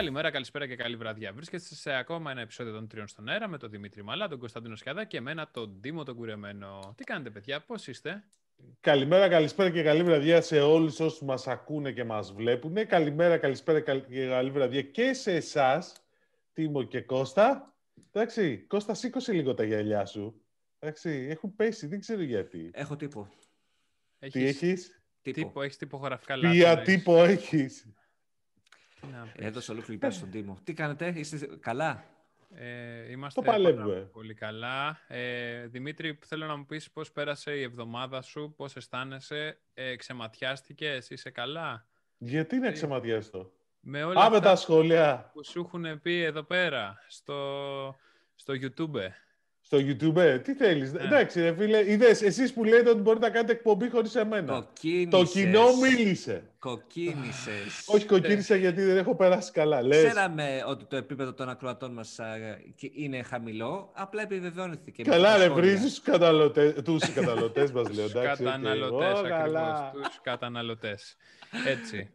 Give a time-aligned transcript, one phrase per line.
[0.00, 1.32] Καλημέρα, καλησπέρα και καλή βραδιά.
[1.32, 4.76] Βρίσκεστε σε ακόμα ένα επεισόδιο των Τριών στον Αέρα με τον Δημήτρη Μαλά, τον Κωνσταντίνο
[4.76, 6.94] Σκιαδά και εμένα τον Δήμο τον Κουρεμένο.
[6.96, 8.24] Τι κάνετε, παιδιά, πώς είστε;
[8.80, 12.86] Καλημέρα, καλησπέρα και καλή βραδιά σε όλους όσους μας ακούνε και μας βλέπουν.
[12.86, 15.92] Καλημέρα, καλησπέρα και καλή βραδιά και σε εσάς,
[16.52, 17.74] Τίμο και Κώστα.
[18.12, 20.40] Εντάξει, Κώστα, σήκωσε λίγο τα γυαλιά σου.
[20.78, 22.70] Εντάξει, έχουν πέσει, δεν ξέρω γιατί.
[22.72, 23.28] Έχω τύπο.
[24.18, 26.56] Τι έχεις; Τύπο, τύπο έχεις τυπογραφικά λάθη.
[26.56, 27.86] Ποια τύπο έχεις;
[29.36, 30.58] Έδωσε ολόκληρη στον Τίμο.
[30.64, 32.04] Τι κάνετε, είστε καλά;
[32.54, 33.94] Ε, είμαστε το παλεύουμε.
[34.12, 35.00] πολύ καλά.
[35.08, 41.10] Ε, Δημήτρη, θέλω να μου πεις πώς πέρασε η εβδομάδα σου, πώς αισθάνεσαι, ε, ξεματιάστηκες,
[41.10, 41.86] είσαι καλά;
[42.18, 43.52] Γιατί να ξεματιάστο.
[43.80, 45.30] Με όλα Α, τα σχόλια.
[45.32, 47.96] Που σου έχουν πει εδώ πέρα, στο,
[48.34, 48.96] στο YouTube.
[49.72, 50.92] Στο YouTube, ε, τι θέλεις.
[50.92, 51.02] Ναι.
[51.02, 54.52] Εντάξει, ρε φίλε, είδες, εσείς που λέτε ότι μπορείτε να κάνετε εκπομπή χωρίς εμένα.
[54.52, 55.10] Κοκκίνησες.
[55.10, 56.42] Το κοινό μίλησε.
[56.58, 57.84] Κοκκίνησες.
[57.86, 59.82] Όχι, κοκκίνησα γιατί δεν έχω περάσει καλά.
[59.82, 60.04] Λες.
[60.04, 62.18] Ξέραμε ότι το επίπεδο των ακροατών μας
[62.92, 65.02] είναι χαμηλό, απλά επιβεβαιώνθηκε.
[65.02, 68.04] Καλά, ρε, βρίζεις τους καταναλωτές μας, λέω.
[68.04, 69.90] Τους καταναλωτές, ακριβώς.
[69.92, 71.16] Τους καταναλωτές.
[71.66, 72.10] Έτσι.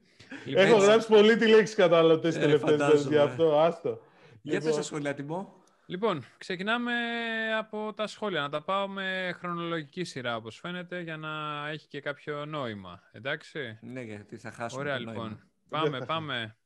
[0.46, 3.60] Λοιπόν, Έχω γράψει πολύ τη λέξη καταναλωτές τελευταίες μέρες γι' αυτό.
[3.60, 4.00] Άστο.
[4.42, 5.64] Για πες σχολεία, Τιμό.
[5.88, 6.94] Λοιπόν, ξεκινάμε
[7.58, 8.42] από τα σχόλια.
[8.42, 13.02] Να τα πάω με χρονολογική σειρά, όπως φαίνεται, για να έχει και κάποιο νόημα.
[13.12, 15.50] Εντάξει; Ναι, γιατί θα χάσουμε Ωραία, το λοιπόν.
[15.70, 16.58] Πάμε, πάμε.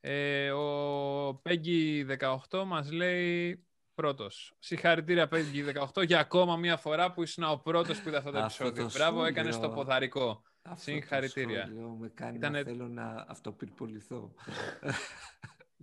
[0.00, 2.06] Ε, ο Πέγγι
[2.50, 4.54] 18 μας λέει πρώτος.
[4.58, 8.38] Συγχαρητήρια Πέγγι 18 για ακόμα μία φορά που ήσουν ο πρώτος που είδε αυτό το
[8.38, 8.90] επεισόδιο.
[8.92, 10.42] Μπράβο, έκανες το ποδαρικό.
[10.62, 11.72] Αυτό Συγχαρητήρια.
[11.74, 12.58] Το με κάνει Ήτανε...
[12.58, 14.34] να θέλω να αυτοπυρποληθώ.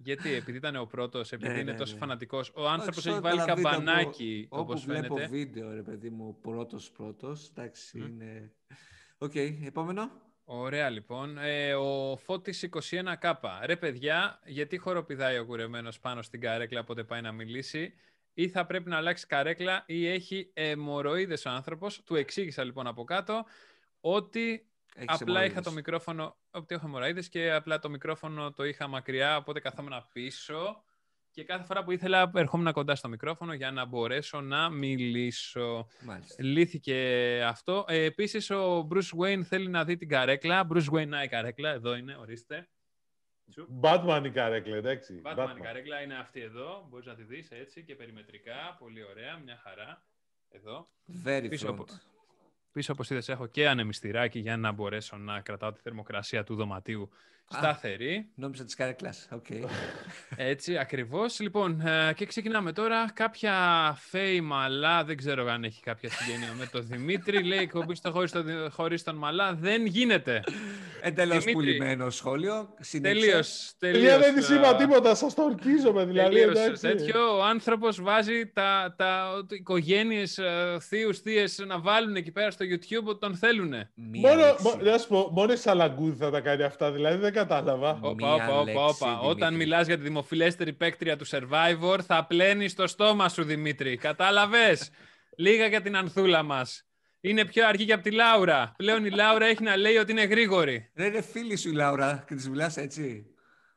[0.04, 2.00] Γιατί, επειδή ήταν ο πρώτος, επειδή ναι, είναι ναι, τόσο ναι.
[2.00, 2.52] φανατικός.
[2.56, 5.08] Ο άνθρωπος έχει βάλει καμπανάκι, όπως φαίνεται.
[5.08, 7.50] Βλέπω βίντεο, ρε παιδί μου, πρώτος πρώτος.
[7.50, 8.08] Εντάξει, mm.
[8.10, 8.52] είναι.
[9.18, 10.12] OK, okay, επόμενο.
[10.44, 11.38] Ωραία, λοιπόν.
[11.38, 13.34] Ε, ο Φώτης 21K.
[13.66, 17.94] Ρε παιδιά, γιατί χοροπηδάει ο κουρεμένος πάνω στην καρέκλα όποτε πάει να μιλήσει;
[18.34, 23.04] Ή θα πρέπει να αλλάξει καρέκλα ή έχει αιμορροίδες ο άνθρωπος; Του εξήγησα λοιπόν από
[23.04, 23.46] κάτω
[24.02, 24.71] ότι
[25.06, 29.60] απλά είχα το μικρόφωνο, ότι έχω αιμορροίδες και απλά το μικρόφωνο το είχα μακριά, οπότε
[29.60, 30.84] καθόμουν πίσω
[31.32, 35.88] και κάθε φορά που ήθελα ερχόμουν κοντά στο μικρόφωνο για να μπορέσω να μιλήσω.
[36.02, 36.44] Μάλιστα.
[36.44, 36.98] Λύθηκε
[37.46, 37.86] αυτό.
[37.88, 40.68] Ε, επίσης ο Bruce Wayne θέλει να δει την καρέκλα.
[40.74, 42.70] Bruce Wayne, να η καρέκλα, εδώ είναι, ορίστε.
[43.82, 45.22] Batman η καρέκλα, εντάξει.
[45.26, 45.58] Batman, Batman.
[45.58, 46.88] η καρέκλα είναι αυτή εδώ.
[46.90, 48.76] Μπορείς να τη δεις έτσι και περιμετρικά.
[48.80, 50.06] Πολύ ωραία, μια χαρά.
[50.50, 50.90] Εδώ.
[51.26, 51.86] Very πίσω,
[52.72, 57.10] Πίσω, όπως είδες, έχω και ανεμιστηράκι για να μπορέσω να κρατάω τη θερμοκρασία του δωματίου
[57.52, 58.30] σταθερή.
[58.36, 59.28] Νόμιζα της καρέκλας.
[59.36, 59.66] Okay.
[60.36, 61.40] Έτσι, ακριβώς.
[61.40, 63.12] Λοιπόν, ε, και ξεκινάμε τώρα.
[63.14, 63.54] Κάποια
[64.00, 67.44] φέη μαλά, δεν ξέρω αν έχει κάποια συγγένεια με τον Δημήτρη.
[67.52, 70.44] Λέει, κομπή στο χωρίς, τον, χωρίς τον μαλά, δεν γίνεται.
[71.02, 72.70] Εντελώς πουλημένο σχόλιο.
[73.02, 73.74] Τελείως.
[73.80, 74.18] Τελείως.
[74.18, 76.36] Δεν τη είπα τίποτα, σας το ορκίζομαι δηλαδή.
[76.36, 77.38] Τελείως, τέτοιο.
[77.38, 80.40] Ο άνθρωπος βάζει τα, τα οικογένειες,
[80.80, 83.74] θείους, θείες να βάλουν εκεί πέρα στο YouTube ότι τον θέλουν.
[83.96, 84.42] Μόνο,
[84.82, 88.00] να σου πω, μόνος η Σαλαγκούδη θα τα κάνει αυτά, δηλαδή δεν κατάλαβα.
[88.02, 89.20] Όπα, όπα, όπα.
[89.20, 93.98] Όταν μιλάς για τη δημοφιλέστερη παίκτρια του Survivor, θα πλένεις το στόμα σου, Δημήτρη.
[93.98, 94.90] Κατάλαβες;
[95.44, 96.86] Λίγα για την ανθούλα μας
[97.22, 98.74] είναι πιο αργή και από τη Λάουρα.
[98.78, 100.92] Πλέον η Λάουρα έχει να λέει ότι είναι γρήγορη.
[100.94, 103.26] Δεν είναι φίλη σου η Λάουρα και της μιλάς έτσι.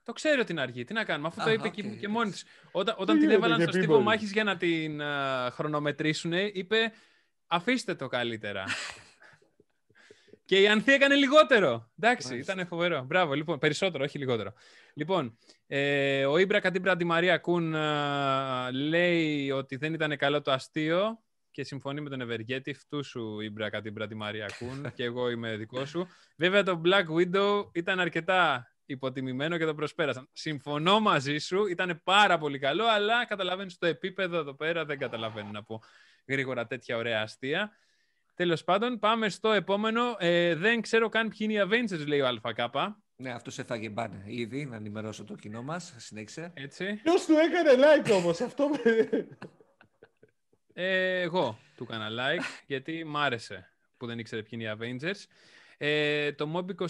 [0.03, 0.85] Το ξέρει ότι είναι αργή.
[0.85, 1.97] Τι να κάνουμε, αφού το είπε okay.
[2.01, 2.45] και, μόνη της.
[2.73, 6.93] Όταν, όταν την έβαλαν στο στίβο μάχης για να την uh, χρονομετρήσουν, είπε
[7.47, 8.65] αφήστε το καλύτερα.
[10.45, 11.91] και η Ανθή έκανε λιγότερο.
[11.99, 13.05] Εντάξει, ήταν φοβερό.
[13.07, 14.53] Μπράβο, λοιπόν, περισσότερο, όχι λιγότερο.
[14.95, 21.19] Λοιπόν, ε, ο Ήμπρα Κατήμπρα Μαρία Κούν uh, λέει ότι δεν ήταν καλό το αστείο
[21.51, 22.75] και συμφωνεί με τον Ευεργέτη.
[22.75, 26.09] Φτού σου η μπρακα την Μαρία Κούν και εγώ είμαι δικό σου.
[26.37, 30.29] Βέβαια το Black Widow ήταν αρκετά υποτιμημένο και το προσπέρασαν.
[30.33, 35.51] Συμφωνώ μαζί σου, ήταν πάρα πολύ καλό, αλλά καταλαβαίνεις το επίπεδο εδώ πέρα δεν καταλαβαίνω
[35.51, 35.83] να πω
[36.29, 37.73] γρήγορα τέτοια ωραία αστεία.
[38.35, 40.17] Τέλος πάντων, πάμε στο επόμενο.
[40.19, 42.59] Ε, δεν ξέρω καν ποιοι είναι οι Avengers, λέει ο ΑΚ.
[43.17, 45.95] Ναι, αυτός έφαγε μπάνε ήδη, να ενημερώσω το κοινό μας.
[45.97, 46.51] Συνέχισε.
[46.55, 47.01] Έτσι.
[47.03, 48.71] Ποιος του έκανε like όμως, αυτό.
[50.77, 55.25] Ε, εγώ του έκανα like γιατί μ' άρεσε που δεν ήξερε ποιοι είναι οι Avengers.
[55.87, 56.87] Ε, το Mob 21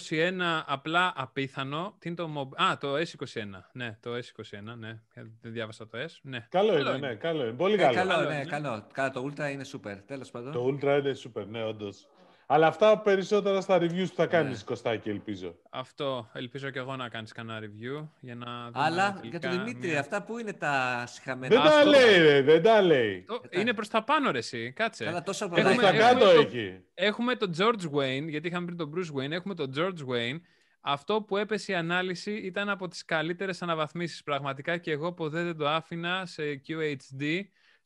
[0.65, 1.95] απλά απίθανο.
[1.99, 2.63] Τι είναι το Mob...
[2.63, 3.61] Α, το S21.
[3.71, 4.99] Ναι, το S21, ναι.
[5.41, 6.19] Δεν διάβασα το S.
[6.21, 6.47] Ναι.
[6.49, 7.53] Καλό, καλό είναι, ναι, καλό είναι.
[7.53, 7.93] Πολύ ε, καλό.
[7.93, 8.87] καλό, ναι, καλό.
[8.91, 9.11] καλό.
[9.11, 10.51] Το Ultra είναι super, τέλος πάντων.
[10.51, 12.07] Το Ultra είναι super, ναι, όντως.
[12.47, 14.63] Αλλά αυτά περισσότερα στα reviews που θα κάνεις, ναι.
[14.65, 15.55] Κωστάκη, ελπίζω.
[15.69, 16.29] Αυτό.
[16.33, 20.23] Ελπίζω και εγώ να κάνεις κανένα review για να δούμε Αλλά για τον Δημήτρη, αυτά
[20.23, 21.61] που είναι τα συχαμένα.
[21.61, 23.23] Δεν τα λέει, ρε, δεν τα λέει.
[23.27, 23.41] Το...
[23.49, 24.71] Είναι προς τα πάνω, ρε, εσύ.
[24.71, 25.07] Κάτσε.
[25.07, 26.81] Αλλά τόσα έχουμε, έχουμε, κάτω το, έχει.
[26.93, 30.39] Έχουμε τον George Wayne, γιατί είχαμε πριν τον Bruce Wayne, έχουμε τον George Wayne,
[30.81, 34.23] Αυτό που έπεσε η ανάλυση ήταν από τις καλύτερες αναβαθμίσεις.
[34.23, 37.41] Πραγματικά και εγώ ποτέ δεν το άφηνα σε QHD.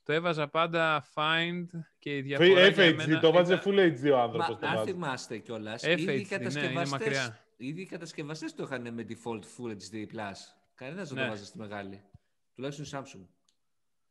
[0.10, 1.66] Το έβαζα πάντα find
[2.00, 4.58] και η διαφορά FHD, το βάζε full HD ο άνθρωπος.
[4.62, 7.40] Μα, αν θυμάστε κιόλας, FHD, ήδη οι ναι, κατασκευαστές, είναι μακριά.
[7.58, 10.06] ήδη οι κατασκευαστές το είχαν με default Full HD+.
[10.76, 11.24] Κανένας δεν Ναι.
[11.24, 12.02] το βάζει στη μεγάλη.
[12.56, 13.26] Τουλάχιστον η Samsung.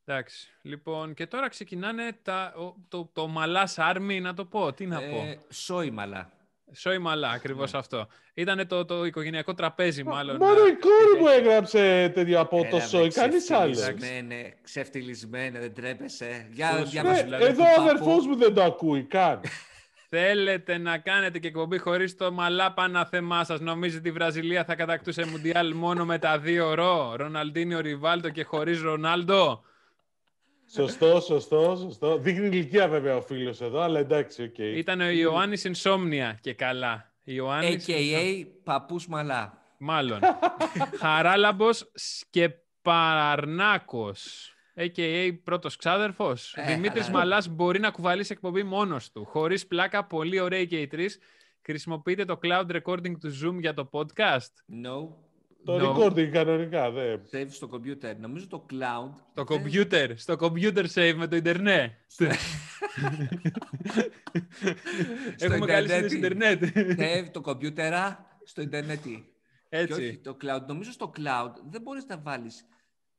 [0.05, 0.49] Εντάξει.
[0.63, 4.73] Λοιπόν, και τώρα ξεκινάνε τα, ο- το, το μαλάς άρμι, να το πω.
[4.73, 5.17] Τι να πω.
[5.17, 6.31] Ε, σόιμαλα.
[6.73, 8.07] Σόι μαλά, ακριβώς αυτό.
[8.35, 10.37] Ήτανε το, το οικογενειακό τραπέζι, μάλλον.
[10.37, 13.77] Μόνο ε, η κόρη μου έγραψε τέτοιο από το Έλα, σόι, βρε, κανείς άλλος.
[13.77, 16.49] ξεφτυλισμένε, Ξεφτυλισμένε, δεν τρέπεσαι.
[16.53, 17.89] Για Πώς, διάβασε Ναι, δηλαδή, εδώ του ο παππού.
[17.91, 19.41] αδερφός μου δεν το ακούει καν.
[20.11, 23.61] Θέλετε να κάνετε και εκπομπή χωρίς το Μαλά, πανάθεμά σας.
[23.61, 27.15] Νομίζετε η Βραζιλία θα κατακτούσε Μουντιάλ μόνο με τα δύο ρο.
[27.17, 29.63] Ροναλντίνιο Ριβάλτο και χωρίς Ρονάλντο.
[30.73, 32.19] Σωστό, σωστό, σωστό.
[32.19, 34.59] Δείχνει ηλικία βέβαια ο φίλος εδώ, αλλά εντάξει, οκ.
[34.59, 37.13] Ήταν ο Ιωάννης Insomnia και καλά.
[37.25, 39.63] Ιωάννης AKA παππούς Μαλά.
[39.79, 40.21] Μάλλον.
[41.01, 44.53] Χαράλαμπος Σκεπαρνάκος.
[44.81, 45.31] A.K.A.
[45.45, 46.55] πρώτος ξάδερφος.
[46.57, 47.25] Ε, Δημήτρης χαλαρά.
[47.25, 49.25] Μαλάς μπορεί να κουβαλήσει εκπομπή μόνος του.
[49.25, 51.19] Χωρίς πλάκα, πολύ ωραίοι και οι τρεις.
[51.63, 54.53] Χρησιμοποιείτε το cloud recording του Zoom για το podcast.
[54.85, 55.09] No.
[55.69, 55.97] Το No.
[55.97, 57.17] recording κανονικά, δε.
[57.33, 58.17] Save στο computer.
[58.19, 59.11] Νομίζω το cloud.
[59.35, 61.91] Το δεν- computer, στο computer save με το ίντερνετ.
[65.39, 66.65] Έχουμε καλή σύνδεση ίντερνετ.
[66.75, 69.03] Save το computer στο ίντερνετ.
[69.03, 69.09] Και
[69.77, 70.19] όχι Έτσι.
[70.19, 70.61] το cloud.
[70.67, 72.67] Νομίζω στο cloud δεν μπορείς να βάλεις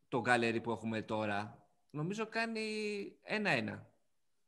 [0.07, 1.68] το gallery που έχουμε τώρα.
[1.90, 2.62] Νομίζω κάνει
[3.24, 3.88] ένα-ένα.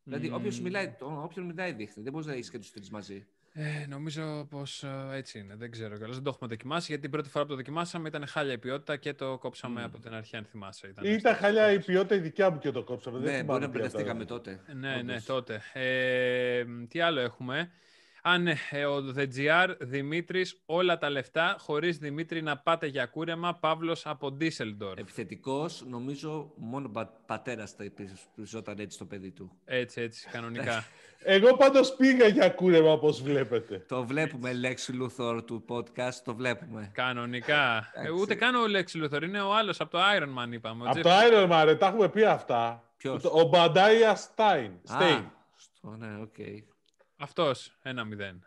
[0.04, 0.36] Δηλαδή, Μμμ.
[0.36, 2.04] όποιος μιλάει, το- όποιον μιλάει δείχνει.
[2.04, 3.28] Δεν μπορείς να έχεις και τους τρεις μαζί.
[3.54, 5.56] Ε, νομίζω πως ε, έτσι είναι.
[5.56, 6.16] Δεν ξέρω κιόλας.
[6.16, 8.98] Δεν το έχουμε δοκιμάσει γιατί την πρώτη φορά που το δοκιμάσαμε ήταν χάλια η ποιότητα
[8.98, 9.84] και το κόψαμε Μμ.
[9.84, 10.88] από την αρχή, αν θυμάσαι.
[10.88, 13.20] Ήταν Ήταν στο- χάλια η ποιότητα η δικιά μου και το κόψαμε.
[13.20, 14.38] δεν Ναι, θυμάμαι μπορεί να ποια μπερδευτήκαμε ήταν.
[14.38, 14.60] τότε.
[14.76, 15.26] Ναι, ναι, Όντως.
[15.26, 15.62] τότε.
[15.74, 17.72] Ε, τι άλλο έχουμε;
[18.24, 24.06] Αν ε, ο The Δημήτρης, όλα τα λεφτά, χωρίς Δημήτρη να πάτε για κούρεμα, Παύλος
[24.06, 25.00] από Ντίσελντορφ.
[25.00, 29.52] Επιθετικός, νομίζω μόνο πα, πατέρας θα υπηρεζόταν έτσι το παιδί του.
[29.66, 30.86] Έτσι, έτσι, κανονικά.
[31.24, 33.86] Εγώ πάντως πήγα για κούρεμα, όπως βλέπετε.
[33.88, 36.92] Το βλέπουμε, Lex Luthor του podcast, το βλέπουμε.
[36.94, 37.92] κανονικά.
[37.94, 38.22] Ε, Εντάξει.
[38.22, 40.84] ούτε καν ο Λέξ Λουθορ, είναι ο άλλος από το Iron Man, είπαμε.
[40.84, 42.84] ο Από Jeff- το Iron Man, ρε, τα έχουμε πει αυτά.
[42.98, 44.72] Ποιος; Ο Μπαντάια Στάιν.
[44.84, 45.12] Στέιν.
[45.18, 46.36] Α, στο, ναι, οκ.
[47.22, 48.46] Αυτός, ένα μηδέν.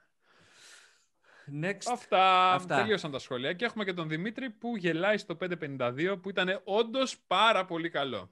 [1.62, 1.86] Next.
[1.92, 2.76] Αυτά, Αυτά.
[2.76, 3.52] τελείωσαν τα σχόλια.
[3.52, 8.30] Και έχουμε και τον Δημήτρη που γελάει στο 552 που ήταν όντως πάρα πολύ καλό.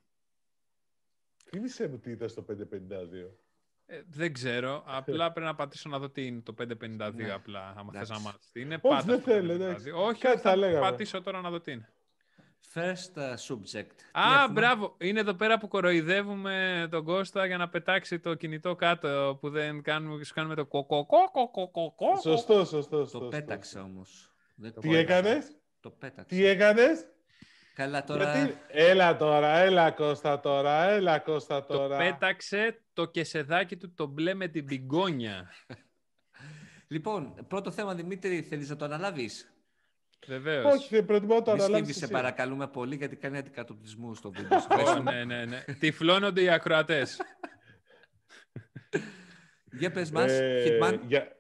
[1.51, 3.31] Θύμησε μου τι ήταν στο 552.
[3.87, 4.83] Ε, δεν ξέρω.
[4.87, 7.31] Απλά πρέπει να πατήσω να δω τι είναι το 552 Ναι.
[7.33, 8.13] απλά, άμα θες Εντάξει.
[8.13, 8.75] να μάθεις τι είναι.
[8.75, 9.55] Όχι, πάτας δεν στο θέλω, 552.
[9.55, 9.91] εντάξει.
[9.91, 10.81] Όχι, Κάτι όχι, θα θα λέγαμε.
[10.91, 11.89] πατήσω τώρα να δω τι είναι.
[12.75, 13.93] First uh, subject.
[13.97, 14.97] Τι Α, έχουμε; μπράβο.
[15.01, 19.83] Είναι εδώ πέρα που κοροϊδεύουμε τον Κώστα για να πετάξει το κινητό κάτω που δεν
[19.83, 22.21] κάνουμε, σου κάνουμε το κοκοκοκοκοκοκο.
[22.21, 22.99] Σωστό, σωστό.
[22.99, 23.29] Το σωστό.
[23.29, 24.33] πέταξε όμως.
[24.55, 25.15] Δεν το Τι πέταξε.
[25.15, 26.37] έκανες; Το πέταξε.
[26.37, 27.05] Τι έκανες;
[27.75, 28.37] Καλά τώρα.
[28.37, 28.59] Γιατί...
[28.69, 31.97] Έλα τώρα, έλα Κώστα τώρα, έλα Κώστα Το τώρα.
[31.97, 35.51] πέταξε το κεσεδάκι του το μπλε με την πιγκόνια.
[36.89, 39.55] Λοιπόν, πρώτο θέμα, Δημήτρη, θέλεις να το αναλάβεις;
[40.27, 40.75] Βεβαίως.
[40.75, 42.13] Όχι, δεν προτιμώ να το Μη αναλάβεις σκύβεις, σε εσύ.
[42.13, 44.59] παρακαλούμε πολύ, γιατί κάνει αντικατοπτρισμού στο βίντεο.
[44.61, 44.67] σου.
[44.87, 45.65] Ω, ναι, ναι, ναι.
[45.79, 47.21] Τυφλώνονται οι ακροατές.
[49.79, 50.99] Για πες μας, Ε, Hitman.
[51.07, 51.37] για-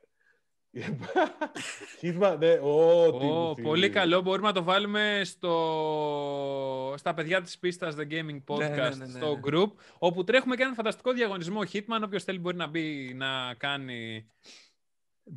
[2.03, 3.91] Hitman, ναι, ω, τι μου πολύ θυμίζει.
[3.91, 4.21] καλό.
[4.21, 6.95] Μπορούμε να το βάλουμε στο...
[6.97, 9.41] στα παιδιά της πίστας The Gaming Podcast, Ναι, ναι, ναι, ναι, στο ναι.
[9.45, 12.01] group, όπου τρέχουμε και έναν φανταστικό διαγωνισμό Hitman.
[12.05, 14.27] Όποιος θέλει μπορεί να μπει να κάνει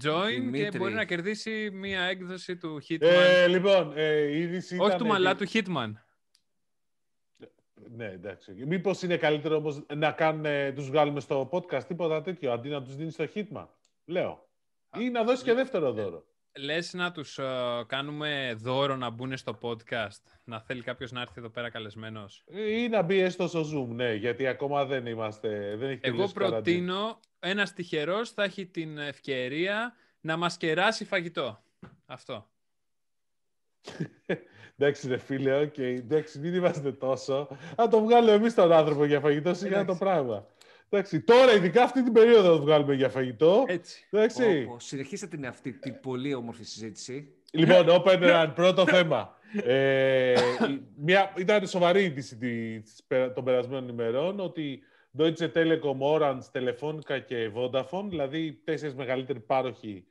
[0.04, 0.77] join και Δημήτρη.
[0.77, 2.98] μπορεί να κερδίσει μία έκδοση του Hitman.
[3.01, 5.92] Ε, λοιπόν, ε, η είδηση Όχι ήταν του μαλά, ότι- του Hitman.
[7.96, 8.54] Ναι, εντάξει.
[8.65, 12.84] Μήπως είναι καλύτερο όμως να κάνουν, ε, τους βγάλουμε στο podcast τίποτα τέτοιο, αντί να
[12.84, 13.68] τους δίνεις στο Hitman.
[14.06, 14.48] Λέω.
[14.98, 16.25] Ή να δώσεις και δεύτερο δώρο.
[16.59, 17.43] Λες να τους ε,
[17.88, 22.88] κάνουμε δώρο να μπουν στο podcast, να θέλει κάποιος να έρθει εδώ πέρα καλεσμένος; Ή
[22.88, 26.33] να μπει έστω στο Zoom, ναι, γιατί ακόμα δεν είμαστε, δεν έχει Εγώ τελειώσει η
[26.33, 26.62] καραντίνα.
[26.62, 31.63] προτείνω ένας τυχερός θα έχει την ευκαιρία να μας κεράσει φαγητό.
[32.05, 32.47] Αυτό.
[34.77, 35.77] Εντάξει, ρε φίλε, οκ.
[35.77, 37.47] Εντάξει, μην είμαστε τόσο.
[37.77, 40.00] Να το βγάλουμε εμείς τον άνθρωπο για φαγητό, σιγά το Εντάξει.
[40.00, 40.45] πράγμα.
[40.95, 43.63] Εντάξει, τώρα, ειδικά αυτή την περίοδο, θα το βγάλουμε για φαγητό.
[43.67, 44.07] Έτσι.
[44.09, 44.63] Εντάξει.
[44.65, 47.33] Πω, πω, Συνεχίστε την αυτή την πολύ όμορφη συζήτηση.
[47.51, 49.37] Λοιπόν, Open Run, πρώτο θέμα.
[49.63, 50.31] Ε,
[50.69, 54.79] η- μια, ήταν σοβαρή είδηση της- περα- των περασμένων ημερών ότι
[55.17, 60.05] Deutsche Telekom, Orange, Telefonica και Vodafone, δηλαδή οι τέσσερις μεγαλύτεροι πάροχοι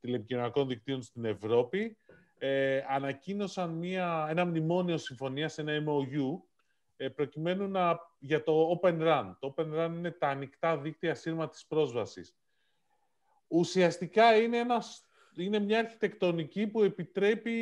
[0.00, 1.96] τηλεπικοινωνιακών δικτύων στην Ευρώπη,
[2.38, 6.48] ε, ανακοίνωσαν μια, ένα μνημόνιο συμφωνίας, ένα MOU, ε,
[7.08, 9.34] προκειμένου να, για το Open Run.
[9.38, 12.36] Το Open Run είναι τα ανοιχτά δίκτυα σύρματης πρόσβασης.
[13.48, 15.04] Ουσιαστικά είναι ένας
[15.36, 17.52] είναι μια αρχιτεκτονική που επιτρέπει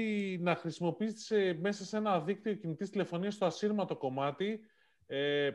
[0.42, 4.60] να χρησιμοποιήσεις μέσα σε ένα δίκτυο κινητής τηλεφωνίας στο ασύρματο κομμάτι
[5.06, 5.50] ε,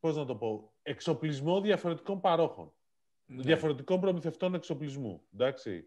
[0.00, 2.72] πώς να το πω, εξοπλισμό διαφορετικών παρόχων.
[3.26, 3.42] Ναι.
[3.42, 5.22] Διαφορετικών προμηθευτών εξοπλισμού.
[5.34, 5.84] Εντάξει.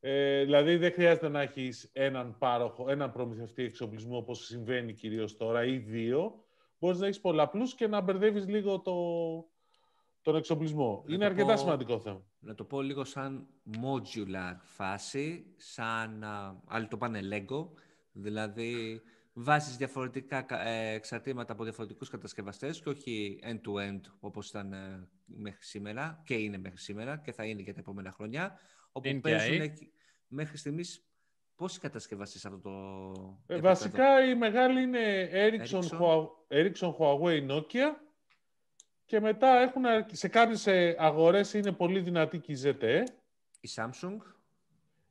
[0.00, 5.64] Ε, δηλαδή δεν χρειάζεται να έχεις έναν, πάροχο, έναν προμηθευτή εξοπλισμού όπως συμβαίνει κυρίως τώρα
[5.64, 6.44] ή δύο.
[6.78, 8.94] Μπορείς να έχεις πολλαπλούς και να μπερδεύεις λίγο το,
[10.22, 11.04] τον εξοπλισμό.
[11.06, 12.22] Είναι αρκετά σημαντικό θέμα.
[12.38, 13.46] Να το πω λίγο σαν
[13.82, 16.24] modular φάση, σαν,
[16.66, 17.68] άλλοι το πάνε Lego,
[18.12, 19.02] δηλαδή
[19.32, 26.22] βάζεις διαφορετικά ε, εξαρτήματα από διαφορετικούς κατασκευαστές και όχι end-to-end όπως ήταν ε, μέχρι σήμερα
[26.24, 28.58] και είναι μέχρι σήμερα και θα είναι και τα επόμενα χρόνια,
[28.92, 29.72] όπου παίζουν
[30.26, 31.04] μέχρι στιγμής
[31.60, 36.26] Πόσοι κατασκευαστές αυτό το ε, Βασικά η μεγάλη είναι Ericsson, Ericsson.
[36.48, 37.94] Ericsson, Huawei, Nokia
[39.04, 39.82] και μετά έχουν,
[40.12, 40.66] σε κάποιες
[40.98, 43.02] αγορές είναι πολύ δυνατή και η ZTE.
[43.60, 44.16] Η Samsung;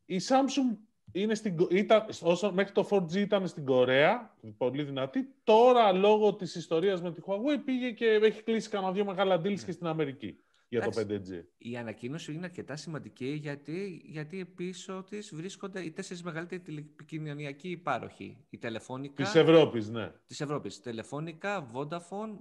[0.06, 0.78] Η Samsung
[1.12, 5.34] είναι στην, ήταν, όσο, μέχρι το 4G ήταν στην Κορέα, πολύ δυνατή.
[5.44, 9.44] Τώρα, λόγω της ιστορίας με τη Huawei, πήγε και έχει κλείσει κανένα δύο μεγάλα deals
[9.44, 9.64] ναι.
[9.66, 10.40] και στην Αμερική
[10.70, 11.44] για το 5G.
[11.58, 18.46] Η ανακοίνωση είναι αρκετά σημαντική γιατί, γιατί πίσω της βρίσκονται οι τέσσερις μεγαλύτεροι τηλεπικοινωνιακοί υπάροχοι.
[18.50, 19.24] Η τηλεφώνικα.
[19.24, 20.12] Της Ευρώπης, ναι.
[20.26, 20.80] Της Ευρώπης.
[20.80, 22.38] Τηλεφώνικα, Vodafone,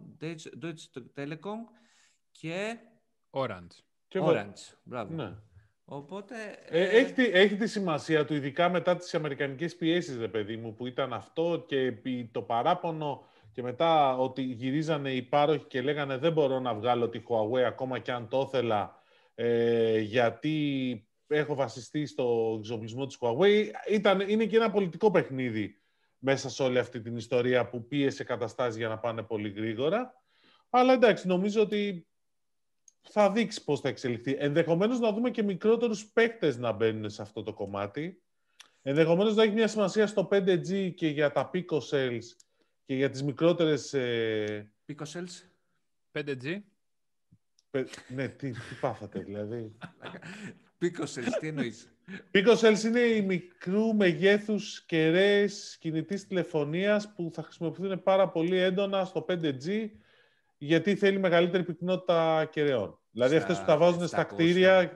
[0.62, 1.58] Deutsche Telekom
[2.30, 2.78] και.
[3.30, 3.82] Orange.
[4.08, 4.76] Και Orange.
[4.82, 5.14] Μπράβο.
[5.14, 5.36] Ναι.
[5.84, 6.34] Οπότε,
[6.68, 6.98] ε, ε...
[6.98, 10.86] Έχει, τη, έχει τη σημασία του, ειδικά μετά τις αμερικανικές πιέσεις, ρε παιδί μου, που
[10.86, 11.94] ήταν αυτό και
[12.32, 13.26] το παράπονο
[13.58, 17.98] και μετά ότι γυρίζανε οι πάροχοι και λέγανε δεν μπορώ να βγάλω τη Huawei ακόμα
[17.98, 19.02] και αν το ήθελα
[19.34, 23.64] ε, γιατί έχω βασιστεί στο εξοπλισμό της Huawei.
[23.90, 25.80] Ήταν, είναι και ένα πολιτικό παιχνίδι
[26.18, 30.22] μέσα σε όλη αυτή την ιστορία που πίεσε καταστάσεις για να πάνε πολύ γρήγορα.
[30.70, 32.06] Αλλά εντάξει, νομίζω ότι
[33.00, 34.36] θα δείξει πώς θα εξελιχθεί.
[34.38, 38.22] Ενδεχομένως να δούμε και μικρότερους παίκτες να μπαίνουν σε αυτό το κομμάτι.
[38.82, 42.47] Ενδεχομένως να έχει μια σημασία στο 5G και για τα pico cells
[42.88, 43.94] και για τις μικρότερες...
[43.94, 44.72] Ε...
[44.88, 45.42] Picocells.
[46.12, 46.60] 5G.
[48.08, 49.76] Ναι, τι, τι πάθατε δηλαδή.
[50.82, 51.92] Picocells, τι εννοείς;
[52.32, 59.24] Picocells είναι οι μικρού μεγέθους κεραίες κινητής τηλεφωνίας που θα χρησιμοποιηθούν πάρα πολύ έντονα στο
[59.28, 59.90] 5G
[60.58, 62.98] γιατί θέλει μεγαλύτερη πυκνότητα κεραιών.
[63.10, 64.92] Δηλαδή αυτές που τα βάζουν στα κτίρια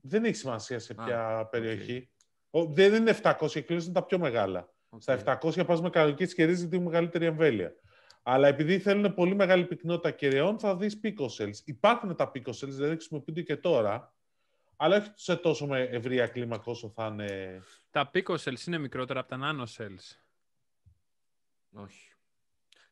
[0.00, 2.10] δεν έχει σημασία σε ποια περιοχή.
[2.50, 4.72] Δεν είναι 700 κιλό, είναι τα πιο μεγάλα.
[4.98, 7.74] Στα 700 πας με κανονική κερδίζει γιατί μεγαλύτερη εμβέλεια.
[8.22, 11.56] Αλλά επειδή θέλουν πολύ μεγάλη πυκνότητα κεραιών, θα δεις picoscells.
[11.64, 14.14] Υπάρχουν τα picoscells, δηλαδή χρησιμοποιούνται και τώρα,
[14.76, 17.60] αλλά όχι σε τόσο με ευρία κλίμακα όσο θα είναι...
[17.90, 20.16] Τα picoscells είναι μικρότερα από τα nanocells.
[21.72, 22.12] Όχι.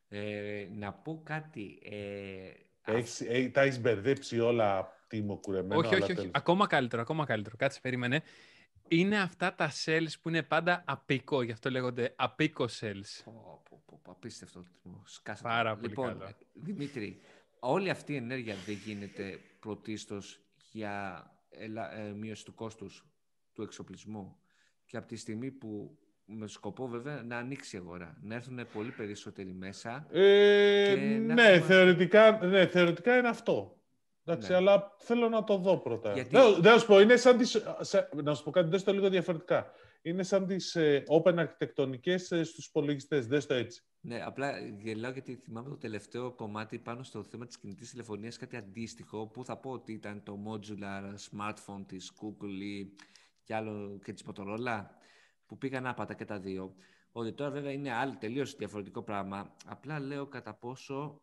[0.09, 1.79] Ε, να πω κάτι.
[1.83, 2.51] Ε,
[2.93, 5.77] Έχεις, ε, τα έχεις μπερδέψει όλα τιμοκουρεμένα.
[5.77, 6.31] Όχι, όχι, όχι.
[6.33, 7.57] Ακόμα καλύτερο, ακόμα καλύτερο.
[7.57, 8.23] Κάτσε, περίμενε
[8.89, 13.23] είναι αυτά τα cells που είναι πάντα απίκο, γι' αυτό λέγονται απίκο cells.
[13.25, 14.65] Πω, πω, πω, απίστευτο.
[15.05, 15.43] Σκάσα.
[15.43, 16.31] Πάρα πολύ λοιπόν, καλό.
[16.53, 17.21] Δημήτρη,
[17.61, 20.41] όλη αυτή η ενέργεια δεν γίνεται πρωτίστως
[20.73, 23.07] για ε, μείωση του κόστους
[23.53, 24.37] του εξοπλισμού
[24.85, 28.91] και από τη στιγμή που με σκοπό βέβαια να ανοίξει η αγορά, να έρθουν πολύ
[28.91, 30.07] περισσότεροι μέσα.
[30.11, 33.81] Ε, ναι, θεωρητικά, ναι, θεωρητικά είναι αυτό.
[34.29, 34.57] Εντάξει, ναι.
[34.57, 36.13] αλλά θέλω να το δω πρώτα.
[36.13, 36.29] Γιατί...
[36.31, 37.63] Δεν, δεν σου πω, είναι σαν τις,
[38.23, 39.71] να σου πω κάτι, δες το λίγο διαφορετικά.
[40.03, 43.27] Είναι σαν τις ε, open αρχιτεκτονικές ε, στους υπολογιστές.
[43.27, 43.83] Δες το έτσι.
[44.01, 48.57] Ναι, απλά γελάω γιατί θυμάμαι το τελευταίο κομμάτι πάνω στο θέμα της κινητής τηλεφωνίας, κάτι
[48.57, 52.93] αντίστοιχο, που θα πω ότι ήταν το modular smartphone της Google ή
[53.45, 54.85] και άλλο και της Motorola,
[55.47, 56.75] που πήγαν άπατα και τα δύο.
[57.13, 59.57] Ότι τώρα βέβαια είναι άλλο τελείως διαφορετικό πράγμα.
[59.67, 61.21] Απλά λέω κατά πόσο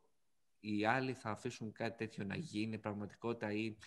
[0.63, 3.77] οι άλλοι θα αφήσουν κάτι τέτοιο να γίνει πραγματικότητα ή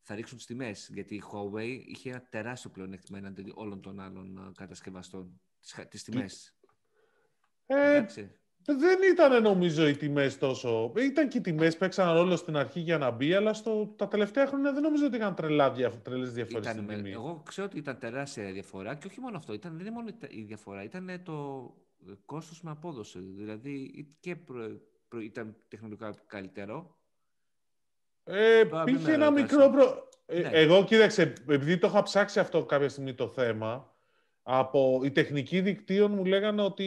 [0.00, 0.90] θα ρίξουν τις τιμές.
[0.92, 5.40] Γιατί η Huawei είχε ένα τεράστιο πλεονέκτημα έναντι όλων των άλλων ε, κατασκευαστών.
[5.88, 6.56] Τις τιμές.
[7.66, 8.04] Ε,
[8.64, 10.92] δεν ήταν νομίζω οι τιμές τόσο.
[10.96, 14.08] Ήταν και οι τιμές που παίξαν ρόλο στην αρχή για να μπει, αλλά στο, τα
[14.08, 17.10] τελευταία χρόνια δεν νομίζω ότι είχαν τρελά τρελές διαφορές στην τιμή.
[17.10, 19.52] Εγώ ξέρω ότι ήταν τεράστια διαφορά και όχι μόνο αυτό.
[19.52, 21.70] Ήταν, δεν είναι μόνο η διαφορά, ήταν το
[22.24, 23.18] κόστος με απόδοση.
[23.18, 24.36] Δηλαδή και
[25.22, 26.96] ήταν τεχνολογικά καλύτερο.
[28.24, 29.70] Ε, πήγε ένα μικρό...
[29.70, 30.08] Προ...
[30.26, 30.48] Ε, ναι.
[30.52, 33.94] Εγώ, κοίταξε, επειδή το είχα ψάξει αυτό κάποια στιγμή το θέμα,
[34.42, 36.84] από οι τεχνικοί δικτύων μου λέγανε ότι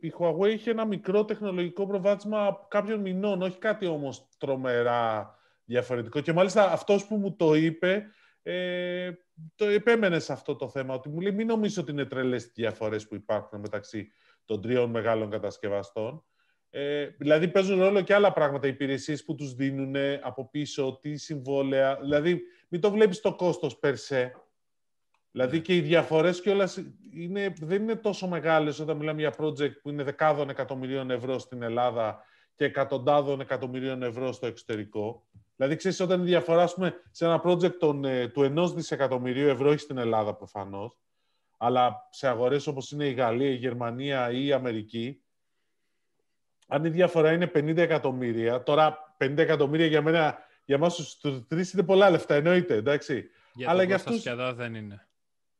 [0.00, 5.34] η Huawei είχε ένα μικρό τεχνολογικό προβάδισμα κάποιων μηνών, όχι κάτι όμως τρομερά
[5.64, 6.20] διαφορετικό.
[6.20, 8.06] Και μάλιστα αυτός που μου το είπε,
[8.42, 9.12] ε,
[9.54, 13.08] το επέμενε σε αυτό το θέμα, ότι μου λέει μην νομίζω ότι είναι τρελές διαφορές
[13.08, 14.12] που υπάρχουν μεταξύ
[14.44, 16.24] των τριών μεγάλων κατασκευαστών.
[16.70, 21.16] Ε, δηλαδή παίζουν ρόλο και άλλα πράγματα, οι υπηρεσίες που τους δίνουν από πίσω, τι
[21.16, 21.98] συμβόλαια.
[22.00, 24.32] Δηλαδή μην το βλέπεις το κόστος περσέ.
[25.30, 25.62] Δηλαδή ναι.
[25.62, 26.78] και οι διαφορές κιόλας
[27.12, 31.62] είναι, δεν είναι τόσο μεγάλες όταν μιλάμε για project που είναι δεκάδων εκατομμυρίων ευρώ στην
[31.62, 32.22] Ελλάδα
[32.54, 35.26] και εκατοντάδων εκατομμυρίων ευρώ στο εξωτερικό.
[35.56, 39.70] Δηλαδή, ξέρεις, όταν η διαφορά πούμε, σε ένα project των, ε, του ενός δισεκατομμυρίου ευρώ
[39.70, 40.96] έχει στην Ελλάδα προφανώς,
[41.56, 45.22] αλλά σε αγορές όπως είναι η Γαλλία, η Γερμανία ή η Αμερική,
[46.68, 51.72] αν η διαφορά είναι 50 εκατομμύρια, τώρα 50 εκατομμύρια για μένα, για εμάς τους τρεις
[51.72, 53.30] είναι πολλά λεφτά, εννοείται, εντάξει.
[53.54, 54.22] Για αλλά για αυτούς...
[54.22, 55.08] και εδώ δεν είναι.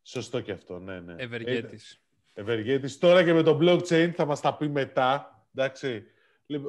[0.03, 1.15] Σωστό και αυτό, ναι, ναι.
[1.17, 2.03] Ευεργέτης.
[2.35, 2.99] Ευεργέτης.
[2.99, 6.03] Τώρα και με το blockchain θα μας τα πει μετά, εντάξει.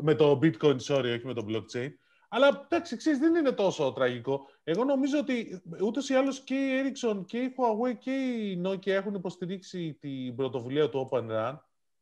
[0.01, 1.89] Με το bitcoin, sorry, όχι με το blockchain.
[2.29, 4.45] Αλλά εντάξει, ξέρεις, δεν είναι τόσο τραγικό.
[4.63, 8.87] Εγώ νομίζω ότι ούτως ή άλλως και η Ericsson και η Huawei και η Nokia
[8.87, 11.57] έχουν υποστηρίξει την πρωτοβουλία του Open Run.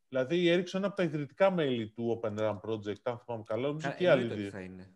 [0.09, 3.67] Δηλαδή η Ericsson είναι από τα ιδρυτικά μέλη του Open Run Project, αν θυμάμαι καλά.
[3.67, 4.49] Νομίζω και άλλοι δύο.
[4.49, 4.91] Θα είναι.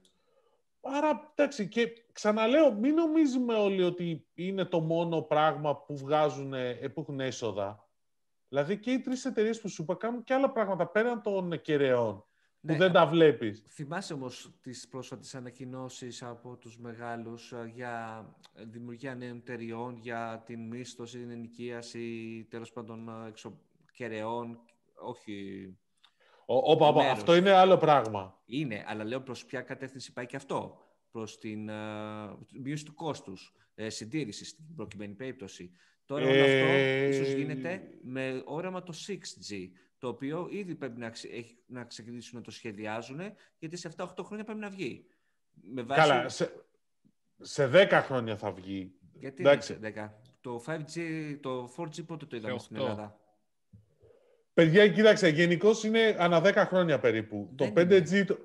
[0.81, 6.53] Άρα, εντάξει, και ξαναλέω, μην νομίζουμε όλοι ότι είναι το μόνο πράγμα που βγάζουν,
[6.93, 7.89] που έχουν έσοδα.
[8.49, 12.25] Δηλαδή και οι τρεις εταιρείες που σου είπα κάνουν και άλλα πράγματα πέραν των κεραιών
[12.61, 13.63] που ναι, δεν τα βλέπεις.
[13.69, 18.25] Θυμάσαι όμως τις πρόσφατες ανακοινώσεις από τους μεγάλους ε, για
[18.55, 23.31] δημιουργία νέων εταιριών, για την μίσθωση, την ενοικίαση, τέλος πάντων ε,
[25.09, 25.77] εξωκεραιών, όχι...
[26.45, 28.41] Όπα, όπα, αυτό είναι άλλο πράγμα.
[28.45, 30.77] Είναι, αλλά λέω προς ποια κατεύθυνση πάει και αυτό.
[31.11, 35.71] Προς την uh, μείωση του κόστους, ε, συντήρησης στην προκειμένη περίπτωση.
[36.05, 36.73] Τώρα όλο αυτό
[37.09, 39.69] ίσως γίνεται με όραμα το 6G
[40.01, 41.11] το οποίο ήδη πρέπει να,
[41.65, 43.19] να ξεκινήσουν να το σχεδιάζουν,
[43.57, 45.05] γιατί σε 7-8 χρόνια πρέπει να βγει.
[45.51, 45.99] Με βάση...
[45.99, 46.65] Καλά, σε,
[47.41, 48.91] σε 10 χρόνια θα βγει.
[49.13, 49.79] Γιατί Εντάξει.
[49.83, 50.09] 10.
[50.41, 53.19] Το 5G, το 4G πότε το είδαμε στην Ελλάδα;
[54.53, 57.53] Παιδιά, κοίταξε, γενικώς είναι ανά 10 χρόνια περίπου.
[57.55, 58.37] το 5G, το,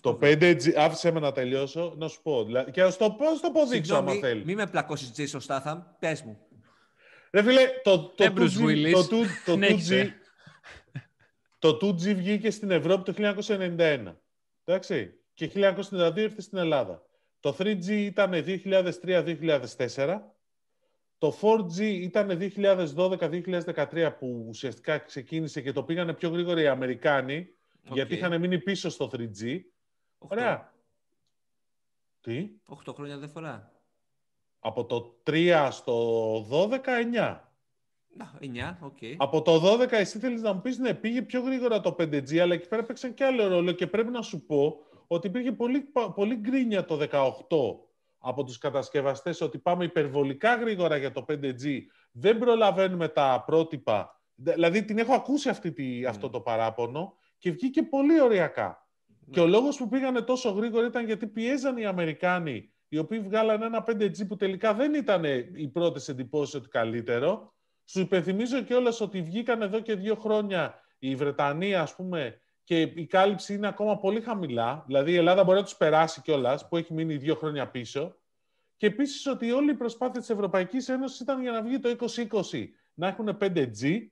[0.00, 2.46] το 5G, άφησε με να τελειώσω, να σου πω.
[2.70, 4.44] Και να το, το αποδείξω, άμα θέλεις.
[4.44, 6.38] Μην με πλακώσεις Jason Statham, πες μου.
[7.30, 10.08] Ρε φίλε, το, το, 2G, το, το, το 2G,
[11.58, 14.14] το 2G βγήκε στην Ευρώπη το 1991.
[14.64, 15.14] Εντάξει.
[15.34, 17.06] Και 1992 ήρθε στην Ελλάδα.
[17.40, 20.18] Το 3G ήταν 2003-2004.
[21.24, 27.48] Το 4G ήταν 2012-2013 που ουσιαστικά ξεκίνησε και το πήγανε πιο γρήγορα οι Αμερικάνοι
[27.92, 29.60] γιατί είχαν μείνει πίσω στο 3G.
[30.18, 30.72] Ωραία.
[32.20, 32.50] Τι;
[32.86, 33.72] 8 χρόνια δεν φορά.
[34.58, 36.70] Από το 3 στο 12,
[37.14, 37.40] 9.
[38.40, 39.14] 9, okay.
[39.16, 42.54] Από το 12 εσύ θέλεις να μου πεις ναι, πήγε πιο γρήγορα το 5G, αλλά
[42.54, 46.34] εκεί πέρα παίξαν και άλλο ρόλο και πρέπει να σου πω ότι υπήρχε πολύ, πολύ
[46.34, 47.08] γκρίνια το
[47.48, 47.93] 18
[48.26, 51.80] από τους κατασκευαστές ότι πάμε υπερβολικά γρήγορα για το 5G,
[52.12, 54.20] δεν προλαβαίνουμε τα πρότυπα.
[54.34, 58.88] Δηλαδή την έχω ακούσει αυτή τη, αυτό το παράπονο και βγήκε πολύ ωριακά.
[59.30, 63.64] Και ο λόγος που πήγανε τόσο γρήγορα ήταν γιατί πιέζαν οι Αμερικάνοι οι οποίοι βγάλανε
[63.64, 69.22] ένα 5G που τελικά δεν ήταν οι πρώτες εντυπώσεις ότι καλύτερο σου υπενθυμίζω κιόλας ότι
[69.22, 74.20] βγήκαν εδώ και δύο χρόνια η Βρετανία, ας πούμε, και η κάλυψη είναι ακόμα πολύ
[74.20, 74.84] χαμηλά.
[74.86, 78.16] Δηλαδή η Ελλάδα μπορεί να τους περάσει κιόλας, που έχει μείνει δύο χρόνια πίσω.
[78.76, 81.96] Και επίσης ότι όλη η προσπάθεια της Ευρωπαϊκής Ένωσης ήταν για να βγει το
[82.52, 84.08] 2020 να έχουν 5G,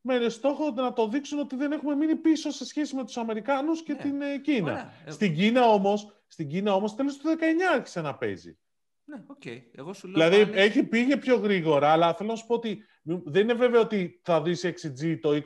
[0.00, 3.82] με στόχο να το δείξουν ότι δεν έχουμε μείνει πίσω σε σχέση με τους Αμερικάνους
[3.82, 3.98] και ναι.
[3.98, 4.92] την ε, Κίνα.
[5.06, 7.34] Στην Κίνα όμως, στην Κίνα όμως τέλος του 19
[7.74, 8.58] άρχισε να παίζει.
[9.04, 9.42] Ναι, OK.
[9.44, 9.62] Okay.
[9.72, 10.62] Εγώ σου λέω δηλαδή, πάλι...
[10.62, 12.84] έχει πήγε πιο γρήγορα, αλλά θέλω να σου πω ότι
[13.24, 15.40] δεν είναι βέβαιο ότι θα δεις 6G το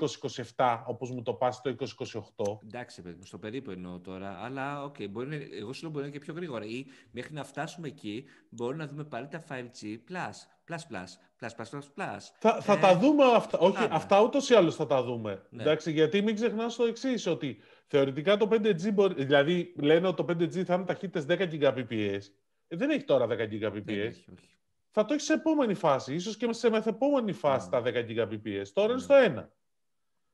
[0.56, 2.66] 2027, όπως μου το πας το 2028.
[2.66, 6.08] Εντάξει, παιδί στο περίπου εννοώ τώρα, αλλά OK, okay, μπορεί, εγώ σου λέω μπορεί να
[6.08, 6.64] είναι και πιο γρήγορα.
[6.64, 9.98] Ή μέχρι να φτάσουμε εκεί, μπορεί να δούμε πάλι τα 5G+.
[10.68, 12.22] Plus, plus, plus, plus, plus, plus.
[12.38, 13.58] Θα, θα ε, τα δούμε αυτά.
[13.58, 15.42] Όχι, αυτά ούτως ή άλλως θα τα δούμε.
[15.50, 15.62] Ναι.
[15.62, 20.32] Εντάξει, γιατί μην ξεχνάς το εξής ότι θεωρητικά το 5G μπορεί, δηλαδή λένε ότι το
[20.32, 22.20] 5G θα είναι ταχύτητες 10 Gbps.
[22.68, 24.12] Ε, δεν έχει τώρα 10 Gbps.
[24.90, 26.14] Θα το έχεις σε επόμενη φάση.
[26.14, 28.66] ίσως και σε μεθεπόμενη φάση τα 10 Gbps.
[28.72, 29.44] Τώρα είναι στο 1.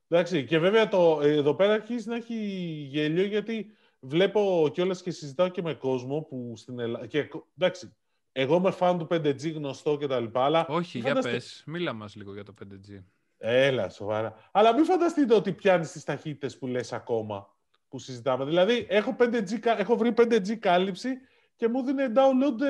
[0.09, 2.35] Εντάξει, και βέβαια το, εδώ πέρα αρχίζει να έχει
[2.89, 3.71] γέλιο γιατί
[4.01, 7.07] βλέπω κιόλας και συζητάω και με κόσμο που στην Ελλάδα...
[7.07, 7.97] Και, εντάξει,
[8.33, 10.67] εγώ είμαι φαν του 5G γνωστό και τα λοιπά, αλλά...
[10.69, 11.31] Όχι, για φανταστε...
[11.31, 11.63] πες.
[11.67, 13.03] Μίλα μας λίγο για το 5G.
[13.37, 14.35] Έλα, σοβαρά.
[14.53, 17.57] Αλλά μην φανταστείτε ότι πιάνεις τις ταχύτητες που λες ακόμα,
[17.89, 18.45] που συζητάμε.
[18.45, 21.09] Δηλαδή, έχω, 5G, έχω βρει 5G κάλυψη
[21.57, 22.61] και μου δίνει download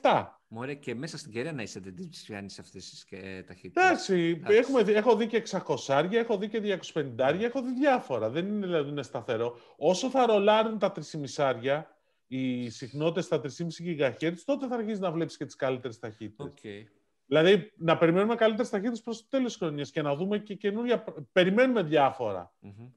[0.02, 3.84] Ε, Μωρέ, και μέσα στην κεραία να είσαι, δεν τις πιάνεις αυτές τις ε, ταχύτητες.
[3.84, 5.42] Εντάξει, έχουμε, έχω δει και
[5.86, 8.30] 600, έχω δει και 250, έχω δει διάφορα.
[8.30, 9.58] Δεν είναι δηλαδή είναι σταθερό.
[9.76, 10.92] Όσο θα ρολάρουν τα
[11.36, 11.82] 3,5
[12.26, 13.50] οι συχνότητες στα 3,5
[13.84, 16.54] GHz, τότε θα αρχίσεις να βλέπεις και τις καλύτερες ταχύτητες.
[16.62, 16.84] Okay.
[17.26, 21.04] Δηλαδή, να περιμένουμε καλύτερες ταχύτητες προς το τέλος της χρονιάς και να δούμε και καινούργια.
[21.32, 21.82] Περιμένουμε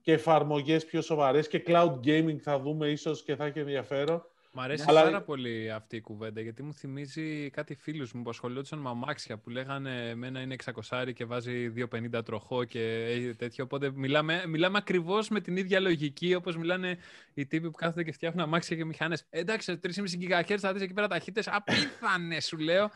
[0.01, 4.23] Και εφαρμογές πιο σοβαρές και cloud gaming θα δούμε ίσως και θα έχει ενδιαφέρον.
[4.51, 5.03] Μ' αρέσει Αλλά...
[5.03, 9.37] πάρα πολύ αυτή η κουβέντα γιατί μου θυμίζει κάτι φίλους μου που ασχολούνταν με αμάξια
[9.37, 10.55] που λέγανε Εμένα είναι
[10.89, 13.63] 600 και βάζει 250 τροχό και τέτοιο.
[13.63, 16.97] Οπότε μιλάμε, μιλάμε ακριβώς με την ίδια λογική όπως μιλάνε
[17.33, 19.25] οι τύποι που κάθονται και φτιάχνουν αμάξια και μηχανές.
[19.29, 21.51] Εντάξει, 3,5 GHz θα δεις εκεί πέρα ταχύτητε.
[21.53, 22.91] Απίθανες σου λέω.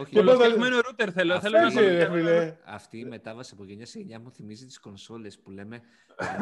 [0.00, 1.40] Όχι, φτιαγμένο ρούτερ θέλω.
[1.40, 5.82] θέλω να Αυτή η μετάβαση από γενιάς σε γενιά μου θυμίζει τις κονσόλες που λέμε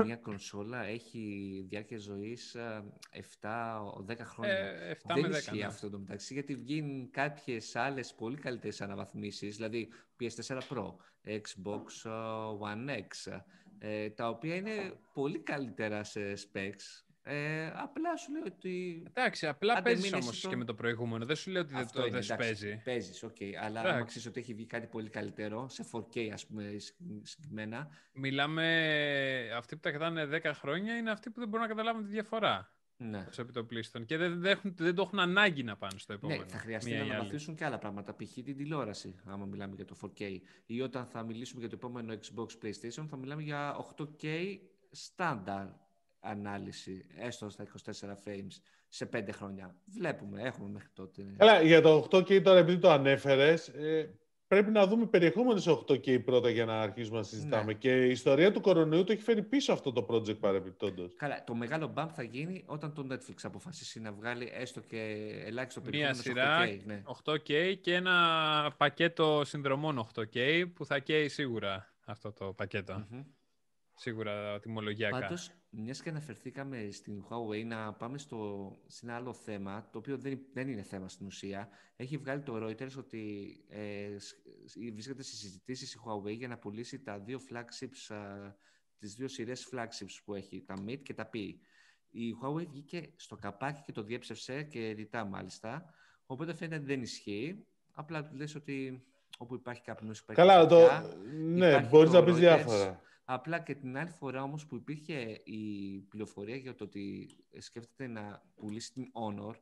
[0.05, 2.57] μια κονσόλα έχει διάρκεια ζωής
[3.41, 4.55] 7-10 χρόνια.
[4.55, 5.65] Ε, 7 Δεν ισχύει ναι.
[5.65, 9.89] αυτό το μεταξύ, γιατί βγαίνουν κάποιες άλλες πολύ καλύτερες αναβαθμίσεις, δηλαδή
[10.21, 10.95] PS4 Pro,
[11.27, 12.11] Xbox
[12.61, 13.41] One X,
[13.79, 19.03] ε, τα οποία είναι πολύ καλύτερα σε specs ε, απλά σου λέω ότι.
[19.09, 21.25] Εντάξει, απλά παίζεις όμως και με το προηγούμενο.
[21.25, 22.81] Δεν σου λέω ότι Αυτό δεν, είναι, δεν παίζει.
[22.85, 23.37] Παίζεις, OK.
[23.41, 23.53] Okay.
[23.63, 26.77] Αλλά αν ξέρεις ότι έχει βγει κάτι πολύ καλύτερο, σε 4K ας πούμε
[27.23, 27.89] συγκεκριμένα.
[28.13, 29.51] Μιλάμε.
[29.57, 32.73] Αυτοί που τα κρατάνε 10 χρόνια είναι αυτοί που δεν μπορούν να καταλάβουν τη διαφορά.
[32.97, 33.27] Ναι.
[33.31, 34.05] Στο επί το πλείστον.
[34.05, 36.41] Και δεν, δεν, δεν, το έχουν ανάγκη να πάνε στο επόμενο.
[36.41, 38.15] Ναι, θα χρειαστεί να αναβαθμίσουν και άλλα πράγματα.
[38.15, 38.33] Π.χ.
[38.33, 40.39] την τηλεόραση, άμα μιλάμε για το 4K.
[40.67, 44.27] Ή όταν θα μιλήσουμε για το επόμενο Xbox PlayStation, θα μιλάμε για 8K
[45.17, 45.71] standard
[46.25, 47.91] ανάλυση, έστω στα 24
[48.25, 49.75] frames, σε 5 χρόνια.
[49.85, 51.23] Βλέπουμε, έχουμε μέχρι τότε.
[51.37, 54.15] Καλά, για το 8K τώρα, επειδή το ανέφερες, ε,
[54.47, 57.65] πρέπει να δούμε περιεχόμενο σε 8K πρώτα για να αρχίσουμε να συζητάμε.
[57.65, 57.73] Ναι.
[57.73, 61.15] Και η ιστορία του κορονοϊού το έχει φέρει πίσω αυτό το project παρεμπιπτόντως.
[61.17, 64.99] Καλά, το μεγάλο bump θα γίνει όταν το Netflix αποφασίσει να βγάλει έστω και
[65.45, 67.03] ελάχιστο περιεχόμενο Μία σειρά 8K, ναι.
[67.25, 73.07] 8K και ένα πακέτο συνδρομών 8K που θα καίει σίγουρα αυτό το πακετο
[73.97, 75.19] Σίγουρα τιμολογιακά.
[75.19, 80.19] Πάντως, μιας και αναφερθήκαμε στην Huawei, να πάμε στο, σε ένα άλλο θέμα, το οποίο
[80.19, 81.69] δεν, δεν είναι θέμα στην ουσία.
[81.97, 84.17] Έχει βγάλει το Reuters ότι ε,
[84.93, 88.55] βρίσκεται σε συζητήσεις η Huawei για να πουλήσει τα δύο flagships, α,
[88.99, 91.37] τις δύο σειρές flagships που έχει, τα Mate και τα P.
[92.11, 95.85] Η Huawei βγήκε στο καπάκι και το διέψευσε και ρητά μάλιστα,
[96.27, 97.67] οπότε φαίνεται ότι δεν ισχύει.
[97.93, 99.05] Απλά του λες ότι
[99.39, 100.89] όπου υπάρχει κάποιος που Καλά, το...
[101.35, 103.03] ναι, μπορείς να πεις διάφορα.
[103.25, 108.43] Απλά και την άλλη φορά όμως που υπήρχε η πληροφορία για το ότι σκέφτεται να
[108.55, 109.55] πουλήσει την Honor,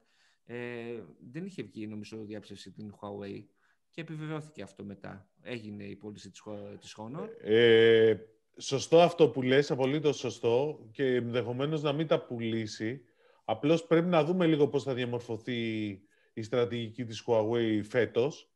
[0.45, 3.45] ε, δεν είχε βγει νομίζω διάψευση την Huawei
[3.91, 5.29] και επιβεβαιώθηκε αυτό μετά.
[5.43, 6.43] Έγινε η πώληση της,
[6.81, 7.29] της Honor.
[7.41, 8.17] Ε,
[8.57, 13.01] σωστό αυτό που λες, απολύτως σωστό και ενδεχομένως να μην τα πουλήσει.
[13.45, 15.89] Απλώς πρέπει να δούμε λίγο πώς θα διαμορφωθεί
[16.33, 18.51] η στρατηγική της Huawei φέτος.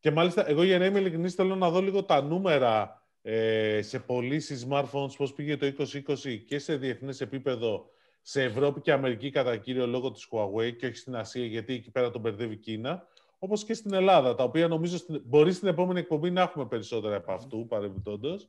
[0.00, 2.95] Και μάλιστα, εγώ για να είμαι ειλικρινής, θέλω να δω λίγο τα νούμερα
[3.28, 7.90] ε, σε πωλήσει smartphones, πώς πήγε το 2020 και σε διεθνές επίπεδο
[8.22, 11.90] σε Ευρώπη και Αμερική κατά κύριο λόγο της Huawei και όχι στην Ασία γιατί εκεί
[11.90, 13.06] πέρα τον μπερδεύει η Κίνα,
[13.38, 17.16] όπως και στην Ελλάδα, τα οποία νομίζω στην, μπορεί στην επόμενη εκπομπή να έχουμε περισσότερα
[17.16, 18.48] από αυτού παρεμπιπτόντως.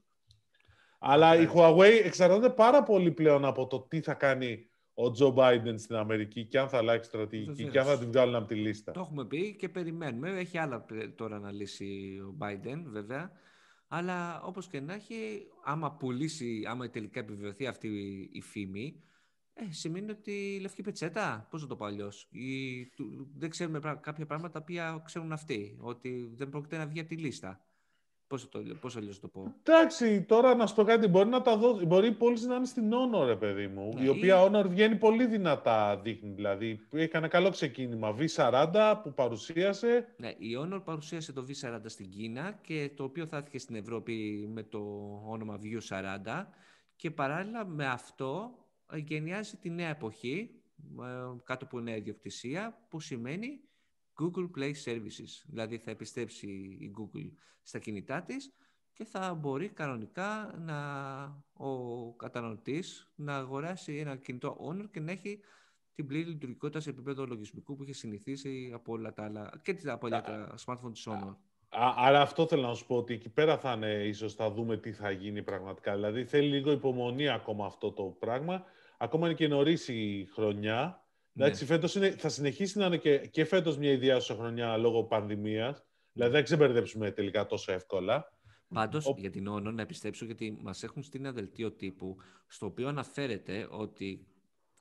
[1.00, 5.76] Αλλά η Huawei εξαρτάται πάρα πολύ πλέον από το τι θα κάνει ο Τζο Biden
[5.76, 8.92] στην Αμερική και αν θα αλλάξει στρατηγική και αν θα την βγάλουν από τη λίστα.
[8.92, 10.30] Το έχουμε πει και περιμένουμε.
[10.30, 10.86] Έχει άλλα
[11.16, 13.32] τώρα να λύσει ο Biden βέβαια.
[13.88, 17.88] Αλλά όπως και να έχει, άμα πουλήσει, άμα τελικά επιβεβαιωθεί αυτή
[18.32, 19.02] η φήμη,
[19.54, 22.30] ε, σημαίνει ότι η λευκή πετσέτα, πώς θα το πω αλλιώς,
[23.36, 27.67] δεν ξέρουμε κάποια πράγματα που ξέρουν αυτοί, ότι δεν πρόκειται να βγει από τη λίστα.
[28.28, 31.08] Πώς, το, πώς αλλιώς το πω; Εντάξει, τώρα να σου πω κάτι.
[31.08, 33.94] Μπορεί, να τα δω, μπορεί η πώληση να είναι στην Honor, ρε παιδί μου.
[33.96, 34.40] Ναι, η οποία ή...
[34.46, 36.30] Honor βγαίνει πολύ δυνατά, δείχνει.
[36.30, 38.16] Δηλαδή, έκανε καλό ξεκίνημα.
[38.18, 40.14] V40 που παρουσίασε.
[40.18, 44.48] Ναι, η Honor παρουσίασε το V40 στην Κίνα και το οποίο θα έρθει στην Ευρώπη
[44.54, 44.80] με το
[45.26, 46.46] όνομα V40.
[46.96, 48.52] Και παράλληλα με αυτό
[48.92, 50.50] ε, γενιάζει τη νέα εποχή,
[51.00, 53.60] ε, κάτω από νέα ιδιοκτησία, που σημαίνει
[54.22, 55.44] Google Play Services.
[55.46, 56.48] Δηλαδή θα επιστρέψει
[56.80, 58.52] η Google στα κινητά της
[58.94, 60.78] και θα μπορεί κανονικά να,
[61.54, 65.40] ο καταναλωτής να αγοράσει ένα κινητό Honor και να έχει
[65.96, 70.08] την πλήρη λειτουργικότητα σε επίπεδο λογισμικού που είχε συνηθίσει από όλα τα άλλα και από
[70.08, 71.36] όλα τα smartphone της Honor.
[71.96, 74.92] Άρα αυτό θέλω να σου πω ότι εκεί πέρα θα είναι ίσως θα δούμε τι
[74.92, 75.96] θα γίνει πραγματικά.
[75.96, 78.64] Δηλαδή θέλει λίγο υπομονή ακόμα αυτό το πράγμα.
[78.98, 81.07] Ακόμα είναι και νωρίς η χρονιά.
[81.40, 81.70] Εντάξει, ναι.
[81.70, 85.86] φέτος είναι, θα συνεχίσει να είναι και, και φέτος μια ιδιάζουσα χρονιά λόγω πανδημίας.
[86.12, 88.38] Δηλαδή δεν ξεμπερδέψουμε τελικά τόσο εύκολα.
[88.68, 89.16] Πάντως, Ο...
[89.18, 93.68] για την Όνο, να επιστρέψω, γιατί μας έχουν στείλει ένα δελτίο τύπου, στο οποίο αναφέρεται
[93.72, 94.28] ότι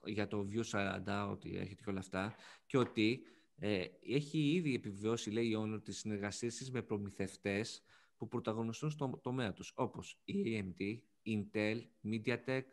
[0.04, 0.94] για το View
[1.26, 2.34] 40, ότι έχετε και όλα αυτά,
[2.66, 3.20] και ότι
[3.58, 7.82] ε, έχει ήδη επιβεβαιώσει, λέει η Όνο, τις συνεργασίες της με προμηθευτές
[8.16, 12.64] που πρωταγωνιστούν στο τομέα τους, όπως η AMD, Intel, MediaTek,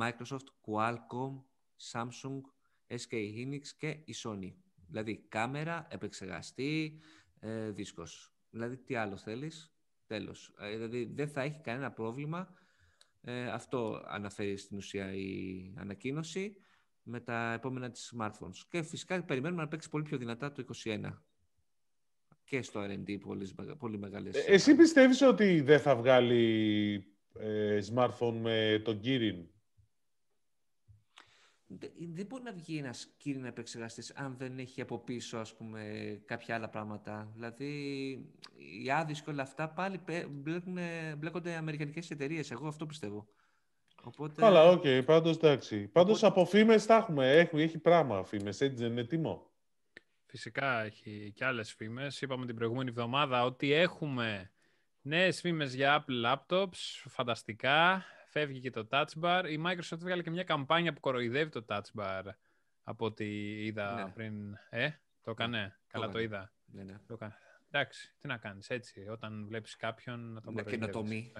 [0.00, 1.42] Microsoft, Qualcomm,
[1.92, 2.40] Samsung,
[2.88, 4.52] SK Hynix και η Sony.
[4.88, 7.00] Δηλαδή κάμερα, επεξεργαστή,
[7.40, 8.34] ε, δίσκος.
[8.50, 9.74] Δηλαδή, τι άλλο θέλεις,
[10.06, 10.54] τέλος.
[10.60, 12.54] Ε, δηλαδή, δεν θα έχει κανένα πρόβλημα.
[13.20, 16.56] Ε, αυτό αναφέρει στην ουσία η ανακοίνωση
[17.02, 18.56] με τα επόμενα της smartphones.
[18.68, 21.22] Και φυσικά περιμένουμε να παίξει πολύ πιο δυνατά το 2021
[22.44, 24.34] και στο R&D πολύ, πολύ μεγάλες...
[24.34, 27.04] Ε, εσύ πιστεύεις ότι δεν θα βγάλει
[27.38, 29.44] ε, smartphone με τον Kirin?
[32.12, 35.82] Δεν μπορεί να βγει ένας Kirin επεξεργαστή αν δεν έχει από πίσω ας πούμε,
[36.24, 37.30] κάποια άλλα πράγματα.
[37.34, 37.70] Δηλαδή,
[38.82, 40.78] οι άδειες και όλα αυτά πάλι μπλέκουν,
[41.18, 42.50] μπλέκονται αμερικανικές εταιρείες.
[42.50, 43.28] Εγώ αυτό πιστεύω.
[44.02, 44.40] Οπότε...
[44.40, 45.88] Καλά, OK, okay, πάντως εντάξει.
[45.88, 47.32] Πάντως από φήμες τα έχουμε.
[47.32, 49.50] Έχει, έχει πράγμα φήμες, έτσι δεν είναι έτοιμο.
[50.26, 52.20] Φυσικά έχει και άλλες φήμες.
[52.20, 54.52] Είπαμε την προηγούμενη εβδομάδα ότι έχουμε
[55.00, 58.04] νέες φήμες για Apple Laptops, φανταστικά.
[58.38, 59.44] Φεύγει και το Touch Bar.
[59.48, 62.22] Η Microsoft βγάλε και μια καμπάνια που κοροϊδεύει το Touch Bar
[62.82, 63.26] από ό,τι
[63.64, 64.10] είδα ναι.
[64.10, 64.58] πριν.
[64.70, 64.90] Ε,
[65.22, 65.58] το έκανε.
[65.58, 66.52] Ναι, Καλά το, είδα.
[66.64, 66.98] Ναι, ναι.
[67.06, 67.18] Το
[67.70, 71.32] Εντάξει, τι να κάνεις έτσι, όταν βλέπεις κάποιον να τον ναι, κοροϊδεύεις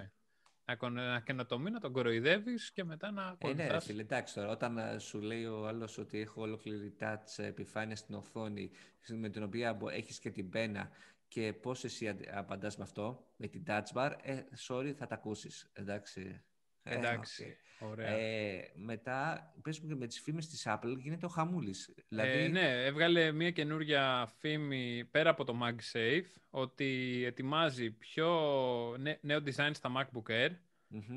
[0.90, 4.98] να καινοτομεί, να τον κοροϊδεύεις και μετά να ε, ναι, φίλε, εντάξει τώρα, όταν ε,
[4.98, 8.70] σου λέει ο άλλος ότι έχω ολόκληρη touch επιφάνεια στην οθόνη
[9.08, 10.90] με την οποία έχεις και την πένα
[11.28, 15.70] και πώς εσύ απαντάς με αυτό, με την touch bar, ε, sorry, θα τα ακούσεις.
[15.72, 16.44] Εντάξει.
[16.86, 17.56] Ε, εντάξει.
[17.78, 18.08] Ωραία.
[18.08, 21.94] Ε, μετά, πες μου και με τις φήμες της Apple, γίνεται ο χαμούλης.
[22.08, 22.38] Δηλαδή...
[22.38, 28.28] Ε, ναι, έβγαλε μια καινούρια φήμη πέρα από το MagSafe, ότι ετοιμάζει πιο
[29.20, 30.50] νέο design στα MacBook Air.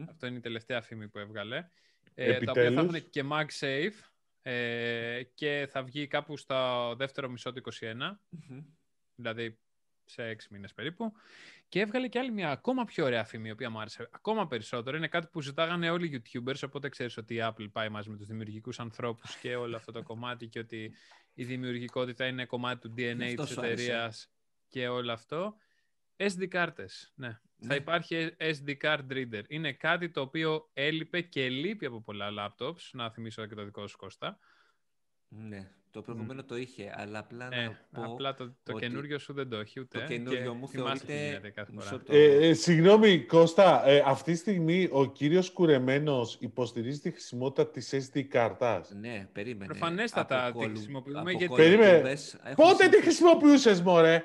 [0.10, 1.69] Αυτό είναι η τελευταία φήμη που έβγαλε.
[2.15, 4.10] Ε, τα οποία θα έχουν και MagSafe
[4.41, 7.93] ε, και θα βγει κάπου στο δεύτερο μισό του 2021.
[9.15, 9.58] Δηλαδή
[10.05, 11.13] σε έξι μήνες περίπου.
[11.69, 14.97] Και έβγαλε και άλλη μια ακόμα πιο ωραία φήμη, η οποία μου άρεσε ακόμα περισσότερο.
[14.97, 18.17] Είναι κάτι που ζητάγανε όλοι οι YouTubers, οπότε ξέρεις ότι η Apple πάει μαζί με
[18.17, 20.93] τους δημιουργικούς ανθρώπους και όλο αυτό το κομμάτι και ότι
[21.34, 24.32] η δημιουργικότητα είναι κομμάτι του DNA της εταιρείας
[24.67, 25.55] και όλο αυτό.
[26.15, 27.39] SD κάρτες, ναι.
[27.60, 27.75] Θα ναι.
[27.75, 29.43] υπάρχει SD card reader.
[29.47, 33.88] Είναι κάτι το οποίο έλειπε και λείπει από πολλά laptops, να θυμίσω και το δικό
[33.88, 34.39] σου Κώστα.
[35.30, 35.70] Ναι.
[35.92, 39.50] Το προηγούμενο το είχε, αλλά απλά να ε, πω Απλά το, το καινούριο σου δεν
[39.50, 40.00] το έχει ούτε.
[40.00, 41.42] Το καινούριο μου θεωρείται...
[42.08, 47.94] Ε, ε, συγγνώμη, Κώστα, ε, αυτή τη στιγμή ο κύριος Κουρεμένος υποστηρίζει τη χρησιμότητα της
[47.94, 48.94] SD κάρτας.
[49.00, 49.65] Ναι, περίμενε.
[49.65, 51.32] Προφανέστατα τη χρησιμοποιούμε.
[51.32, 51.56] Γιατί...
[51.56, 52.13] Περίμενε.
[52.56, 54.24] Πότε τη χρησιμοποιούσες, μωρέ;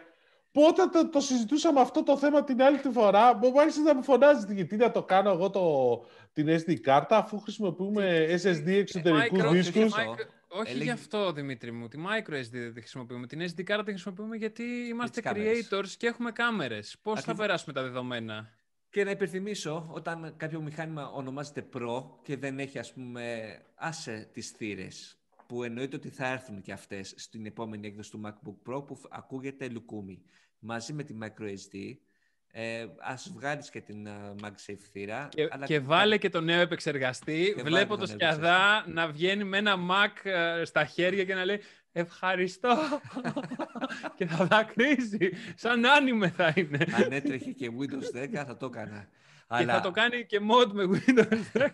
[0.53, 4.03] Πότε το, το συζητούσαμε αυτό το θέμα την άλλη τη φορά, μου άρχισε να μου
[4.03, 5.63] φωνάζει γιατί να το κάνω εγώ το,
[6.33, 9.95] την SD κάρτα αφού χρησιμοποιούμε SSD εξωτερικούς δίσκους.
[10.57, 10.85] Όχι Έλεγε...
[10.85, 11.89] γι' αυτό, Δημήτρη μου.
[11.89, 13.27] Τη micro SD δεν τη χρησιμοποιούμε.
[13.27, 16.99] Την SD card τη χρησιμοποιούμε γιατί είμαστε creators και έχουμε κάμερες.
[17.03, 18.51] Πώς θα περάσουμε τα δεδομένα;
[18.91, 24.51] Και να υπενθυμίσω, όταν κάποιο μηχάνημα ονομάζεται Pro και δεν έχει, ας πούμε, άσε τις
[24.51, 29.01] θύρες, που εννοείται ότι θα έρθουν και αυτές στην επόμενη έκδοση του MacBook Pro, που
[29.11, 30.23] ακούγεται λουκούμι.
[30.59, 31.97] Μαζί με τη microSD,
[32.57, 35.29] ε, ας βγάλεις και την uh, MagSafe θύρα.
[35.31, 35.67] Και, αλλά...
[35.67, 37.57] και βάλε και το νέο επεξεργαστή.
[37.63, 41.61] Βλέπω το σκιαδά να βγαίνει με ένα Mac ε, στα χέρια και να λέει
[41.93, 42.77] ευχαριστώ
[44.17, 45.31] και θα δακρύζει.
[45.55, 46.87] Σαν άνιμε θα είναι.
[47.05, 49.09] Αν έτρεχε και Windows 10 θα το έκανα.
[49.59, 51.69] Και θα το κάνει και mod με Windows 10.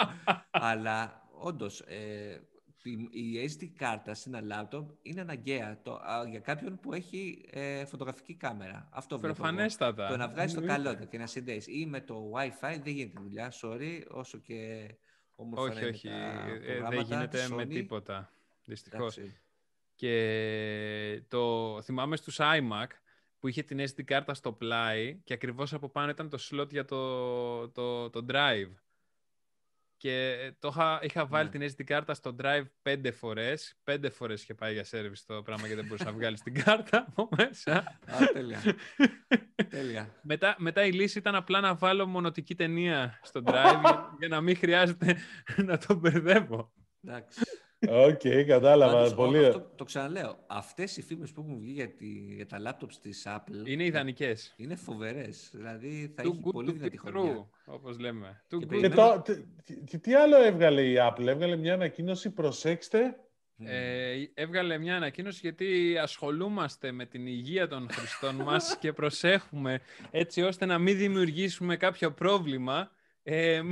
[0.50, 2.40] αλλά όντως, ε,
[3.10, 8.34] η SD κάρτα σε ένα laptop είναι αναγκαία το, για κάποιον που έχει ε, φωτογραφική
[8.34, 8.88] κάμερα.
[8.92, 10.08] Αυτό Προφανέστατα.
[10.08, 13.52] Το να βγάζει το καλό και να συνδέσει ή με το Wi-Fi δεν γίνεται δουλειά.
[13.62, 14.88] Sorry, όσο και
[15.34, 16.08] όμορφα Όχι, όχι.
[16.08, 18.32] Ε, δεν γίνεται με τίποτα.
[18.64, 19.18] Δυστυχώς.
[19.94, 22.86] Και το θυμάμαι στους iMac
[23.38, 26.84] που είχε την SD κάρτα στο πλάι και ακριβώς από πάνω ήταν το slot για
[26.84, 28.72] το, το, το drive
[29.98, 31.58] και το είχα, είχα βάλει ναι.
[31.58, 33.78] την SD κάρτα στο drive πέντε φορές.
[33.84, 37.06] Πέντε φορές είχε πάει για service το πράγμα και δεν μπορούσα να βγάλει την κάρτα
[37.08, 37.72] από μέσα.
[38.06, 38.60] Α, τέλεια.
[39.68, 40.14] τέλεια.
[40.22, 43.80] Μετά, μετά η λύση ήταν απλά να βάλω μονωτική ταινία στο drive
[44.18, 45.16] για, να μην χρειάζεται
[45.56, 46.72] να το μπερδεύω.
[47.02, 47.40] Εντάξει.
[47.86, 49.14] OK, okay, κατάλαβα.
[49.14, 49.46] πολύ...
[49.46, 50.38] Αυτό, το ξαναλέω.
[50.46, 53.68] Αυτές οι φήμες που έχουν βγει για, τη, για τα laptops της Apple.
[53.68, 54.54] Είναι ιδανικές.
[54.56, 55.50] Είναι φοβερές.
[55.52, 57.48] Δηλαδή θα έχει πολύ δυνατή χρονιά.
[57.64, 58.42] Όπως λέμε.
[58.46, 59.22] Και, και, το,
[59.84, 62.30] τι, τι άλλο έβγαλε η Apple; Έβγαλε μια ανακοίνωση.
[62.30, 63.16] Προσέξτε.
[63.64, 70.42] Ε, έβγαλε μια ανακοίνωση γιατί ασχολούμαστε με την υγεία των χρηστών μας και προσέχουμε έτσι
[70.42, 72.90] ώστε να μην δημιουργήσουμε κάποιο πρόβλημα
[73.30, 73.62] ε,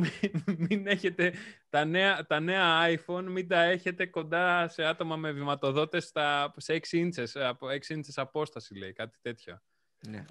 [0.68, 1.32] μην, έχετε
[1.68, 6.80] τα νέα, τα νέα iPhone, μην τα έχετε κοντά σε άτομα με βηματοδότες στα, σε
[6.90, 9.60] 6 ίντσες, από 6 ίντσες απόσταση, λέει, κάτι τέτοιο.
[10.08, 10.24] Ναι.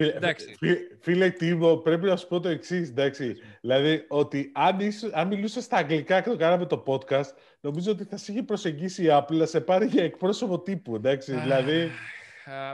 [1.02, 3.36] Φίλε, Τίμο, πρέπει να σου πω το εξής, εντάξει.
[3.62, 8.04] Δηλαδή, ότι αν, είσαι, αν μιλούσες στα αγγλικά και το κάναμε το podcast, νομίζω ότι
[8.04, 11.40] θα σε είχε προσεγγίσει η Apple να σε πάρει για εκπρόσωπο τύπου, εντάξει.
[11.40, 11.90] δηλαδή,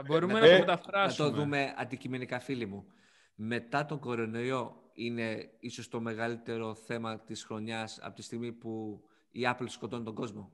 [0.06, 1.28] μπορούμε να, το μεταφράσουμε.
[1.28, 2.86] Να το δούμε αντικειμενικά, φίλοι μου.
[3.34, 9.40] Μετά τον κορονοϊό είναι ίσως το μεγαλύτερο θέμα της χρονιάς από τη στιγμή που η
[9.44, 10.52] Apple σκοτώνει τον κόσμο;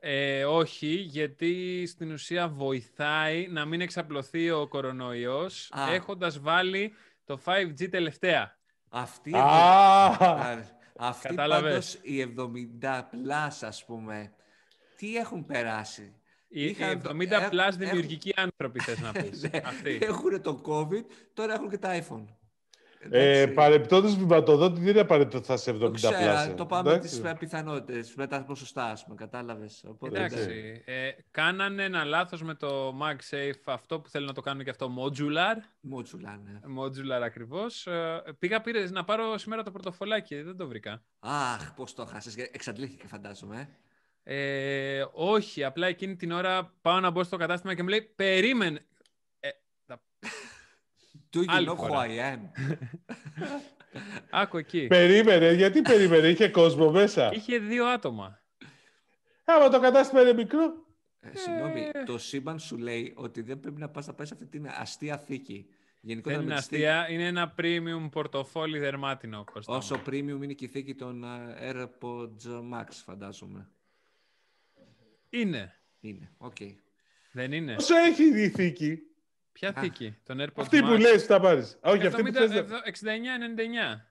[0.00, 5.92] ε, όχι, γιατί στην ουσία βοηθάει να μην εξαπλωθεί ο κορονοϊός Α.
[5.92, 6.92] έχοντας βάλει
[7.24, 8.56] το 5G τελευταία.
[8.88, 10.62] Αυτή, ah.
[10.96, 12.34] αυτή πάντως οι
[12.82, 14.32] 70 plus, ας πούμε,
[14.96, 16.17] τι έχουν περάσει;
[16.48, 17.10] Οι 70
[17.50, 19.42] plus δημιουργικοί άνθρωποι, θες να πεις.
[19.82, 22.24] Ναι, έχουν το COVID, τώρα έχουν και τα iPhone.
[23.10, 26.54] Ε, Παρεπτόντω, βηματοδότη δεν είναι απαραίτητο ότι θα σε 70 πλάσια.
[26.56, 29.16] Το πάμε με τις πιθανότητες, με τα ποσοστά, ας πούμε.
[29.16, 29.84] Κατάλαβες.
[30.02, 30.82] Εντάξει.
[30.84, 34.90] Ε, κάνανε ένα λάθος με το MagSafe, αυτό που θέλει να το κάνουν και αυτό
[34.98, 35.56] modular.
[35.96, 36.60] Modular, ναι.
[36.80, 37.86] Modular ακριβώς.
[37.86, 41.02] Ε, πήγα πήρε να πάρω σήμερα το πορτοφολάκι, δεν το βρήκα.
[41.18, 42.36] Αχ, πώς το χάσες.
[42.36, 43.68] Εξαντλήθηκε, φαντάζομαι.
[44.30, 48.86] Ε, όχι, απλά εκείνη την ώρα πάω να μπω στο κατάστημα και μου λέει Περίμενε.
[51.32, 52.38] Do you know who I am?
[54.30, 54.86] Άκου εκεί.
[54.86, 57.30] Περίμενε, γιατί περίμενε, είχε κόσμο μέσα.
[57.32, 58.42] Είχε δύο άτομα.
[59.44, 60.86] Άμα το κατάστημα είναι μικρό.
[61.20, 62.02] Ε, συγγνώμη, ε.
[62.04, 65.18] το σύμπαν σου λέει ότι δεν πρέπει να πας να πάει σε αυτή την αστεία
[65.18, 65.66] θήκη.
[66.00, 69.44] Γενικότερα δεν είναι αστεία, είναι ένα premium πορτοφόλι δερμάτινο.
[69.52, 69.76] Κώστα.
[69.76, 73.68] Όσο premium είναι και η θήκη των ε, AirPods Max, φαντάζομαι.
[75.30, 75.74] Είναι.
[76.00, 76.56] Είναι, OK.
[76.60, 76.74] Okay.
[77.32, 77.74] Δεν είναι.
[77.74, 78.98] Όσο έχει η θήκη.
[79.52, 81.78] Ποια θήκη, τον AirPods Αυτή που λες θα πάρεις.
[81.82, 82.50] Όχι, αυτή που θες...
[82.50, 84.08] 69-99.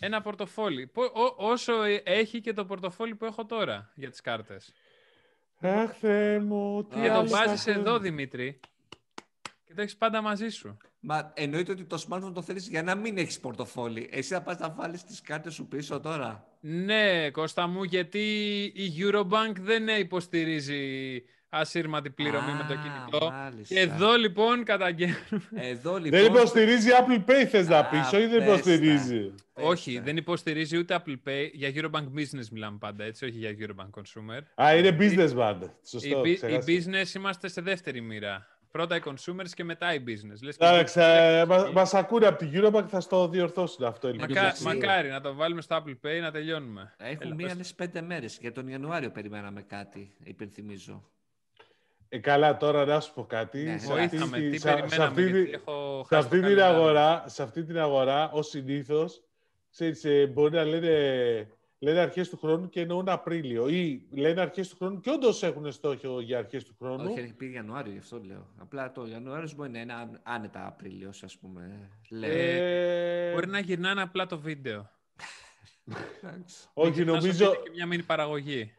[0.00, 0.90] Ένα πορτοφόλι.
[1.36, 4.72] όσο ε, έχει και το πορτοφόλι που έχω τώρα για τις κάρτες.
[5.60, 8.60] Αχ, Θεέ μου, τι Και το βάζεις εδώ, Δημήτρη.
[9.70, 10.76] Και το έχεις πάντα μαζί σου.
[11.00, 14.08] Μα εννοείται ότι το smartphone το θέλεις για να μην έχεις πορτοφόλι.
[14.12, 16.44] Εσύ θα πας να βάλεις τις κάρτες σου πίσω τώρα.
[16.60, 18.18] Ναι, Κώστα μου, γιατί
[18.74, 23.32] η Eurobank δεν υποστηρίζει ασύρματη πληρωμή με το κινητό.
[23.68, 25.48] Και εδώ λοιπόν καταγγέλνουμε.
[25.54, 26.20] Εδώ, λοιπόν...
[26.20, 29.34] Δεν υποστηρίζει Apple Pay, θες να πεις, όχι δεν υποστηρίζει.
[29.52, 31.50] Όχι, δεν υποστηρίζει ούτε Apple Pay.
[31.52, 34.64] Για Eurobank Business μιλάμε πάντα, έτσι, όχι για Eurobank Consumer.
[34.64, 35.60] Α, είναι business band.
[35.86, 38.58] Σωστό, η, η business είμαστε σε δεύτερη μοίρα.
[38.70, 40.50] Πρώτα οι consumers και μετά οι business.
[40.58, 40.98] Εντάξει,
[41.46, 44.14] μα μας ακούνε από την Eurobank, θα στο διορθώσουν αυτό.
[44.14, 46.94] Μακά, μακάρι να το βάλουμε στο Apple Pay να τελειώνουμε.
[46.98, 48.38] Έχουν μία άλλες πέντε μέρες.
[48.40, 51.10] Για τον Ιανουάριο περιμέναμε κάτι, υπενθυμίζω.
[52.08, 53.62] Ε, καλά, τώρα να σου πω κάτι.
[53.62, 54.70] Ναι, σε, αυτή, τι σε,
[55.02, 59.22] αυτή, έχω σε, αυτή την αγορά, σε αυτή την αγορά, ως συνήθως,
[60.02, 61.48] ε, μπορεί να λένε,
[61.82, 63.68] λένε αρχές του χρόνου και εννοούν Απρίλιο.
[63.68, 67.10] Ή λένε αρχές του χρόνου και όντως έχουν στόχο για αρχές του χρόνου.
[67.10, 68.46] Όχι, έχει πει Ιανουάριο, γι' αυτό λέω.
[68.58, 71.90] Απλά το Ιανουάριος μπορεί να είναι άνετα Απρίλιος, ας πούμε.
[72.22, 73.32] Ε...
[73.32, 74.90] Μπορεί να γυρνάνε απλά το βίντεο.
[76.74, 77.50] Όχι, νομίζω...
[77.50, 78.72] Και μια μήνυ παραγωγή.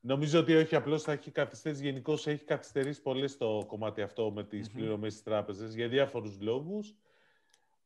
[0.00, 1.82] Νομίζω ότι όχι, απλώς θα έχει καθυστερήσει.
[1.82, 4.72] Γενικώς έχει καθυστερήσει πολύ στο κομμάτι αυτό με τις mm-hmm.
[4.74, 6.94] πληρωμές τη τράπεζα για διάφορους λόγους.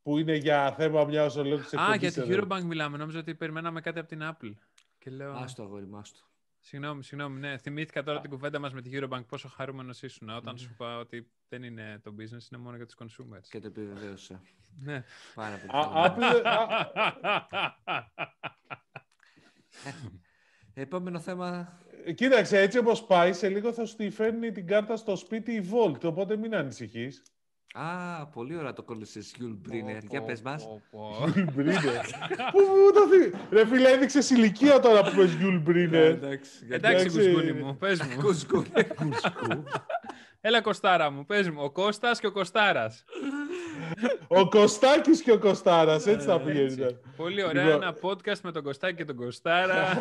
[0.08, 1.92] Που είναι για θέμα μιας ολόκληρης εκπομπής.
[1.92, 2.96] Α, για τη Eurobank μιλάμε.
[2.96, 4.52] Νόμιζα ότι περιμέναμε κάτι από την Apple.
[4.98, 5.32] Και λέω...
[5.32, 6.20] Άστο, αγόρι, μάστο.
[6.58, 7.40] Συγγνώμη, συγγνώμη.
[7.40, 9.24] Ναι, θυμήθηκα τώρα την κουβέντα μας με τη Eurobank.
[9.28, 10.58] Πόσο χαρούμενος ήσουν όταν mm.
[10.58, 13.46] σου είπα ότι δεν είναι το business, είναι μόνο για τους consumers.
[13.50, 14.42] Και το επιβεβαίωσα.
[14.78, 15.04] ναι.
[15.34, 16.42] Πάρα πολύ.
[20.74, 21.78] Επόμενο θέμα.
[22.04, 25.52] Ε, κοίταξε, έτσι όπως πάει, σε λίγο θα σου τη φέρνει την κάρτα στο σπίτι
[25.52, 27.22] η Wolt, οπότε μην ανησυχείς.
[27.72, 30.04] Α, πολύ ωραία το κόλλησες, Γιουλ Μπρίνερ.
[30.04, 30.68] Για πες μας.
[31.34, 31.80] Γιουλ Μπρίνερ.
[32.52, 32.60] Πού
[32.94, 33.32] το δει.
[33.50, 36.18] Ρε φίλε, έδειξες ηλικία τώρα που πες Γιουλ Μπρίνερ.
[36.68, 38.22] Εντάξει, κουσκούνι μου, πες μου.
[38.22, 38.70] Κουσκούνι.
[40.40, 41.62] Έλα Κωστάρα μου, πες μου.
[41.62, 43.04] Ο Κώστας και ο Κωστάρας.
[44.28, 46.98] ο Κωστάκης και ο Κωστάρας, έτσι θα πηγαίνει.
[47.16, 47.82] Πολύ ωραία, λοιπόν.
[47.82, 50.00] ένα podcast με τον Κωστάκη και τον Κωστάρα.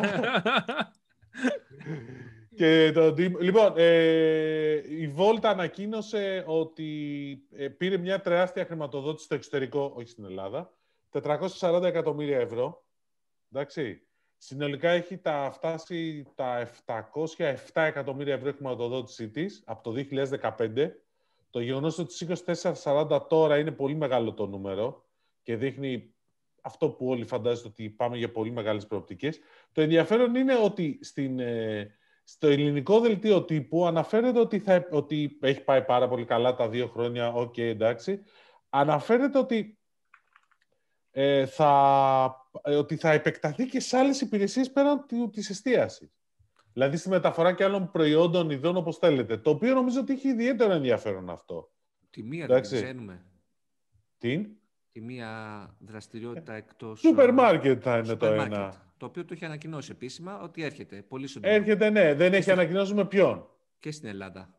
[2.58, 6.88] και το, λοιπόν, ε, η Volt ανακοίνωσε ότι
[7.52, 10.72] ε, πήρε μια τεράστια χρηματοδότηση στο εξωτερικό, όχι στην Ελλάδα,
[11.12, 12.84] 440 εκατομμύρια ευρώ.
[13.52, 14.02] Εντάξει.
[14.36, 20.04] Συνολικά έχει τα, φτάσει τα 707 εκατομμύρια ευρώ χρηματοδότησή της από το
[20.40, 20.90] 2015.
[21.50, 22.44] Το γεγονός ότι στις
[22.84, 25.04] 24-40 τώρα είναι πολύ μεγάλο το νούμερο
[25.42, 26.14] και δείχνει
[26.60, 29.38] αυτό που όλοι φαντάζονται ότι πάμε για πολύ μεγάλες προοπτικές.
[29.72, 31.97] Το ενδιαφέρον είναι ότι στην, ε,
[32.30, 36.86] στο ελληνικό δελτίο τύπου αναφέρεται ότι, θα, ότι έχει πάει πάρα πολύ καλά τα δύο
[36.86, 38.22] χρόνια, OK, okay, εντάξει.
[38.68, 39.78] Αναφέρεται ότι
[41.10, 46.12] ε, θα, ε, ότι θα επεκταθεί και σε άλλες υπηρεσίες πέραν της εστίασης.
[46.72, 49.36] Δηλαδή στη μεταφορά και άλλων προϊόντων, ειδών, όπως θέλετε.
[49.36, 51.70] Το οποίο νομίζω ότι έχει ιδιαίτερο ενδιαφέρον αυτό.
[52.10, 53.24] Τη μία δεν ξέρουμε.
[54.18, 54.46] Τι;
[54.92, 55.30] Τη μία
[55.78, 57.00] δραστηριότητα εκτός...
[57.00, 58.87] Σούπερ μάρκετ θα είναι το ένα.
[58.98, 61.02] Το οποίο το έχει ανακοινώσει επίσημα ότι έρχεται.
[61.08, 62.14] Πολύ Έρχεται, ναι.
[62.14, 63.48] Δεν έχει ανακοινώσει με ποιον.
[63.80, 64.52] Και στην Ελλάδα.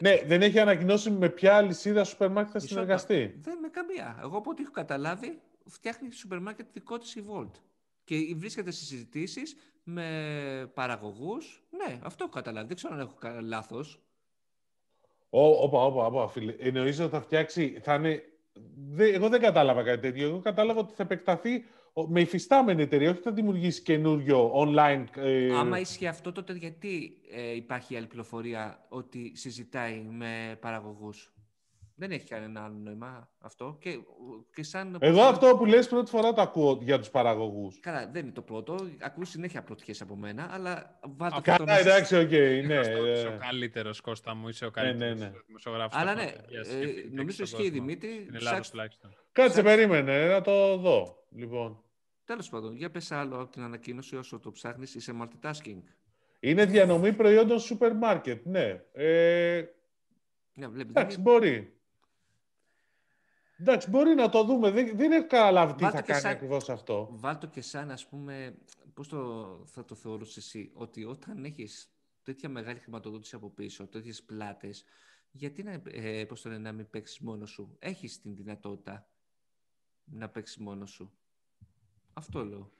[0.00, 3.34] Ναι, δεν έχει ανακοινώσει με ποια αλυσίδα σούπερ μάρκετ θα συνεργαστεί.
[3.40, 4.18] Δεν με καμία.
[4.22, 7.50] Εγώ από ό,τι έχω καταλάβει, φτιάχνει σούπερ μάρκετ δικό της η Volt.
[8.04, 11.62] Και βρίσκεται στι συζητήσεις με παραγωγούς.
[11.70, 12.66] Ναι, αυτό έχω καταλάβει.
[12.66, 14.02] Δεν ξέρω αν έχω λάθος.
[15.30, 16.54] Όπα, όπα, όπα, φίλε.
[16.58, 18.22] Εννοείς ότι θα φτιάξει, θα είναι...
[18.98, 20.28] Εγώ δεν κατάλαβα κάτι τέτοιο.
[20.28, 21.64] Εγώ κατάλαβα ότι θα επεκταθεί
[22.08, 25.04] με υφιστάμενη εταιρεία, όχι θα δημιουργήσει καινούριο online.
[25.14, 25.56] Ε...
[25.56, 31.32] Άμα ισχύει αυτό, τότε γιατί ε, υπάρχει άλλη πληροφορία ότι συζητάει με παραγωγούς;
[31.94, 33.76] Δεν έχει κανένα άλλο νόημα αυτό.
[33.80, 33.98] Και,
[34.54, 37.80] και σαν Εγώ αυτό που λες πρώτη φορά το ακούω για τους παραγωγούς.
[37.80, 38.76] Καλά, δεν είναι το πρώτο.
[39.00, 42.28] Ακούω συνέχεια πρωτιές από μένα, αλλά βάλτε το Καλά, εντάξει, OK.
[42.30, 42.80] Okay, ναι.
[42.80, 44.48] Είσαι ο καλύτερος, Κώστα μου.
[44.48, 45.86] Είσαι ο καλύτερος ναι, ναι, ναι.
[45.90, 46.32] Αλλά ναι, ε,
[47.12, 48.28] νομίζω ισχύει Δημήτρη.
[49.32, 51.24] Κάτσε, περίμενε, να το δω.
[51.30, 51.83] Λοιπόν.
[52.24, 55.82] Τέλος πάντων, για πες άλλο από την ανακοίνωση όσο το ψάχνεις, είσαι multitasking.
[56.40, 58.84] Είναι διανομή προϊόντων σούπερ μάρκετ, ναι.
[58.92, 59.64] Ε,
[60.54, 61.78] ναι εντάξει, μπορεί.
[63.56, 64.70] Εντάξει, μπορεί να το δούμε.
[64.70, 67.08] Δεν, δεν έχω καταλάβει τι θα κάνει σαν, ακριβώς αυτό.
[67.10, 68.54] Βάλτο και σαν, ας πούμε,
[68.94, 74.22] πώς το, θα το θεωρούσες εσύ, ότι όταν έχεις τέτοια μεγάλη χρηματοδότηση από πίσω, τέτοιες
[74.22, 74.84] πλάτες,
[75.30, 79.08] γιατί να, ε, πώς το λένε, να μην παίξεις μόνος σου; Έχεις την δυνατότητα
[80.04, 81.12] να παίξεις μόνος σου.
[82.14, 82.70] Αυτό λέω.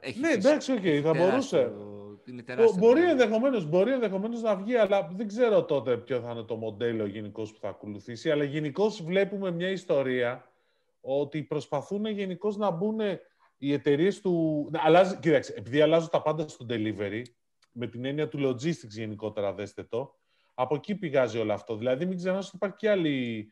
[0.00, 1.72] Έχει ναι, εντάξει, okay, θα μπορούσε.
[2.24, 2.44] Είναι
[2.78, 7.06] μπορεί ενδεχομένως μπορεί ενδεχομένως να βγει, αλλά δεν ξέρω τότε ποιο θα είναι το μοντέλο
[7.06, 8.30] γενικώς που θα ακολουθήσει.
[8.30, 10.52] Αλλά γενικώς βλέπουμε μια ιστορία
[11.00, 12.98] ότι προσπαθούν γενικώς να μπουν
[13.58, 14.64] οι εταιρείες του.
[14.72, 17.22] Αλλάζει, κοίταξε, επειδή αλλάζουν τα πάντα στο delivery,
[17.72, 20.14] με την έννοια του logistics γενικότερα, δέστε το,
[20.54, 21.76] από εκεί πηγάζει όλο αυτό.
[21.76, 23.48] Δηλαδή, μην ξεχνάτε ότι υπάρχει και άλλη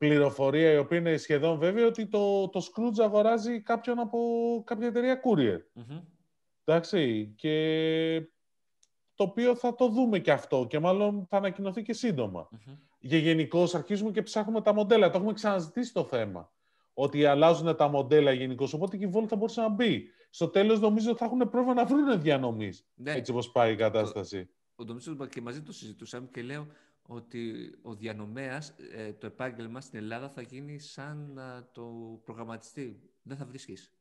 [0.00, 4.18] πληροφορία η οποία είναι σχεδόν βέβαια ότι το, το Scrooge αγοράζει κάποιον από
[4.66, 5.58] κάποια εταιρεία courier.
[5.80, 6.02] mm
[6.64, 8.28] Εντάξει, και
[9.14, 12.48] το οποίο θα το δούμε και αυτό και μάλλον θα ανακοινωθεί και σύντομα.
[12.52, 12.76] Mm-hmm.
[13.00, 15.10] Για γενικώ αρχίζουμε και ψάχνουμε τα μοντέλα.
[15.10, 16.52] Το έχουμε ξαναζητήσει το θέμα.
[16.92, 18.68] Ότι αλλάζουν τα μοντέλα γενικώ.
[18.72, 20.08] Οπότε και η Volt θα μπορούσε να μπει.
[20.30, 22.72] Στο τέλο νομίζω ότι θα έχουν πρόβλημα να βρουν διανομή.
[22.94, 23.12] Ναι.
[23.12, 24.48] Έτσι όπω πάει η κατάσταση.
[24.74, 24.82] Ο,
[25.18, 26.66] ο, και μαζί το συζητούσαμε και λέω
[27.06, 31.40] ότι ο διανομέας, ε, το επάγγελμα στην Ελλάδα θα γίνει σαν
[31.72, 31.84] το
[32.24, 33.00] προγραμματιστή.
[33.22, 33.92] Δεν θα βρίσκεις.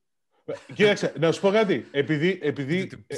[0.46, 1.86] Ε, κοίταξε, να σου πω κάτι.
[1.92, 3.16] Επειδή, επειδή ε,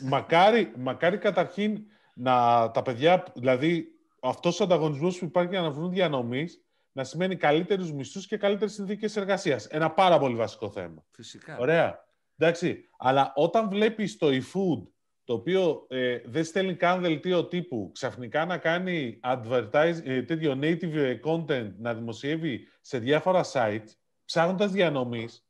[0.00, 3.86] μακάρι, μακάρι καταρχήν να τα παιδιά, δηλαδή
[4.20, 8.72] αυτός ο ανταγωνισμός που υπάρχει για να βρουν διανομής, να σημαίνει καλύτερους μισθούς και καλύτερες
[8.72, 9.66] συνθήκες εργασίας.
[9.66, 11.04] Ένα πάρα πολύ βασικό θέμα.
[11.10, 11.58] Φυσικά.
[11.58, 12.04] Ωραία.
[12.36, 12.88] Εντάξει.
[12.98, 14.88] Αλλά όταν βλέπεις το e-food
[15.24, 20.92] το οποίο ε, δεν στέλνει καν δελτίο τύπου, ξαφνικά να κάνει advertise, ε, τέτοιο native
[20.92, 23.88] ε, content, να δημοσιεύει σε διάφορα sites,
[24.24, 25.46] ψάχνοντας διανομής,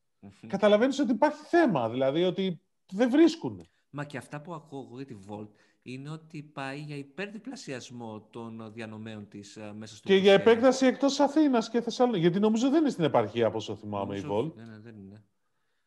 [0.46, 2.60] καταλαβαίνεις ότι υπάρχει θέμα, δηλαδή ότι
[2.92, 3.68] δεν βρίσκουν.
[3.90, 5.48] Μα και αυτά που ακούω εγώ για τη Volt
[5.82, 11.20] είναι ότι πάει για υπερδιπλασιασμό των διανομέων της uh, μέσα στο Και για επέκταση εκτός
[11.20, 12.22] Αθήνας και Θεσσαλονίκη.
[12.22, 14.54] Γιατί νομίζω δεν είναι στην επαρχία, από όσο θυμάμαι, η Volt.
[14.54, 15.24] Ναι, ναι, δεν είναι.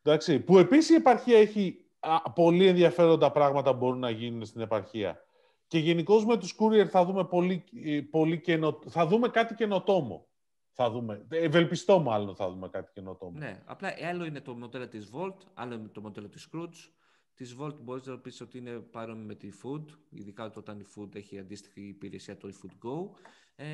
[0.02, 1.87] Εντάξει, που επίσης η επαρχία έχει
[2.36, 5.22] πολύ ενδιαφέροντα πράγματα μπορούν να γίνουν στην επαρχία.
[5.68, 8.80] Και γενικώς με τους courier θα δούμε, πολύ, ε, πολύ καινο...
[8.88, 10.28] θα δούμε κάτι καινοτόμο.
[10.72, 11.26] Θα δούμε.
[11.30, 13.38] Ευελπιστώ μάλλον θα δούμε κάτι καινοτόμο.
[13.38, 16.92] Ναι, απλά άλλο είναι το μοντέλο της Volt, άλλο είναι το μοντέλο της Scrooge.
[17.34, 21.16] Της Volt μπορείς να πεις ότι είναι παρόμοιο με τη Food, ειδικά όταν η Food
[21.16, 23.10] έχει αντίστοιχη υπηρεσία το eFood Go.
[23.56, 23.68] Ε,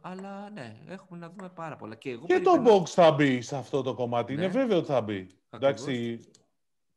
[0.00, 1.94] αλλά ναι, έχουμε να δούμε πάρα πολλά.
[1.94, 4.34] Και, εγώ και το Box θα μπει σε αυτό το κομμάτι.
[4.34, 4.42] Ναι.
[4.42, 5.26] Είναι βέβαιο ότι θα μπει.
[5.50, 6.20] Εντάξει,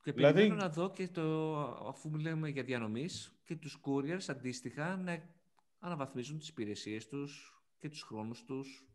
[0.03, 0.33] και δηλαδή...
[0.33, 1.55] περιμένω να δω και το,
[1.87, 5.21] αφού μιλάμε για διανομής, και τους couriers αντίστοιχα να
[5.79, 8.87] αναβαθμίζουν τις υπηρεσίες τους και τους χρόνους τους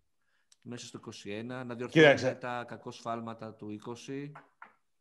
[0.62, 1.00] μέσα στο
[1.60, 4.30] 21, να διορθώσουν τα κακό σφάλματα του 20.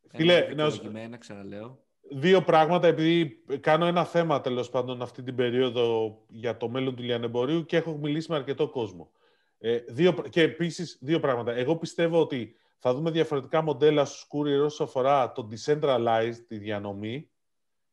[0.08, 0.92] Φίλε, να σου...
[1.20, 1.84] ξαναλέω.
[2.12, 7.04] Δύο πράγματα, επειδή κάνω ένα θέμα τέλος πάντων αυτή την περίοδο για το μέλλον του
[7.04, 9.12] λιανεμπορίου και έχω μιλήσει με αρκετό κόσμο.
[9.58, 11.52] Ε, δύο, και επίσης δύο πράγματα.
[11.52, 17.30] Εγώ πιστεύω ότι θα δούμε διαφορετικά μοντέλα στους courier όσο αφορά το decentralized, τη διανομή.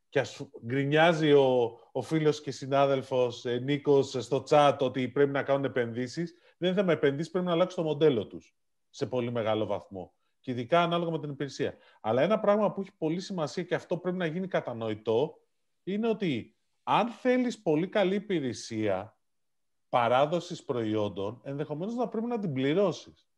[0.09, 5.43] Και ας γκρινιάζει ο, ο φίλος και συνάδελφος ε, Νίκος στο chat ότι πρέπει να
[5.43, 6.35] κάνουν επενδύσεις.
[6.59, 8.57] Δεν είναι θέμα επενδύσεις, πρέπει να αλλάξουν το μοντέλο τους
[8.89, 10.15] σε πολύ μεγάλο βαθμό.
[10.41, 11.77] Και ειδικά ανάλογα με την υπηρεσία.
[12.01, 15.39] Αλλά ένα πράγμα που έχει πολύ σημασία και αυτό πρέπει να γίνει κατανοητό
[15.83, 19.19] είναι ότι αν θέλεις πολύ καλή υπηρεσία
[19.89, 23.30] παράδοσης προϊόντων, ενδεχομένως να πρέπει να την πληρώσεις.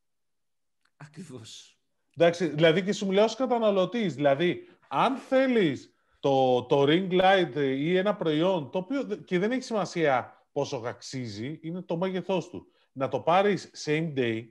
[1.06, 1.76] Ακριβώς.
[2.16, 4.14] Εντάξει, δηλαδή και σου μιλάω ως καταναλωτής.
[4.14, 9.62] Δηλαδή, αν θέλεις το, το ring light ή ένα προϊόν, το οποίο και δεν έχει
[9.62, 12.66] σημασία πόσο αξίζει, είναι το μέγεθός του.
[12.92, 14.48] Να το πάρεις same day,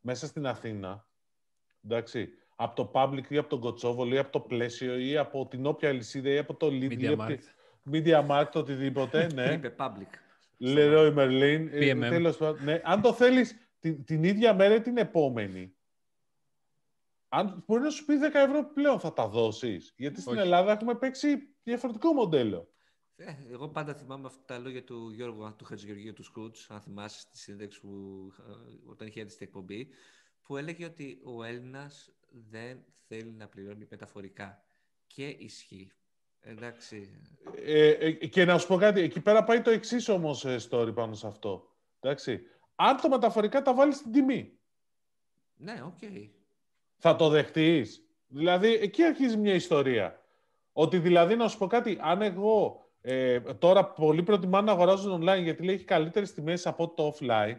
[0.00, 1.06] μέσα στην Αθήνα,
[1.84, 5.66] εντάξει, από το public ή από τον κοτσόβολο ή από το πλαίσιο ή από την
[5.66, 7.38] όποια λυσίδα ή από το Lidl Media Markt.
[7.92, 9.52] Media Markt, οτιδήποτε, ναι.
[9.52, 10.14] Είπε public.
[10.60, 11.68] Leroy Merlin.
[11.70, 11.98] ε, PMM.
[12.08, 12.80] τέλος πάντων, ναι.
[12.84, 15.76] Αν το θέλεις την, την ίδια μέρα ή την επόμενη,
[17.28, 19.94] αν μπορεί να σου πει 10 ευρώ πλέον θα τα δώσεις.
[19.96, 20.40] Γιατί στην Όχι.
[20.40, 22.68] Ελλάδα έχουμε παίξει διαφορετικό μοντέλο.
[23.16, 27.20] Ε, εγώ πάντα θυμάμαι αυτά τα λόγια του Γιώργου, του Χατζηγεωργίου του Skroutz, αν θυμάσαι
[27.20, 27.88] στη συνέντευξη που,
[28.38, 29.88] ε, όταν είχε έρθει στην εκπομπή,
[30.42, 32.12] που έλεγε ότι ο Έλληνας
[32.50, 34.64] δεν θέλει να πληρώνει μεταφορικά.
[35.06, 35.92] Και ισχύει.
[36.40, 37.20] Εντάξει.
[37.54, 41.14] Ε, ε, και να σου πω κάτι, εκεί πέρα πάει το εξής όμως story πάνω
[41.14, 41.76] σε αυτό.
[42.00, 42.40] Εντάξει.
[42.74, 44.58] Αν το μεταφορικά τα βάλεις στην τιμή,
[45.56, 45.98] Ναι, οκ.
[46.98, 48.02] Θα το δεχτείς.
[48.26, 50.20] Δηλαδή, εκεί αρχίζει μια ιστορία.
[50.72, 55.42] Ότι δηλαδή, να σου πω κάτι, αν εγώ ε, τώρα πολύ προτιμά να αγοράζουν online
[55.42, 57.56] γιατί λέει έχει καλύτερες τιμές από το offline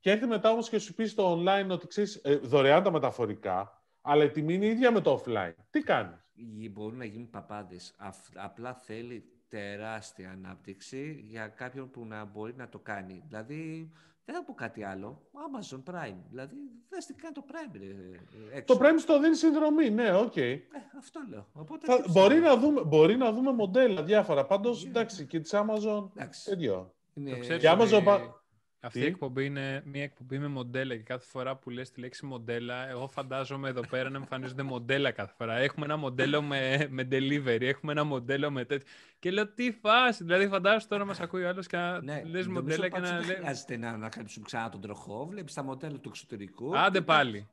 [0.00, 3.82] και έρθει μετά όμως και σου πει στο online ότι ξέρεις ε, δωρεάν τα μεταφορικά,
[4.00, 5.52] αλλά η τιμή είναι ίδια με το offline.
[5.70, 7.94] Τι κάνεις; Γι- Μπορούν να γίνουν παπάντες.
[7.98, 13.22] Αφ- απλά θέλει τεράστια ανάπτυξη για κάποιον που να μπορεί να το κάνει.
[13.28, 13.90] Δηλαδή,
[14.24, 15.22] δεν θα πω κάτι άλλο.
[15.32, 16.16] Amazon Prime.
[16.30, 16.54] Δηλαδή,
[16.88, 18.76] δες τι κάνει το Prime ρε, έξω.
[18.76, 20.36] Το Prime στο δίνει συνδρομή, ναι, οκ.
[20.36, 20.58] Ε,
[20.98, 21.46] αυτό λέω.
[21.52, 22.54] Οπότε, Θα- τι μπορεί, ψάχνω.
[22.54, 24.44] να δούμε, μπορεί να δούμε μοντέλα διάφορα.
[24.46, 24.88] Πάντως, Yeah.
[24.88, 26.52] εντάξει, και της Amazon, Εντάξει.
[26.52, 26.94] ίδιο.
[27.14, 27.30] Είναι...
[27.30, 28.41] Το ξέρεις Και Amazon ότι πα-
[28.84, 32.00] Αυτή Τι; η εκπομπή είναι μια εκπομπή με μοντέλα και κάθε φορά που λες τη
[32.00, 35.56] λέξη μοντέλα, εγώ φαντάζομαι εδώ πέρα να εμφανίζονται μοντέλα κάθε φορά.
[35.56, 38.86] Έχουμε ένα μοντέλο με, με delivery, έχουμε ένα μοντέλο με τέτοιο.
[39.18, 42.46] Και λέω τι φάση, δηλαδή φαντάζομαι τώρα μας ακούει ο άλλος και να Ναι, λες
[42.46, 43.36] νομίζω μοντέλα και πάντως να δεν λέει...
[43.36, 45.26] χρειάζεται να ανακαλύψουν ξανά τον τροχό.
[45.26, 46.78] Βλέπεις τα μοντέλα του εξωτερικού.
[46.78, 47.48] Άντε και- πάλι.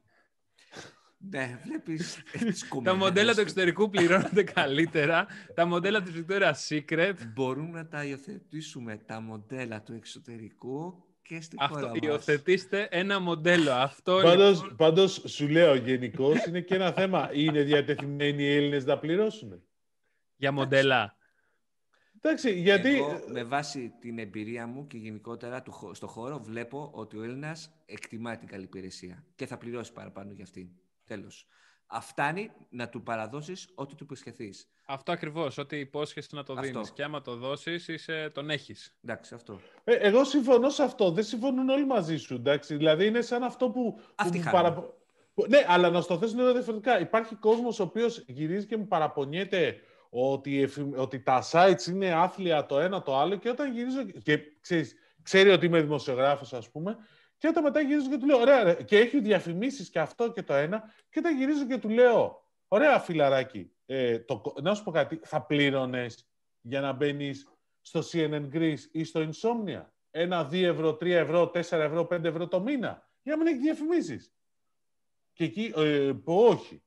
[1.29, 2.99] Ναι, βλέπεις τις Τα κομμένες.
[2.99, 5.27] μοντέλα του εξωτερικού πληρώνονται καλύτερα.
[5.55, 7.13] Τα μοντέλα της Victoria's Secret.
[7.33, 11.97] Μπορούμε να τα υιοθετήσουμε τα μοντέλα του εξωτερικού και στην Αυτό, χώρα μας.
[12.01, 13.71] υιοθετήστε ένα μοντέλο.
[13.71, 17.29] Αυτό Πάντως, λοιπόν, πάντως, σου λέω γενικώς είναι και ένα θέμα.
[17.33, 19.63] Είναι διατεθειμένοι οι Έλληνες να πληρώσουν.
[20.35, 21.17] για μοντέλα.
[22.21, 22.95] Εντάξει, γιατί...
[22.95, 27.23] Εγώ, με βάση την εμπειρία μου και γενικότερα του, χω- στο χώρο, βλέπω ότι ο
[27.23, 30.67] Έλληνας εκτιμά την καλή υπηρεσία και θα πληρώσει παραπάνω για αυτήν.
[31.05, 31.47] Τέλος.
[32.01, 34.67] Φτάνει να του παραδώσεις ό,τι του υποσχεθείς.
[34.85, 36.65] Αυτό ακριβώς, ότι υπόσχεσαι να το Αυτό.
[36.65, 36.91] δίνεις.
[36.91, 38.95] Και άμα το δώσεις, είσαι, τον έχεις.
[39.03, 39.59] Εντάξει, αυτό.
[39.83, 41.11] Ε, εγώ συμφωνώ σε αυτό.
[41.11, 42.33] Δεν συμφωνούν όλοι μαζί σου.
[42.33, 42.75] Εντάξει.
[42.75, 43.99] Δηλαδή είναι σαν αυτό που.
[44.15, 44.73] Αυτοί που χάνουν.
[45.33, 46.99] που- Ναι, αλλά να στο θέσω λίγο διαφορετικά.
[46.99, 49.75] Υπάρχει κόσμος ο οποίος γυρίζει και μου παραπονιέται
[50.09, 54.03] ότι, η εφη- ότι τα sites είναι άθλια το ένα το άλλο και όταν γυρίζω.
[54.03, 56.97] και ξέρεις, ξέρει ότι είμαι δημοσιογράφος, ας πούμε.
[57.39, 60.43] Και όταν μετά γυρίζω και του λέω, ωραία, ρε, και έχει διαφημίσεις και αυτό και
[60.43, 60.93] το ένα.
[61.09, 65.19] Και όταν γυρίζω και του λέω, ωραία, φιλαράκι, ε, το, κο- να σου πω κάτι,
[65.23, 66.29] θα πλήρωνες
[66.61, 67.49] για να μπαίνεις
[67.81, 72.47] στο CNN Greece ή στο Insomnia; Ένα, 2 ευρώ, 3 ευρώ, 4 ευρώ, 5 ευρώ
[72.47, 73.09] το μήνα.
[73.21, 74.33] Για να μην έχεις διαφημίσεις.
[75.33, 76.83] Και εκεί, ε, που όχι.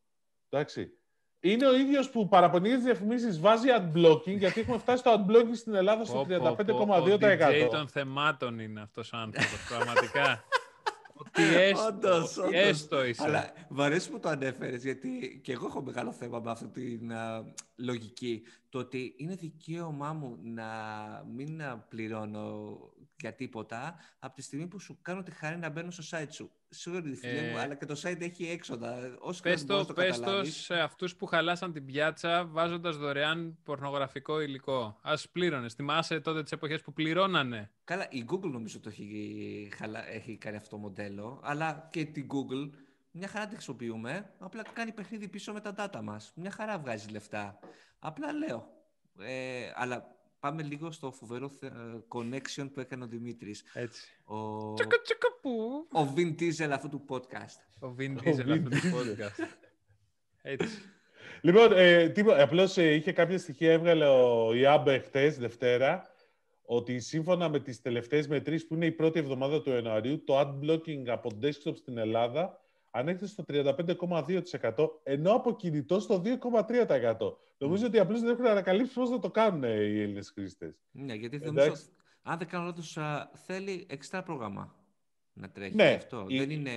[0.49, 0.97] Εντάξει.
[1.45, 5.74] Είναι ο ίδιος που παραπονεί τις διαφημίσεις, βάζει ad-blocking, γιατί έχουμε φτάσει στο ad-blocking στην
[5.74, 7.68] Ελλάδα στο Πω, πω, πω, Ο DJ 35,2%.
[7.70, 10.45] των θεμάτων είναι αυτός ο άνθρωπος, πραγματικά.
[11.26, 12.61] Ότι έστω, Όντως, ότι όντως.
[12.68, 13.22] έστω είσαι.
[13.24, 16.66] Αλλά μου αρέσει που το ανέφερες, γιατί και εγώ έχω μεγάλο θέμα με αυτή
[16.99, 17.45] την α,
[17.76, 18.43] λογική.
[18.68, 20.64] Το ότι είναι δικαίωμά μου να
[21.34, 22.78] μην α, πληρώνω
[23.21, 26.51] για τίποτα από τη στιγμή που σου κάνω τη χαρή να μπαίνω στο site σου.
[26.85, 29.17] Sorry, φίλε Ε, μου, αλλά και το site έχει έξοδα.
[29.19, 30.57] Όσο Πες και να το, μπορείς να πες το καταλάβεις.
[30.57, 34.99] σε αυτούς που χαλάσαν την πιάτσα βάζοντας δωρεάν πορνογραφικό υλικό.
[35.03, 35.75] Ας πλήρωνες.
[35.75, 37.71] Θυμάσαι τότε τις εποχές που πληρώνανε.
[37.85, 40.09] Καλά, η Google νομίζω το έχει, χαλα...
[40.09, 42.71] έχει κάνει αυτό το μοντέλο, αλλά και την Google
[43.11, 46.33] μια χαρά τη χρησιμοποιούμε, απλά κάνει παιχνίδι πίσω με τα data μας.
[46.35, 47.59] Μια χαρά βγάζει λεφτά.
[47.99, 48.69] Απλά λέω.
[49.19, 53.64] Ε, αλλά πάμε λίγο στο φοβερό θε- ε, connection που έκανε ο Δημήτρης.
[53.74, 54.09] Έτσι.
[54.24, 54.34] Ο,
[54.74, 55.86] Τσακο τσακο που.
[55.93, 57.86] ο Vin Diesel αυτού του podcast.
[57.88, 59.45] Ο Vin Ο Diesel Vin αυτού του podcast.
[60.43, 60.78] Έτσι.
[61.40, 66.11] Λοιπόν, ε, τίποτα, απλώς ε, είχε κάποια στοιχεία, έβγαλε ο Ιάμπε χτες, Δευτέρα,
[66.64, 71.09] ότι σύμφωνα με τις τελευταίες μετρήσεις που είναι η πρώτη εβδομάδα του Ιανουαρίου, το ad-blocking
[71.09, 72.62] από desktop στην Ελλάδα
[72.95, 77.16] ανέχεται στο 35,2%, ενώ από κινητό στο 2,3%.
[77.59, 80.74] Νομίζω ότι απλώς δεν έχουν ανακαλύψει πώς να το κάνουν ε, οι Έλληνες χρήστες.
[80.90, 81.55] Ναι, γιατί Εντάξει.
[81.55, 81.82] νομίζω,
[82.22, 84.74] αν δεν κάνω λάθος, α, θέλει εξτρά πρόγραμμα
[85.32, 86.24] να τρέχει Ναι, αυτό.
[86.28, 86.70] η- Δεν είναι...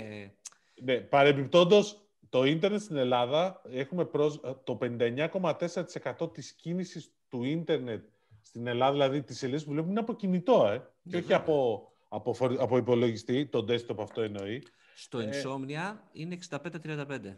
[0.84, 1.99] Ναι, παρεμπιπτόντως,
[2.30, 8.03] το ίντερνετ στην Ελλάδα έχουμε προς, το 59,4% της κίνησης του ίντερνετ
[8.41, 11.38] στην Ελλάδα, δηλαδή τις σελίδες που βλέπουμε, είναι από κινητό, ε, και Ναι, όχι βέβαια.
[11.38, 14.63] από, από, φορ- από υπολογιστή, το desktop αυτό εννοεί.
[14.98, 17.38] Στο Ε, Insomnia είναι 65-35.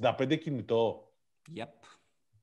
[0.00, 1.12] 65 κινητό.
[1.56, 1.64] Yep.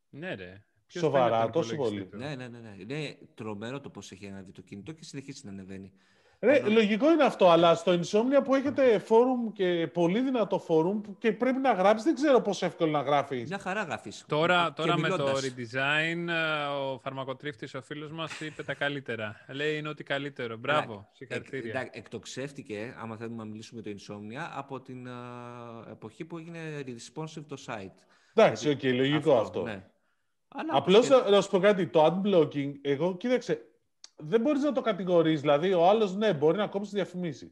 [0.10, 0.64] Ναι, ρε.
[0.88, 2.24] Ποιος Σοβαρά, θέλει από τον τόσο υπολογιστή πολύ.
[2.24, 2.76] του; Ναι, ναι, ναι, ναι.
[2.80, 5.92] Είναι τρομερό το πώς έχει ανέβει το κινητό και συνεχίζει να ανεβαίνει.
[6.42, 11.32] Ρε, λογικό είναι αυτό, αλλά στο Insomnia που έχετε φόρουμ και πολύ δυνατό φόρουμ και
[11.32, 13.48] πρέπει να γράψεις, δεν ξέρω πόσο εύκολο να γράφεις.
[13.48, 14.26] Μια χαρά γράφεις.
[14.28, 19.36] Τώρα, τώρα με το redesign, ε, ο φαρμακοτρίφτης, ο φίλος μας, είπε τα καλύτερα.
[19.48, 20.58] Λέει είναι ό,τι καλύτερο.
[20.58, 21.80] Μπράβο, συγχαρητήρια.
[21.80, 26.60] Εκ, εκτοξεύτηκε, άμα θέλουμε να μιλήσουμε για το Insomnia, από την uh, εποχή που έγινε
[26.86, 28.04] responsive το site.
[28.34, 29.60] Εντάξει, OK, okay, λογικό αυτό.
[29.60, 29.64] αυτό.
[29.64, 29.84] Ναι.
[30.72, 33.62] Απλώς να σου πω κάτι, το ad-blocking, εγώ κοίταξε,
[34.20, 35.42] δεν μπορείς να το κατηγορείς.
[35.42, 37.52] Δηλαδή, ο άλλος ναι, μπορεί να κόψει διαφημίσεις.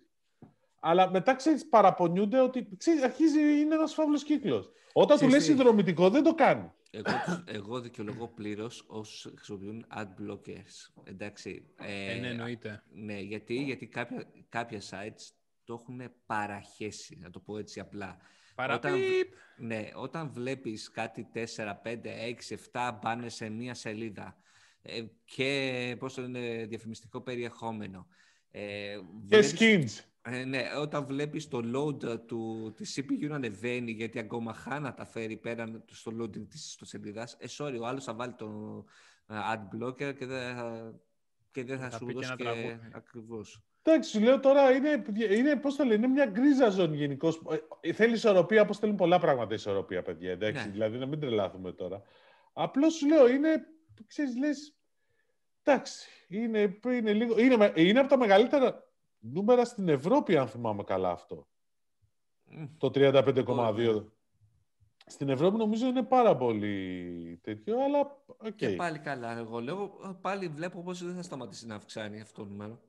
[0.79, 4.71] Αλλά μετά ξέρεις, παραπονιούνται ότι ξέρεις, αρχίζει είναι ένας φαύλος κύκλος.
[4.93, 6.71] Όταν του λες συνδρομητικό, δεν το κάνει.
[6.91, 11.03] Εγώ, εγώ δικαιολογώ πλήρως όσους χρησιμοποιούν ad blockers.
[11.03, 11.65] Εντάξει.
[11.75, 12.83] Ε, ε, ναι, εννοείται.
[12.93, 15.31] Ναι, γιατί, γιατί κάποια, κάποια sites
[15.63, 18.17] το έχουν παραχέσει, να το πω έτσι απλά.
[18.73, 18.93] Όταν,
[19.57, 24.46] ναι, όταν βλέπεις κάτι 4, 5, 6, 7 μπάνες σε μία σελίδα ε,
[25.25, 28.07] και πώς το είναι διαφημιστικό περιεχόμενο.
[28.51, 28.97] Ε,
[29.27, 30.03] και skins.
[30.21, 35.05] Ε, ναι, όταν βλέπεις το load του, της CPU να ανεβαίνει γιατί ακόμα χάνα τα
[35.05, 38.85] φέρει πέραν στο loading της σελίδας, ε, sorry, ο άλλος θα βάλει το
[39.27, 40.93] ad blocker και δεν θα,
[41.51, 43.61] και δεν θα, θα σου δώσει και ακριβώς.
[43.81, 45.03] Εντάξει, σου λέω τώρα είναι,
[45.35, 47.41] είναι, πώς το λένε, είναι μια γκρίζα ζώνη γενικώς.
[47.81, 50.31] Ε, θέλει ισορροπία, όπως θέλουν πολλά πράγματα ισορροπία, παιδιά.
[50.31, 50.71] Εντάξει, ναι.
[50.71, 52.01] δηλαδή να μην τρελάθουμε τώρα.
[52.53, 53.65] Απλώς σου λέω, είναι,
[54.03, 54.75] ξέρεις, λες,
[55.63, 58.83] εντάξει, είναι, είναι, λίγο, είναι, είναι από τα μεγαλύτερα
[59.19, 61.47] νούμερα στην Ευρώπη, αν θυμάμαι καλά αυτό.
[62.77, 64.05] Το 35,2.
[65.09, 68.53] Στην Ευρώπη νομίζω είναι πάρα πολύ τέτοιο, αλλά okay.
[68.55, 72.49] Και πάλι καλά, εγώ λέω, πάλι βλέπω πως δεν θα σταματήσει να αυξάνει αυτό το
[72.49, 72.79] νούμερο.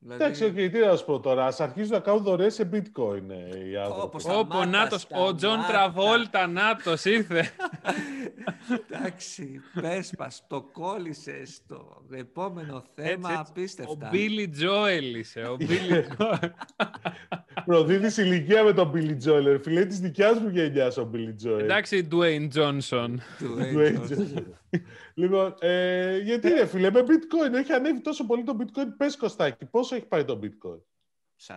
[0.00, 0.24] Δηλαδή...
[0.24, 1.44] Εντάξει, okay, τι να σου πω τώρα.
[1.44, 3.22] Α αρχίσουν να κάνουν δωρεές σε bitcoin
[3.70, 4.16] οι άνθρωποι.
[4.28, 7.50] Όπω Νάτος, ο Τζον Τραβόλτα, Νάτος ήρθε.
[8.90, 14.06] Εντάξει, πες μας, το κόλλησες το επόμενο θέμα έτσι, απίστευτα.
[14.06, 15.40] Ο Μπίλι Τζόελ είσαι.
[15.40, 16.04] Ο Μπίλι
[17.66, 19.60] Προδίδεις ηλικία με τον Μπίλι Τζόελ.
[19.60, 21.64] Φίλε της δικιάς μου γενιάς ο Μπίλι Τζόελ.
[21.64, 23.22] Εντάξει, Ντουέιν Τζόνσον.
[25.14, 28.86] Λοιπόν, ε, γιατί ρε φίλε, με bitcoin έχει ανέβει τόσο πολύ το bitcoin.
[28.96, 30.80] Πες Κωστάκη, πόσο έχει πάει το bitcoin;
[31.46, 31.56] 40.000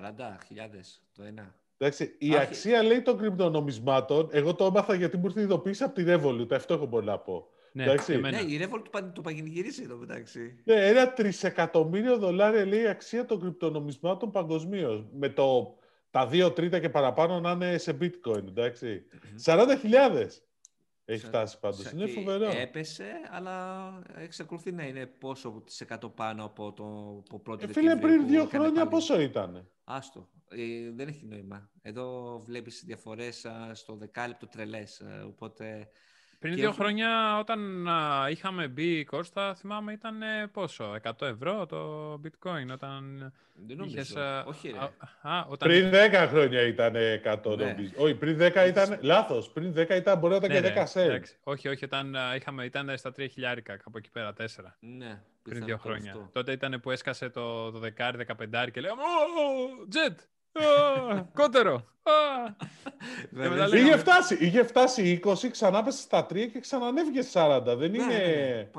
[1.13, 1.55] το ένα.
[1.77, 6.03] Εντάξει, η αξία λέει των κρυπτονομισμάτων, εγώ το έμαθα γιατί μου ήρθε ειδοποίηση από τη
[6.07, 7.47] Revolut, αυτό έχω μπορεί να πω.
[7.71, 8.17] Ναι, Εντάξει.
[8.17, 10.61] ναι η Revolut το παγινγυρίζει εδώ μεταξύ.
[10.63, 15.05] Ναι, ένα τρισεκατομμύριο δολάρια λέει η αξία των κρυπτονομισμάτων παγκοσμίως.
[15.13, 15.77] Με το,
[16.11, 19.03] τα δύο τρίτα και παραπάνω να είναι σε bitcoin, εντάξει.
[19.45, 19.67] 40.000.
[21.13, 21.91] Έχει φτάσει πάντως.
[21.91, 22.49] Είναι φοβερό.
[22.49, 26.73] Έπεσε, αλλά εξακολουθεί να είναι πόσο τη εκατό πάνω από
[27.29, 28.89] το πρώτο ε, Φίλε, πριν δύο χρόνια πάλι...
[28.89, 29.67] πόσο ήταν.
[29.83, 30.29] Άστο.
[30.49, 31.69] Ε, δεν έχει νόημα.
[31.81, 34.99] Εδώ βλέπεις διαφορές στο δεκάλεπτο τρελές.
[34.99, 35.89] Ε, οπότε
[36.41, 42.13] πριν δύο χρόνια όταν α, είχαμε μπει Κώστα, θυμάμαι ήταν ε, πόσο, 100 ευρώ το
[42.13, 43.31] bitcoin όταν
[43.67, 44.15] Δεν νομίζω, είχες,
[44.45, 44.77] όχι ρε.
[45.21, 45.69] Α, όταν...
[45.69, 46.93] Πριν 10 χρόνια ήταν
[47.43, 47.75] 100 ναι.
[47.97, 51.19] Όχι, πριν 10 ήταν, λάθος, πριν 10 ήταν μπορεί να ήταν ναι, και 10 ναι,
[51.43, 54.45] Όχι, όχι, όταν είχαμε, ήταν στα 3 χιλιάρικα, κάπου εκεί πέρα, 4.
[54.79, 56.11] Ναι, πριν δύο χρόνια.
[56.11, 56.29] Αυτό.
[56.31, 58.11] Τότε ήταν που έσκασε το, το 10,
[58.65, 59.01] 15 και λέγαμε
[59.93, 60.15] «Jet,
[61.33, 61.85] Κότερο.
[63.73, 67.61] είχε, φτάσει, είχε φτάσει 20, ξανά πέσει στα 3 και ξανανέβηκε 40.
[67.65, 68.05] Δεν ναι, είναι...
[68.05, 68.69] Ναι.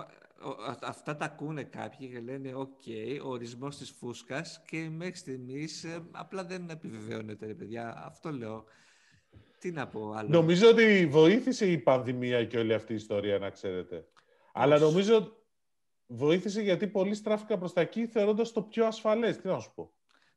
[0.82, 2.80] Αυτά τα ακούνε κάποιοι και λένε «ΟΚ,
[3.24, 8.02] ο ορισμός της φούσκας» και μέχρι στιγμής ε, απλά δεν επιβεβαιώνεται, ρε παιδιά.
[8.06, 8.64] Αυτό λέω.
[9.58, 10.28] Τι να πω άλλο.
[10.28, 14.06] Νομίζω ότι βοήθησε η πανδημία και όλη αυτή η ιστορία, να ξέρετε.
[14.52, 15.36] Αλλά νομίζω
[16.06, 19.36] βοήθησε γιατί πολλοί στράφηκαν προς τα εκεί θεωρώντας το πιο ασφαλές.
[19.36, 19.92] Τι να σου πω.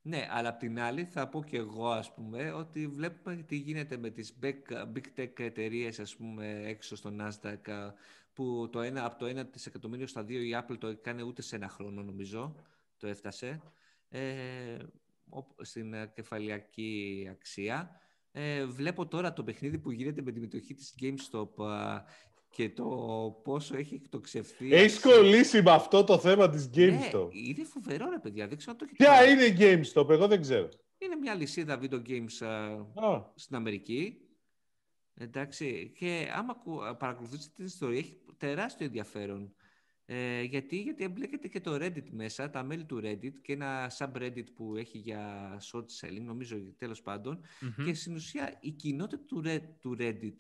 [0.08, 3.98] Ναι, αλλά απ' την άλλη θα πω και εγώ, ας πούμε, ότι βλέπουμε τι γίνεται
[3.98, 4.56] με τις big,
[4.94, 7.92] big tech εταιρείες ας πούμε, έξω στο Nasdaq,
[8.34, 11.56] που το ένα, από το 1 δισεκατομμύριο στα 2 η Apple το έκανε ούτε σε
[11.56, 12.56] ένα χρόνο, νομίζω,
[12.98, 13.62] το έφτασε,
[14.10, 14.78] ε,
[15.62, 18.00] στην κεφαλιακή αξία.
[18.32, 21.48] Ε, βλέπω τώρα το παιχνίδι που γίνεται με τη μετοχή της GameStop
[22.56, 22.86] και το
[23.44, 24.74] πόσο έχει εκτοξευθεί.
[24.74, 27.30] Έχει κολλήσει με αυτό το θέμα της GameStop.
[27.34, 28.48] Ναι, είναι φοβερό, ρε παιδιά.
[28.48, 30.70] Δεν ξέρω το Ποια είναι η GameStop, εγώ δεν ξέρω.
[30.98, 32.48] Είναι μια λυσίδα video games
[33.36, 34.18] στην Αμερική.
[35.14, 36.56] Εντάξει, και άμα
[36.98, 39.56] παρακολουθήσετε την ιστορία, έχει τεράστιο ενδιαφέρον.
[40.06, 44.46] Ε, γιατί, γιατί εμπλέκεται και το Reddit μέσα, τα μέλη του Reddit και ένα subreddit
[44.56, 47.04] που έχει για short selling, νομίζω τέλος
[47.86, 49.44] Και στην ουσία η κοινότητα του,
[49.80, 50.34] του Reddit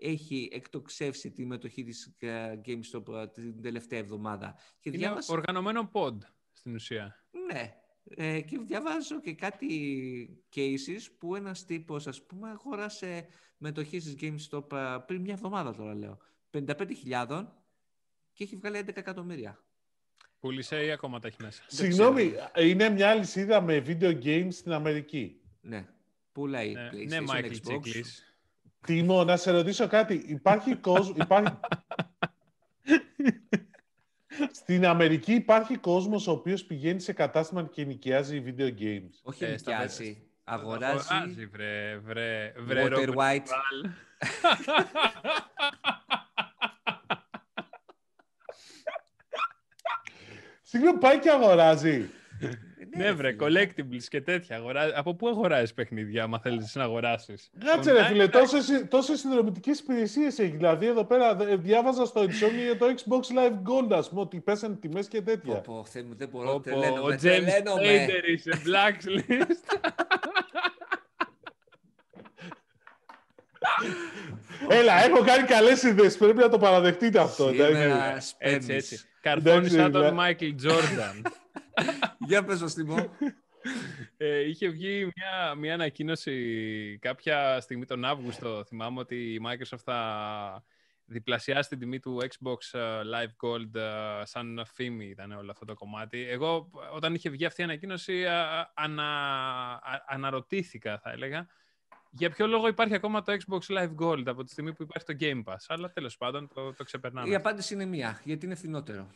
[0.00, 4.54] έχει εκτοξεύσει τη μετοχή της ε, GameStop ε, την τελευταία εβδομάδα.
[4.80, 5.32] Και Είναι διάβασα...
[5.32, 6.16] οργανωμένο pod
[6.52, 7.24] στην ουσία.
[7.46, 7.74] Ναι.
[8.16, 13.26] Ε, και διαβάζω και κάτι cases που ένας τύπος, ας πούμε, αγόρασε
[13.56, 16.18] μετοχή της GameStop ε, πριν μια εβδομάδα τώρα, λέω.
[16.50, 17.46] 55.000
[18.32, 19.64] και έχει βγάλει 11 εκατομμύρια.
[20.38, 21.62] Πούλησε ή ακόμα τα έχει μέσα.
[21.66, 25.40] Συγγνώμη, είναι μια αλυσίδα με video games στην Αμερική.
[25.60, 25.86] Ναι.
[26.32, 27.60] Πουλάει Ναι, PlayStation, ναι, Michael Xbox.
[27.60, 28.29] Τσίγκλης.
[28.86, 30.14] Τίμω, να σε ρωτήσω κάτι.
[30.14, 31.14] Υπάρχει κόσμο.
[31.18, 31.58] Υπάρχει...
[34.52, 39.10] Στην Αμερική υπάρχει κόσμος ο οποίος πηγαίνει σε κατάστημα και νοικιάζει video games.
[39.22, 40.22] Όχι Ε, στα νοικιάζει.
[40.44, 43.38] Αγοράζει Αγοράζει, βρε, βρε, βρε, Water Robert White.
[43.38, 43.90] Duvall.
[50.62, 52.10] Συγγνώμη, πάει και αγοράζει.
[53.02, 54.56] Ναι, βρε, collectibles και τέτοια.
[54.56, 59.18] Αγορά- Από πού αγοράζεις παιχνίδια, άμα θέλεις να αγοράσεις; Κάτσε ρε Online φίλε, τόσες, τόσες
[59.20, 60.50] συνδρομητικές υπηρεσίες έχει.
[60.56, 64.40] Δηλαδή εδώ πέρα δε- διάβαζα στο Insomnia για το Xbox Live Gold, ας πούμε, ότι
[64.40, 65.54] πέσανε τιμές και Πω, τέτοια.
[65.60, 68.06] πω, Θεέ μου, δεν μπορώ, Πω, πω, τρελαίνομαι, Ο James τρελαίνομαι.
[68.06, 69.78] Spader είσαι blacklist.
[74.68, 77.48] Έλα, έχω κάνει καλές συνδέσεις, πρέπει να το παραδεχτείτε αυτό.
[77.48, 77.74] εντάξει.
[77.80, 78.68] Σήμερα έτσι, σπέμεις.
[78.68, 79.00] έτσι.
[79.20, 81.22] Καρφώνεις σαν τον Εντάξει, Μάικλ Τζόρνταν.
[82.30, 83.16] Για πες μας, Τιμό.
[84.16, 88.64] Ε, είχε βγει μια, μια ανακοίνωση κάποια στιγμή τον Αύγουστο.
[88.66, 90.64] Θυμάμαι ότι η Microsoft θα
[91.04, 95.74] διπλασιάσει την τιμή του Xbox ε, Live Gold ε, σαν φήμη ήταν όλο αυτό το
[95.74, 96.28] κομμάτι.
[96.28, 99.10] Εγώ όταν είχε βγει αυτή η ανακοίνωση α, ανα,
[99.72, 101.46] α- αναρωτήθηκα θα έλεγα
[102.10, 105.16] για ποιο λόγο υπάρχει ακόμα το Xbox Live Gold από τη στιγμή που υπάρχει το
[105.20, 105.64] Game Pass.
[105.66, 107.28] Αλλά τέλος πάντων το, το ξεπερνάμε.
[107.28, 109.10] Η απάντηση είναι μία, γιατί είναι φθηνότερο.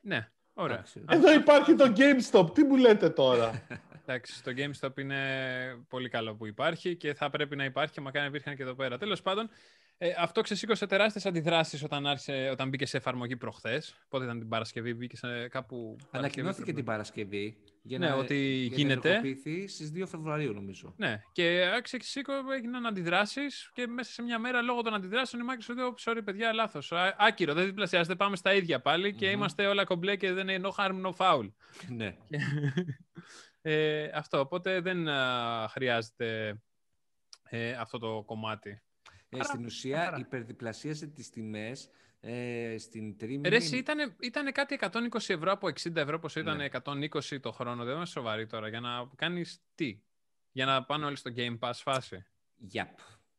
[0.00, 0.30] Ναι,
[0.62, 0.76] ωραία.
[0.76, 1.04] Εντάξει.
[1.08, 3.62] Εδώ υπάρχει το GameStop, τι μου λέτε τώρα;
[4.02, 5.18] Εντάξει, το GameStop είναι
[5.88, 8.74] πολύ καλό που υπάρχει και θα πρέπει να υπάρχει και μακάρι να υπήρχαν και εδώ
[8.74, 8.98] πέρα.
[8.98, 9.50] Τέλος πάντων,
[10.00, 13.94] ε, αυτό ξεσήκωσε τεράστιες αντιδράσεις όταν, άρχισε, όταν μπήκε σε εφαρμογή προχθές.
[14.08, 15.96] Πότε ήταν την Παρασκευή, μπήκε σε κάπου...
[16.10, 19.08] Ανακοινώθηκε Παρασκευή, την Παρασκευή για Ναι, να, ότι για να γίνεται.
[19.08, 20.94] ενεργοποιηθεί στις 2 Φεβρουαρίου, νομίζω.
[20.96, 25.76] Ναι, και ξεσήκω, έγιναν αντιδράσεις και μέσα σε μια μέρα λόγω των αντιδράσεων η Microsoft
[25.76, 26.92] είπε sorry παιδιά, λάθος.
[26.92, 29.32] Α- Άκυρο, δεν διπλασιάζεται, πάμε στα ίδια πάλι και Μμμ.
[29.32, 31.48] είμαστε όλα κομπλέ και δεν είναι no harm, no foul.
[31.88, 32.16] ναι.
[33.62, 36.60] ε, αυτό, οπότε δεν α, χρειάζεται
[37.48, 38.82] ε, αυτό το κομμάτι.
[39.28, 40.18] Ε, στην ουσία χαρά.
[40.18, 43.48] υπερδιπλασίασε τις τιμές ε, στην τρίμηνη.
[43.48, 44.98] Ρε, εσύ ήταν, ήτανε κάτι 120
[45.28, 46.68] ευρώ από 60 ευρώ, πόσο ήταν Ναι.
[46.84, 47.84] 120 το χρόνο.
[47.84, 48.68] Δεν είναι σοβαρή τώρα.
[48.68, 50.00] Για να κάνεις τι;
[50.52, 52.24] Για να πάνε όλοι στο Game Pass φάση;
[52.74, 52.84] Yep.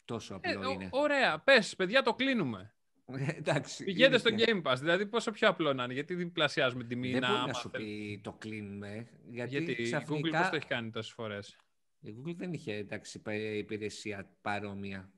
[0.05, 0.89] Τόσο Ε, απλό ω- είναι.
[0.91, 2.73] ωραία, πες, παιδιά, το κλείνουμε.
[3.05, 3.83] Ε, Εντάξει.
[3.83, 4.75] Πηγαίνετε στο είναι- Game Pass.
[4.79, 5.93] Δηλαδή, πόσο πιο απλό να είναι.
[5.93, 7.27] Γιατί διπλασιάζουμε την τιμή Δεν να.
[7.27, 9.07] μπορεί να άμα σου θέλ- πει το κλείνουμε.
[9.29, 10.39] Γιατί, Γιατί η Google ξαφνικά...
[10.39, 11.57] πώς το έχει κάνει τόσες φορές;
[11.99, 15.09] Η Google δεν είχε εντάξει, πα- υπηρεσία παρόμοια.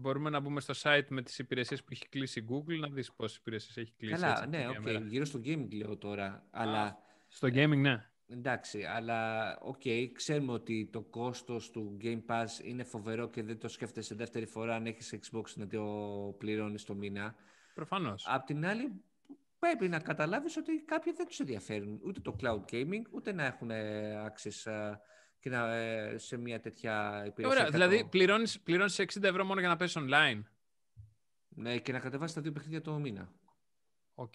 [0.00, 3.12] Μπορούμε να μπούμε στο site με τις υπηρεσίες που έχει κλείσει η Google, να δεις
[3.12, 4.14] πόσες υπηρεσίες έχει κλείσει.
[4.14, 4.74] Καλά, έτσι, ναι, την οκ.
[4.74, 5.06] ίδια μέρα.
[5.06, 6.46] Γύρω στο gaming λέω τώρα.
[6.50, 8.06] Αλλά Στο gaming, ναι.
[8.26, 9.82] εντάξει, αλλά οκ,
[10.12, 14.74] ξέρουμε ότι το κόστος του Game Pass είναι φοβερό και δεν το σκέφτεσαι δεύτερη φορά
[14.74, 15.84] αν έχεις Xbox να το
[16.38, 17.34] πληρώνεις το μήνα.
[17.74, 18.24] Προφανώς.
[18.28, 19.02] Απ' την άλλη,
[19.58, 23.70] πρέπει να καταλάβεις ότι κάποιοι δεν τους ενδιαφέρουν ούτε το cloud gaming, ούτε να έχουν
[23.70, 24.92] ε, access ε,
[25.48, 27.48] και να, ε, σε μια τέτοια υπηρεσία.
[27.48, 27.72] Ωραία, κάτω.
[27.72, 30.42] δηλαδή πληρώνεις, πληρώνεις 60 ευρώ μόνο για να παίζεις online.
[31.48, 33.32] Ναι, και να κατεβάσεις τα δύο παιχνίδια το μήνα.
[34.14, 34.32] Οκ.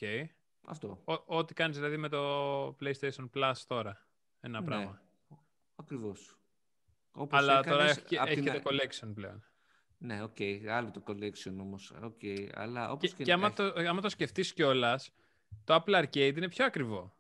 [0.66, 1.02] Αυτό.
[1.06, 4.06] Ο- Ό,τι κάνεις δηλαδή με το PlayStation Plus τώρα.
[4.40, 5.02] Ένα Ναι, πράγμα.
[5.76, 6.38] Ακριβώς.
[7.12, 9.44] Όπως Αλλά τώρα έκανες έχει, και- απ' έχει την και α- το collection πλέον.
[9.98, 10.38] Ναι, οκ,
[10.70, 11.92] άλλο το collection όμως.
[12.02, 12.20] Οκ,
[12.54, 15.12] αλλά Και, όπως και, και άμα, έχει- το, άμα το σκεφτείς κιόλας,
[15.64, 17.16] το Apple Arcade είναι πιο ακριβό.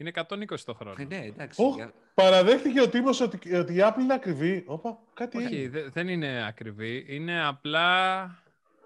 [0.00, 0.94] Είναι 120 το χρόνο.
[0.98, 1.62] Ε, ναι, εντάξει.
[1.62, 4.64] Οχ, για- παραδέχτηκε ο Τίμος ότι, ότι η Apple είναι ακριβή.
[4.66, 5.68] Όπα, κάτι Όχι, έγινε.
[5.68, 7.04] δε- δεν είναι ακριβή.
[7.08, 8.28] Είναι απλά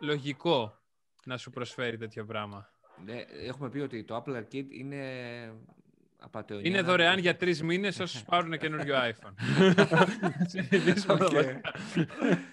[0.01, 0.79] λογικό
[1.25, 2.71] να σου προσφέρει τέτοιο πράγμα.
[3.05, 5.05] ναι, έχουμε πει ότι το Apple Arcade είναι
[6.25, 6.69] απατεωνιά.
[6.71, 9.33] Είναι να- δωρεάν για τρεις μήνες όσου πάρουν καινούριο iPhone.
[10.47, 11.19] Συνηθίζουμε Οκ.
[11.19, 11.61] βασικά.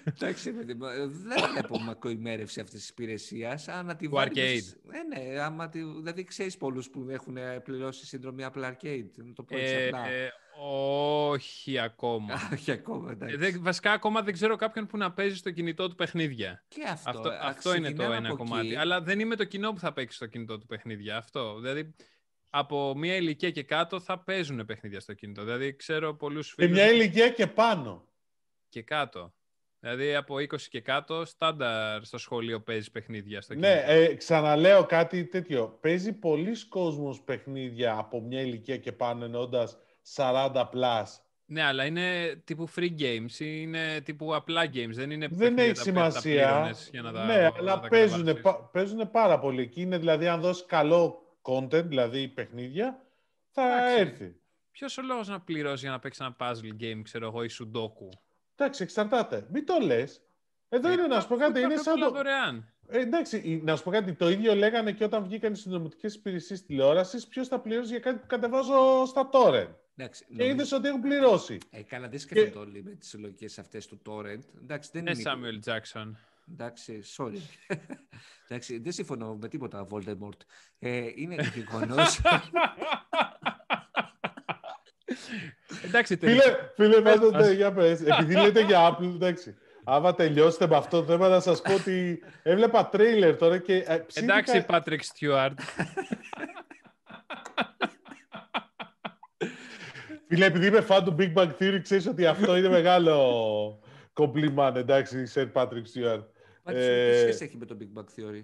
[0.04, 3.68] Εντάξει, παιδί μου, ε, δεν βλέπω μακροημέρευση αυτής της υπηρεσίας.
[3.68, 4.94] Αν τη Του βάλεις- arcade.
[4.94, 5.80] Ε, ναι, άμα τη...
[5.84, 9.06] δηλαδή ξέρεις πολλούς που έχουν ε, πληρώσει συνδρομή Apple Arcade.
[9.16, 10.10] Να το πω έτσι Ε, απλά.
[10.10, 12.34] ε, όχι ακόμα.
[12.34, 13.36] Α, Όχι ακόμα, εντάξει.
[13.36, 16.64] Ε, δεν- βασικά, ακόμα δεν ξέρω κάποιον που να παίζει στο κινητό του παιχνίδια.
[16.68, 17.10] Και αυτό.
[17.10, 18.68] Αυτό, ε, αυτό είναι το ξεκινάμε ένα από κομμάτι.
[18.68, 18.76] εκεί.
[18.76, 21.18] Αλλά δεν είμαι το κοινό που θα παίξει στο κινητό του παιχνίδια.
[21.18, 21.60] Αυτό.
[21.60, 21.96] Δηλαδή,
[22.50, 25.44] από μια ηλικία και κάτω θα παίζουν παιχνίδια στο κινητό.
[25.44, 26.78] Δηλαδή, ξέρω πολλούς Και φίλους.
[26.78, 28.04] μια ηλικία και πάνω.
[28.70, 29.34] και κάτω.
[29.80, 33.92] Δηλαδή, από 20 και κάτω, στάνταρ στο σχολείο παίζει παιχνίδια στο Ναι, κινητό.
[33.92, 35.78] ε, ξαναλέω κάτι τέτοιο.
[35.82, 39.78] Παίζει πολλοί κόσμος παιχνίδια από μια ηλικία και πάνω εννοώντας
[40.16, 41.04] 40 plus.
[41.46, 45.74] Ναι, αλλά είναι τύπου free games, είναι τύπου απλά games, δεν είναι Δεν παιχνίδια έχει
[45.74, 46.48] τα οποία τα σημασία.
[46.48, 48.68] πλήρωνες για να τα, ναι, να αλλά τα παίζουν, καταβάλεις.
[48.72, 49.62] παίζουν πάρα πολύ.
[49.62, 53.02] Εκεί είναι δηλαδή αν δώσεις καλό content, δηλαδή παιχνίδια,
[53.50, 54.00] θα Εντάξει.
[54.00, 54.36] έρθει.
[54.72, 58.18] Ποιος ο λόγος να πληρώσει για να παίξει ένα puzzle game, ξέρω εγώ, ή sudoku;
[58.56, 59.46] Εντάξει, εξαρτάται.
[59.52, 60.22] Μην το λες.
[60.70, 61.60] Εδώ Ε, είναι να σου πω κάτι.
[61.60, 62.12] Είναι Αφού σαν όλα το...
[62.12, 62.74] δωρεάν.
[62.88, 66.66] Ε, εντάξει, να σου πω κάτι, το ίδιο λέγανε και όταν βγήκαν οι συνδρομητικέ υπηρεσίες
[66.66, 67.28] τηλεόρασης.
[67.28, 69.70] Ποιος θα πληρώσει για κάτι που κατεβάζω στα torrent.
[69.96, 71.58] Εντάξει, Και είδες ότι έχουν πληρώσει.
[71.70, 74.40] Ε, καλά, δεν σκέφτονται όλοι με τις λογικές αυτές του torrent.
[74.62, 75.22] Εντάξει, δεν Ναι, είναι...
[75.22, 76.18] Σάμιουελ Τζάξον.
[76.52, 77.38] Εντάξει, sorry.
[78.48, 80.40] Εντάξει, δεν συμφωνώ με τίποτα, Voldemort.
[80.80, 82.20] Ε, είναι γεγονός...
[85.86, 86.72] Εντάξει, Φίλε, τελικά.
[86.76, 87.50] φίλε Πες πάντοτε, μας.
[87.52, 88.02] για πες.
[88.02, 89.56] Επειδή λέτε για Apple, εντάξει.
[89.84, 93.98] Άμα τελειώσετε με αυτό το θέμα, να σας πω ότι έβλεπα τρέιλερ τώρα και ε,
[93.98, 95.60] ψήθηκα- Εντάξει, Πάτρικ Στιούαρτ.
[100.28, 103.16] Φίλε, επειδή είμαι fan του Big Bang Theory, ξέρεις ότι αυτό είναι μεγάλο
[104.14, 106.24] κομπλιμάν, εντάξει, Σερ Patrick Stewart.
[106.72, 108.44] Πάντως, Ε, τι σχέση έχει με το Big Bang Theory;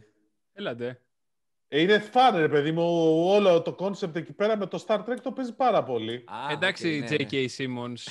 [0.54, 1.02] Έλατε.
[1.68, 2.84] Ε, Είναι φαν, ρε παιδί μου,
[3.28, 6.24] όλο το concept εκεί πέρα με το Star Trek το παίζει πάρα πολύ.
[6.26, 7.26] Α, Εντάξει, οκ, ναι, ναι.
[7.30, 7.46] J.K.
[7.58, 8.04] Simmons.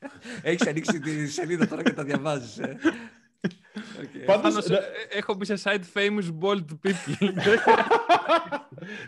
[0.42, 2.76] Έχεις ανοίξει τη σελίδα τώρα και τα διαβάζεις, ε.
[4.00, 4.24] Οκ.
[4.26, 7.32] Πάντως, Πάνω σε- ναι, ε, έχω μπει σε site famous bold people.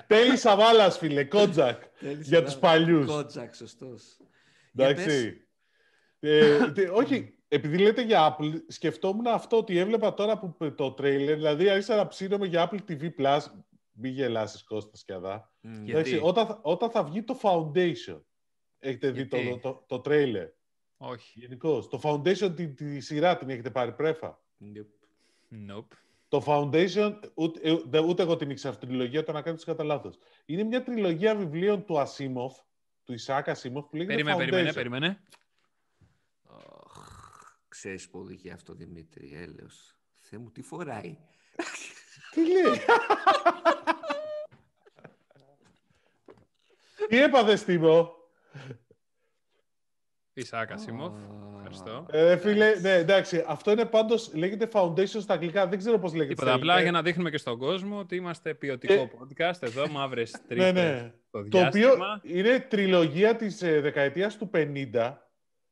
[0.06, 3.06] Τέλη Σαβάλας, φίλε, Κότζακ, Τέλης για να- τους παλιούς.
[3.06, 4.02] Κότζακ, σωστός.
[4.72, 5.04] Για πες.
[5.04, 5.38] Εντάξει.
[6.20, 11.34] Ε, τε- όχι, επειδή λέτε για Apple, σκεφτόμουν αυτό ότι έβλεπα τώρα που το τρέιλερ,
[11.36, 13.40] δηλαδή άρχισα να ψήνομαι για Apple TV Plus,
[13.92, 15.52] μη γελάσεις Κώστας και αδά.
[15.61, 15.72] Μμ.
[15.84, 18.20] Γιατί; Εντάξει, όταν, θα- όταν θα βγει το Foundation,
[18.78, 20.48] έχετε δει το, Γιατί; το, το, τρέιλερ,
[20.96, 21.38] Όχι.
[21.40, 21.86] γενικώ.
[21.86, 24.86] Το Foundation τη, τη σειρά την έχετε πάρει πρέφα; Yep.
[25.70, 25.86] Nope.
[26.28, 29.64] Το Foundation, ούτε, ε, δε- ούτε εγώ την ήξερα αυτή τη τριλογία, το να κάνεις
[29.64, 30.18] κατά λάθος.
[30.46, 32.59] Είναι μια τριλογία βιβλίων του Ασίμοφ,
[33.05, 34.50] του Ισaac Ασίμοφ, που λέγεται Περίμενε, Foundation.
[34.50, 35.20] περίμενε, περίμενε.
[37.75, 39.97] Αχ, Ξέρεις που οδηγεί αυτό, Δημήτρη, έλεος.
[40.20, 41.16] Θεέ μου, τι φοράει;
[42.31, 42.79] Τι λέει;
[47.09, 48.12] Τι έπαθες, Τίμο.
[50.37, 51.11] Ισaac Asimov.
[51.11, 52.07] Α, Ευχαριστώ.
[52.11, 56.29] Ε, φίλε, ναι, εντάξει, αυτό είναι πάντως, λέγεται Foundation στα αγγλικά, δεν ξέρω πώς λέγεται.
[56.35, 56.91] Τίποτα, στα απλά ελληνικά.
[56.91, 60.72] για να δείχνουμε και στον κόσμο ότι είμαστε ποιοτικό Ε, podcast εδώ, μαύρες Ναι, τρύπες
[60.72, 61.12] ναι.
[61.29, 62.20] στο Το οποίο διάστημα.
[62.22, 65.14] είναι τριλογία της ε, δεκαετίας του 50,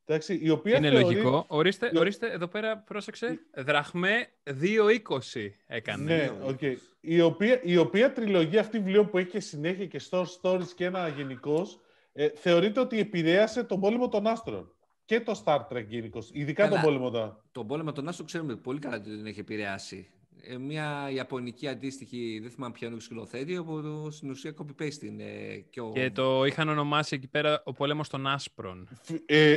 [0.04, 1.04] εντάξει, η οποία Είναι θεωρεί...
[1.04, 1.44] λογικό.
[1.48, 1.98] Ορίστε, Ναι.
[1.98, 3.38] ορίστε, εδώ πέρα πρόσεξε.
[3.56, 6.02] Δραχμέ 2.20 έκανε.
[6.16, 6.60] Ναι, οκ.
[7.00, 10.84] η, οποία, η οποία τριλογία αυτή βιβλίο που έχει και συνέχεια και short stories και
[10.84, 11.66] ένα γενικώ,
[12.12, 14.72] ε, θεωρείται ότι επηρέασε τον πόλεμο των άστρων.
[15.04, 16.30] Και το Star Trek γενικώς.
[16.32, 16.74] Ειδικά Καλά.
[16.74, 20.10] τον πόλεμο των Τον πόλεμο των Άστρων ξέρουμε πολύ καλά ότι δεν έχει επηρεάσει.
[20.44, 25.02] Ε, μια ιαπωνική αντίστοιχη, δεν θυμάμαι ποιο είναι το σκηνοθέτη, από το, στην ουσία copy-paste
[25.02, 25.24] είναι.
[25.70, 25.90] Και, ο...
[25.94, 28.88] Και το είχαν ονομάσει εκεί πέρα ο πόλεμος των άστρων.
[29.26, 29.56] Ε,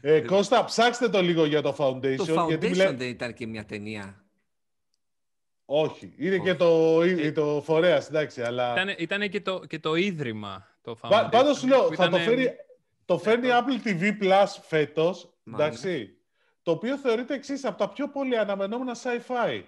[0.00, 2.16] ε, Κώστα, ψάξ' το λίγο για το Foundation.
[2.16, 4.24] το γιατί Foundation μιλά- δεν ήταν και μια ταινία.
[5.64, 6.58] Όχι, είναι και Όχι.
[6.58, 8.72] το, Ε, το φορέας, εντάξει, αλλά...
[8.72, 11.08] Ήταν, ήτανε και, το, και το ίδρυμα το Foundation.
[11.10, 12.50] Πα- Πάντως σου λέω, που θα το ήτανε- φέρει,
[13.04, 15.88] το φέρνει η Apple TV Plus φέτος, Μάλιστα.
[15.88, 16.14] εντάξει,
[16.62, 19.62] το οποίο θεωρείται εξής από τα πιο πολύ αναμενόμενα sci-fi.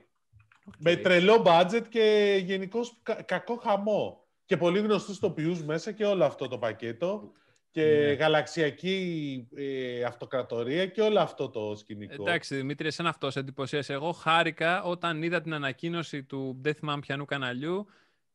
[0.67, 0.75] Οκ.
[0.79, 4.27] Με τρελό budget και γενικώς κακό χαμό.
[4.45, 7.33] Και πολύ γνωστούς ηθοποιούς μέσα και όλο αυτό το πακέτο.
[7.71, 8.13] Και Ναι.
[8.13, 12.23] γαλαξιακή ε, αυτοκρατορία και όλο αυτό το σκηνικό.
[12.23, 13.93] Εντάξει, Δημήτρη, εσένα αυτός σε εντυπωσίασε.
[13.93, 17.87] Εγώ χάρηκα όταν είδα την ανακοίνωση του δεν θυμάμαι πιανού καναλιού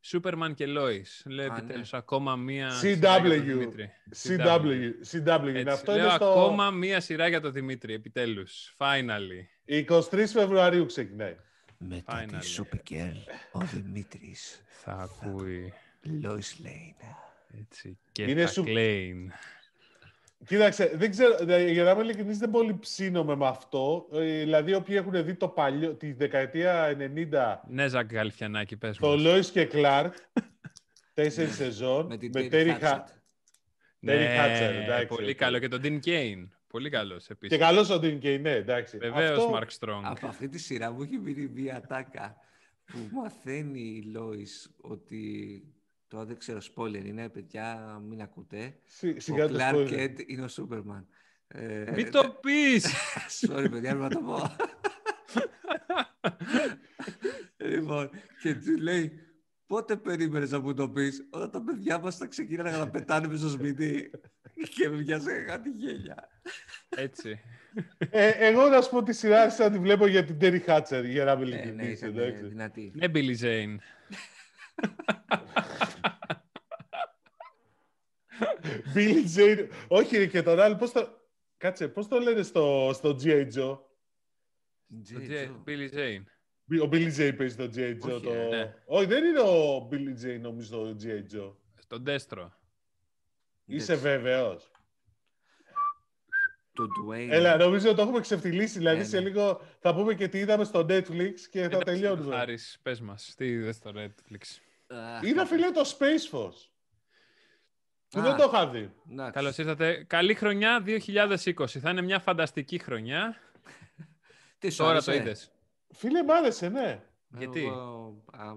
[0.02, 1.24] Σούπερμαν και Λόις.
[1.26, 1.58] Λέω Α, ναι.
[1.58, 2.74] επιτέλους ακόμα μία CW.
[2.80, 3.90] σειρά για τον Δημήτρη.
[4.26, 4.92] CW.
[5.12, 5.48] CW.
[5.48, 5.60] είναι.
[5.60, 8.76] Έτσι, Αυτό λέω είναι στο ακόμα μία σειρά για τον Δημήτρη, επιτέλους.
[8.78, 9.46] Finally.
[9.66, 11.36] 23 Φεβρουαρίου ξεκινάει.
[11.78, 12.38] Μετά Finally.
[12.40, 13.16] της Supergirl,
[13.52, 15.74] ο Δημήτρης, Θα ακούει
[16.24, 17.16] Lois Lane.
[17.60, 19.32] έτσι και Είναι θα σου- κλαίει.
[20.46, 24.08] Κοίταξε, δεν ξέρω, δε- για να είμαι ειλικρινής, δεν πολύ ψήνομαι με αυτό.
[24.14, 29.08] Ε, δηλαδή, όποιοι έχουν δει το παλιό, τη δεκαετία 90, Ναι, Ζακ Γαλφιανάκη, πες το
[29.18, 29.22] μας.
[29.26, 30.10] Lois και Clark,
[31.14, 32.82] τέσσερις σεζόν, Με την με Terry Terry Hatcher.
[32.82, 33.04] Hatcher.
[34.00, 35.36] Ναι, Hatcher, εντάξει, πολύ οκ.
[35.38, 35.60] καλό.
[35.60, 36.48] Και τον Dean Cain.
[36.68, 37.58] Πολύ καλός επίσης.
[37.58, 38.98] Και καλός ο Dean Cain, ναι, εντάξει.
[38.98, 40.02] Βεβαίως, Αυτό- Mark Strong.
[40.04, 42.36] Από αυτή τη σειρά μου έχει μείνει μία ατάκα
[42.86, 45.64] που μαθαίνει η Lois ότι
[46.08, 49.92] τώρα δεν ξέρω spoiler είναι παιδιά μην ακούτε Σι- ο Σιγά το Clark spoiler.
[49.92, 51.08] Kent είναι ο Σούπερμαν
[51.48, 52.94] ε, Μην το πεις!
[53.42, 54.56] sorry παιδιά πρέπει να το πω
[57.72, 58.10] λοιπόν
[58.42, 59.12] και του λέει
[59.68, 63.40] πότε περίμενες να μου το πεις; Όταν τα παιδιά μας θα ξεκίνανε να πετάνε μες
[63.40, 64.12] στο σπίτι
[64.76, 66.28] και με πιάσε κάτι γέλια
[66.90, 67.40] Έτσι.
[68.10, 71.04] Ε, εγώ να σου πω τη σειρά άρχισα να τη βλέπω για την Terry Hatcher,
[71.06, 72.46] για να είμαι ε, ναι, ειλικρινής, ήταν εντάξει.
[72.46, 73.76] δυνατή Ναι, Billy Zane.
[78.96, 79.68] Billy Jane.
[79.88, 81.16] Όχι, ρε, και τον άλλο, πώς το...
[81.58, 83.46] Κάτσε, πώς το λένε στο, στο G.I.
[83.46, 83.80] Joe; Το
[85.10, 85.30] J.
[85.30, 85.64] J- Joe.
[85.66, 86.24] Billy Zane.
[86.82, 87.94] Ο Billy Jane παίζει το G.I.
[87.94, 88.12] Joe.
[88.12, 88.34] Όχι, το...
[88.34, 88.76] ε, ναι.
[88.86, 91.36] Όχι, δεν είναι ο Billy Jane, νομίζω, το G.I.
[91.36, 91.54] Joe.
[91.78, 92.50] Στον Destro.
[93.66, 94.72] Είσαι βέβαιος.
[96.74, 97.28] Το Dwayne.
[97.30, 98.78] Έλα, νομίζω το έχουμε ξεφτυλίσει.
[98.78, 102.36] Δηλαδή, σε λίγο θα πούμε και τι είδαμε στο Netflix και θα τελειώνουμε.
[102.36, 104.58] Χάρης, πες μας, τι είδες στο Netflix;
[105.22, 106.70] Είδα, φίλε, το Space Force.
[108.10, 108.94] Που δεν το είχα δει.
[109.32, 110.04] Καλώς ήρθατε.
[110.08, 111.68] Καλή χρονιά 2020.
[111.68, 113.36] Θα είναι μια φανταστική χρονιά.
[114.60, 115.52] Τι Τώρα το είδες.
[115.90, 117.04] Φίλε, μ' άρεσε, ναι.
[117.38, 117.72] Γιατί;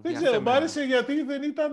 [0.01, 1.73] δεν ξέρω, μ' άρεσε γιατί δεν ήταν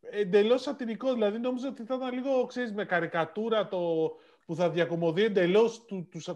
[0.00, 1.12] εντελώς σατυρικό.
[1.12, 4.10] Δηλαδή, νόμιζα ότι θα ήταν λίγο, ξέρεις, με καρικατούρα το
[4.46, 5.84] που θα διακομωδεί εντελώς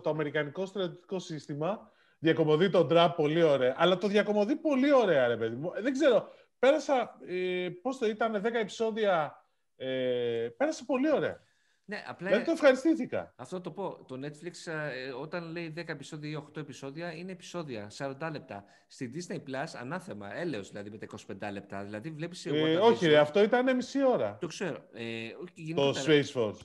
[0.02, 1.90] το αμερικανικό στρατιωτικό σύστημα.
[2.18, 3.74] Διακομωδεί τον Τραμπ πολύ ωραία.
[3.76, 5.72] Αλλά το διακομωδεί πολύ ωραία, ρε παιδί μου.
[5.80, 6.28] Δεν ξέρω.
[6.58, 9.44] Πέρασα, ε, πώς το ήταν, 10 επεισόδια
[9.76, 11.40] ε, πέρασε πολύ ωραία.
[11.88, 12.28] Ναι, απλά...
[12.28, 13.34] Δηλαδή το ευχαριστήθηκα.
[13.36, 14.04] Αυτό το πω.
[14.08, 18.64] Το Netflix ε, όταν λέει 10 επεισόδια ή 8 επεισόδια είναι επεισόδια, 40 λεπτά.
[18.86, 21.06] Στη Disney Plus ανάθεμα, έλεος δηλαδή με τα
[21.46, 21.84] 25 λεπτά.
[21.84, 22.46] Δηλαδή βλέπεις...
[22.46, 24.36] Ε, όχι ρε, αυτό ήταν μισή ώρα.
[24.40, 24.88] Το ξέρω.
[24.92, 25.28] Ε,
[25.74, 26.60] το Space Force.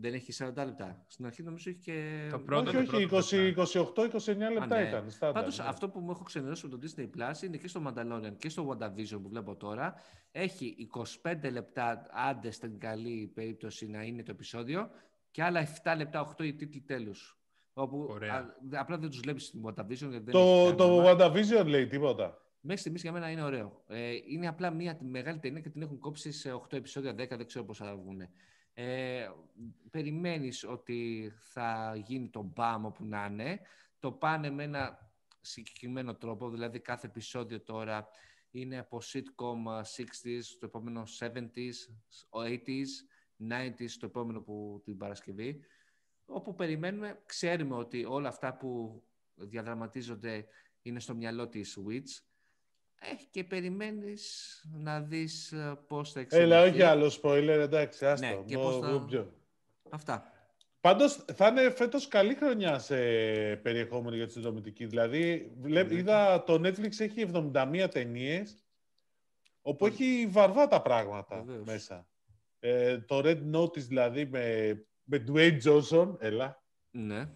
[0.00, 1.04] Δεν έχει 40 λεπτά.
[1.06, 2.28] Στην αρχή νομίζω έχει και.
[2.30, 4.88] Το πρώτο, όχι, όχι, 28-29 λεπτά ναι.
[4.88, 5.32] ήταν.
[5.32, 5.64] Πάντως ναι.
[5.68, 8.68] αυτό που μου έχω ξενερώσει με το Disney Plus είναι και στο Mandalorian και στο
[8.68, 9.94] WandaVision που βλέπω τώρα.
[10.30, 10.88] Έχει
[11.22, 14.90] 25 λεπτά, άντε στην καλή περίπτωση να είναι το επεισόδιο,
[15.30, 17.36] και άλλα 7 λεπτά, 8 οι τίτλοι τέλους.
[17.72, 18.44] Όπου α,
[18.80, 20.22] απλά δεν τους βλέπεις στην WandaVision.
[20.30, 22.42] το το WandaVision λέει τίποτα.
[22.60, 23.84] Μέχρι στιγμής για μένα είναι ωραίο.
[23.88, 27.46] Ε, είναι απλά μια μεγάλη ταινία και την έχουν κόψει σε 8 επεισόδια, 10, δεν
[27.46, 28.20] ξέρω πώ θα βγουν
[28.74, 29.28] ε,
[29.90, 33.60] περιμένεις ότι θα γίνει το μπαμ όπου να είναι.
[33.98, 38.08] Το πάνε με ένα συγκεκριμένο τρόπο, δηλαδή κάθε επεισόδιο τώρα
[38.50, 41.72] είναι από sitcom 60s, το επόμενο 70s,
[42.30, 42.86] 80s,
[43.48, 45.60] 90s, το επόμενο που την Παρασκευή.
[46.26, 49.02] Όπου περιμένουμε, ξέρουμε ότι όλα αυτά που
[49.34, 50.46] διαδραματίζονται
[50.82, 52.31] είναι στο μυαλό της Witch
[53.10, 56.52] έχει και περιμένεις να δεις ε, πώς θα εξελιχθεί.
[56.52, 58.26] Έλα, όχι άλλο spoiler, εντάξει, άστο.
[58.26, 59.26] Ναι, και πώς θα...
[59.90, 60.32] Αυτά.
[60.80, 62.96] Πάντως, θα είναι φέτος καλή χρονιά σε
[63.56, 64.86] περιεχόμενο για τη συνδρομητική.
[64.86, 65.52] Δηλαδή,
[65.90, 68.64] είδα το Netflix έχει 71 ταινίες,
[69.62, 72.06] όπου έχει βαρβά πράγματα μέσα.
[72.58, 76.62] Ε, το Red Notice, δηλαδή, με, με Dwayne Johnson, έλα.
[76.90, 77.28] Ναι.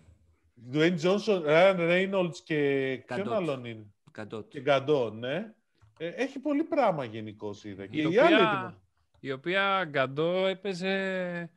[0.72, 4.48] Dwayne Johnson, Ryan Reynolds και ποιον άλλον είναι; Καντότ.
[4.48, 5.54] Και Γκαντό, ναι.
[5.98, 7.84] Ε, έχει πολύ πράγμα γενικώ είδα.
[7.84, 8.80] Η, η, οποία,
[9.20, 11.50] η οποία Γκαντό έπαιζε.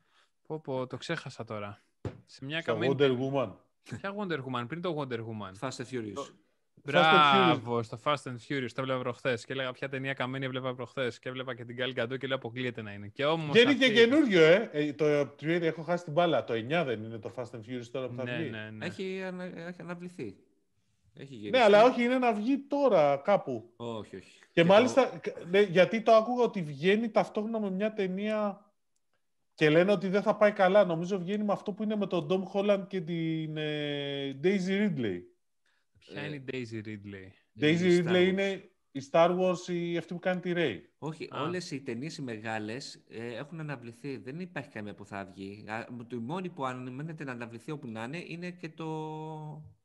[0.47, 1.81] Πω, πω, το ξέχασα τώρα.
[2.25, 2.95] Σε μια καμένη...
[2.97, 3.51] Wonder Woman.
[3.83, 5.67] Ποια Wonder Woman, πριν το Wonder Woman.
[5.67, 6.33] Fast and Furious.
[6.83, 8.69] Μπράβο, στο Fast and Furious.
[8.73, 9.45] Το έβλεπα προχθές.
[9.45, 11.19] Και έλεγα ποια ταινία καμένη έβλεπα προχθές.
[11.19, 13.07] Και έβλεπα και την Gal Gadot και λέω αποκλείεται να είναι.
[13.07, 14.69] Και όμως και είναι και καινούριο, ε.
[14.71, 16.43] ε το έχω χάσει την μπάλα.
[16.43, 18.49] Το 9 δεν είναι το Fast and Furious τώρα που θα ναι, βγει.
[18.49, 18.85] Ναι, ναι.
[18.85, 19.43] Έχει, ανα...
[19.43, 20.35] έχει αναβληθεί.
[21.22, 23.74] Έχει ναι, αλλά όχι, είναι να βγει τώρα κάπου.
[23.76, 24.39] Όχι, όχι.
[24.51, 28.65] Και, μάλιστα, ναι, γιατί το άκουγα ότι βγαίνει ταυτόχρονα με μια ταινία
[29.53, 30.86] και λένε ότι δεν θα πάει καλά.
[30.86, 35.20] Νομίζω βγαίνει με αυτό που είναι με τον Ντόμ Holland και την ε, Daisy Ridley.
[35.97, 37.61] Ποια είναι η Daisy Ridley?
[37.63, 40.78] Daisy Ridley είναι η Star Wars, η αυτή που κάνει τη Ray.
[40.97, 41.41] Όχι, Α.
[41.41, 44.17] όλες οι ταινίες οι μεγάλες ε, έχουν αναβληθεί.
[44.17, 45.65] Δεν υπάρχει καμία που θα βγει.
[46.07, 48.86] Το μόνη που αναμένεται να αναβληθεί όπου να είναι είναι και το
[49.63, 49.78] ε,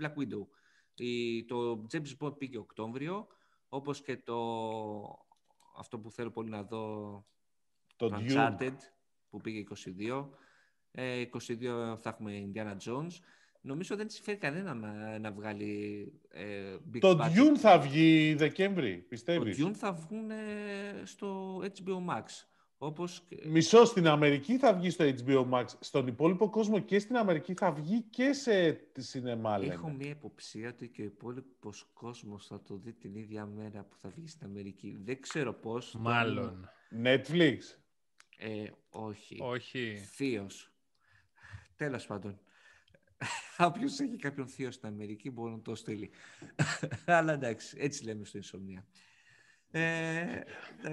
[0.00, 0.46] Black Widow.
[1.46, 3.26] το James Bond πήγε Οκτώβριο,
[3.68, 4.38] όπως και το
[5.78, 7.26] αυτό που θέλω πολύ να δω
[7.96, 8.76] το, Uncharted
[9.30, 9.64] που πήγε
[9.98, 10.28] 22.
[10.28, 10.28] 22
[10.92, 11.26] ε,
[11.96, 13.12] θα έχουμε Indiana Jones.
[13.60, 19.58] Νομίζω δεν συμφέρει κανένα να, να βγάλει ε, Big Το Dune θα βγει Δεκέμβρη, πιστεύεις;
[19.58, 20.30] Το Dune θα βγουν
[21.04, 22.24] στο HBO Max.
[22.84, 23.22] Όπως...
[23.44, 25.64] Μισό στην Αμερική θα βγει στο HBO Max.
[25.80, 29.72] Στον υπόλοιπο κόσμο και στην Αμερική θα βγει και σε σινεμά, λένε.
[29.72, 33.96] Έχω μία υποψία ότι και ο υπόλοιπος κόσμος θα το δει την ίδια μέρα που
[34.00, 35.00] θα βγει στην Αμερική.
[35.04, 35.94] Δεν ξέρω πώς.
[35.98, 36.70] Μάλλον.
[37.04, 37.58] Netflix.
[38.38, 39.38] Ε, όχι.
[39.40, 39.96] Όχι.
[40.14, 40.72] Θείος.
[41.76, 42.40] Τέλος πάντων.
[43.68, 46.10] Όποιος έχει κάποιον θείο στην Αμερική μπορεί να το στείλει.
[47.06, 48.86] Αλλά εντάξει, έτσι λέμε στο Ισομνία.
[49.74, 50.42] Ε,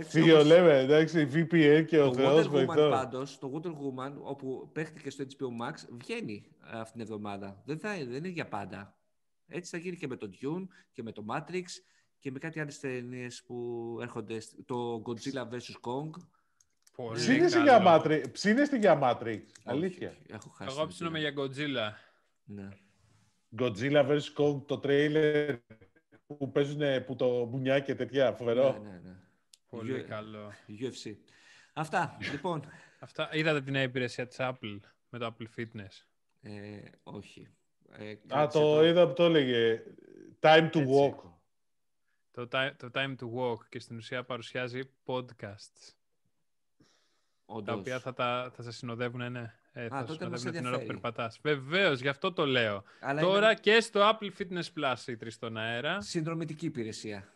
[0.04, 5.10] Θείο λέμε, εντάξει, VPN και ο Θεός Wonder Woman πάντως, το Wonder Woman, όπου παίχτηκε
[5.10, 7.62] στο HBO Max, βγαίνει αυτήν την εβδομάδα.
[7.66, 8.98] Δεν, θα, δεν είναι για πάντα.
[9.48, 11.64] Έτσι θα γίνει και με το Dune και με το Matrix
[12.20, 15.80] και με κάτι άλλες ταινίες που έρχονται, το Godzilla vs.
[15.82, 16.10] Kong.
[17.14, 20.18] Ψήνεσαι για Matrix, ψήνεσαι για Matrix, αλήθεια.
[20.28, 21.94] Έχω χάσει Εγώ ψήνομαι για Godzilla.
[22.44, 22.68] Ναι.
[23.60, 24.20] Godzilla vs.
[24.38, 25.58] Kong, το τρέιλερ
[26.38, 28.34] που παίζουν που το μπουνιά και τέτοια.
[28.34, 28.72] Φοβερό.
[28.72, 29.16] Ναι, ναι, ναι.
[29.70, 30.52] Πολύ καλό.
[30.68, 31.16] UFC.
[31.74, 32.64] Αυτά, λοιπόν.
[33.00, 36.06] Αυτά, είδατε την υπηρεσία της Apple με το Apple Fitness;
[36.42, 37.48] Ε, όχι.
[37.92, 39.84] Ε, Α, το, είδα που το έλεγε.
[40.40, 41.16] Time to walk.
[42.32, 45.94] Το, το time to walk και στην ουσία παρουσιάζει podcasts.
[47.46, 47.66] Όντως.
[47.66, 49.59] Τα οποία θα, τα, θα σας συνοδεύουν, ναι.
[49.72, 51.40] Ε, Α, θα τότε μας την ώρα που περπατάς.
[51.42, 52.84] Βεβαίως, γι' αυτό το λέω.
[53.20, 53.60] Τώρα είναι...
[53.60, 56.02] και στο Apple Fitness Plus η τρεις στον αέρα.
[56.02, 57.34] Συνδρομητική υπηρεσία.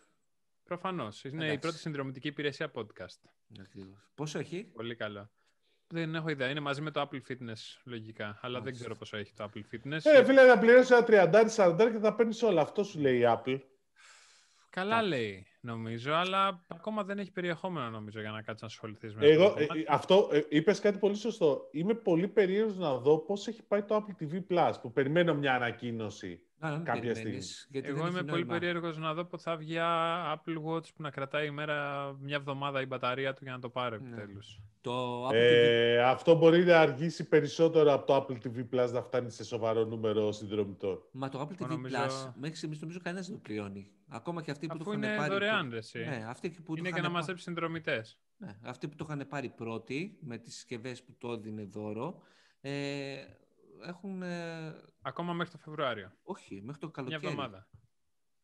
[0.63, 1.23] Προφανώς.
[1.23, 1.55] Είναι Εντάξει.
[1.55, 3.29] η πρώτη συνδρομητική υπηρεσία podcast.
[3.59, 4.11] Ακριβώς.
[4.15, 5.29] Πόσο έχει; Πολύ καλό.
[5.87, 6.49] Δεν έχω ιδέα.
[6.49, 8.39] Είναι μαζί με το Apple Fitness, λογικά.
[8.41, 9.99] Αλλά δεν ξέρω πόσο έχει το Apple Fitness.
[10.03, 11.05] Ε, φίλε, θα πληρώσεις ένα
[11.55, 12.61] 30-40 και θα παίρνεις όλα.
[12.61, 13.59] Αυτό σου λέει η Apple.
[14.69, 19.27] Καλά λέει, νομίζω, αλλά ακόμα δεν έχει περιεχόμενο, νομίζω, για να κάτσεις να ασχοληθείς με
[19.27, 19.61] Εγώ, αυτό.
[19.61, 21.67] Ε, αυτό ε, είπες κάτι πολύ σωστό.
[21.71, 25.53] Είμαι πολύ περίεργος να δω πώς έχει πάει το Apple TV Plus, που περιμένω μια
[25.55, 27.39] ανακοίνωση Α, κάποια στιγμή.
[27.71, 29.75] Εγώ είμαι πολύ περίεργος να δω πότε θα βγει
[30.33, 33.69] Apple Watch που να κρατάει η μέρα μια εβδομάδα η μπαταρία του για να το
[33.69, 34.07] πάρει ναι.
[34.07, 34.61] επιτέλους.
[34.81, 39.43] Το ε, Αυτό μπορεί να αργήσει περισσότερο από το Apple TV Plus να φτάνει σε
[39.43, 41.01] σοβαρό νούμερο συνδρομητών.
[41.11, 41.95] Μα το Apple TV νομίζω...
[41.97, 43.91] Plus μέχρι στιγμής νομίζω κανένας δεν το πληρώνει.
[44.07, 45.31] Ακόμα και αυτοί που Αφού το είχαν είναι πάρει.
[45.31, 48.19] Δωρεάν, ρε, ναι, αυτοί που είναι για να μαζέψει συνδρομητές.
[48.37, 52.21] Ναι, αυτοί που το είχαν πάρει πρώτοι με τις συσκευές που το έδινε δώρο.
[52.61, 52.71] Ε,
[53.87, 54.21] έχουν.
[54.21, 54.75] Ε...
[55.01, 56.11] Ακόμα μέχρι το Φεβρουάριο.
[56.23, 57.21] Όχι, μέχρι το καλοκαίρι.
[57.21, 57.67] Μια εβδομάδα.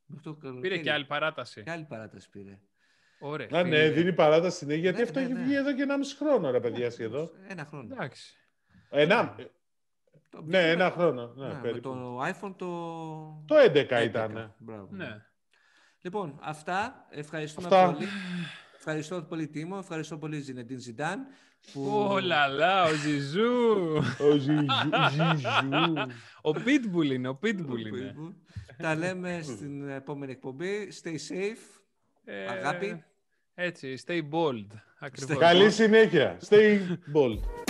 [0.05, 0.69] Μέχρι το καλοκαίρι.
[0.69, 1.63] Πήρε και άλλη παράταση.
[1.63, 2.59] Και άλλη παράταση πήρε.
[3.19, 3.47] Ωραία.
[3.53, 5.43] Α, ναι, δίνει παράταση ναι, γιατί ναι, αυτό ναι, έχει ναι.
[5.43, 7.29] βγει εδώ και ένα μισό χρόνο, ρε παιδιά, σχεδόν.
[7.47, 7.93] Ένα χρόνο.
[7.93, 8.37] Εντάξει.
[8.89, 9.35] Ένα.
[10.43, 11.33] ναι, ένα χρόνο.
[11.35, 12.67] Ναι, ναι, με το iPhone το.
[13.45, 14.55] Το 11, 11 ήταν.
[14.57, 14.87] Μπράβο.
[14.91, 15.25] Ναι.
[16.01, 17.07] Λοιπόν, αυτά.
[17.09, 17.91] Ευχαριστούμε αυτά.
[17.91, 18.07] πολύ.
[18.75, 21.27] Ευχαριστώ πολύ Τίμο, ευχαριστώ πολύ Ζινεντίν Ζιντάν.
[21.73, 22.07] Που...
[22.11, 23.95] Ω λαλά, ο Ζιζού.
[24.19, 24.65] ο Ζιζού.
[26.41, 28.15] Ο Pitbull είναι, ο Pitbull είναι.
[28.77, 30.87] Τα λέμε στην επόμενη εκπομπή.
[31.03, 31.81] Stay safe.
[32.25, 33.03] Ε, Αγάπη.
[33.55, 34.67] Έτσι, stay bold.
[35.37, 36.37] Καλή συνέχεια.
[36.49, 36.79] Stay
[37.13, 37.68] bold.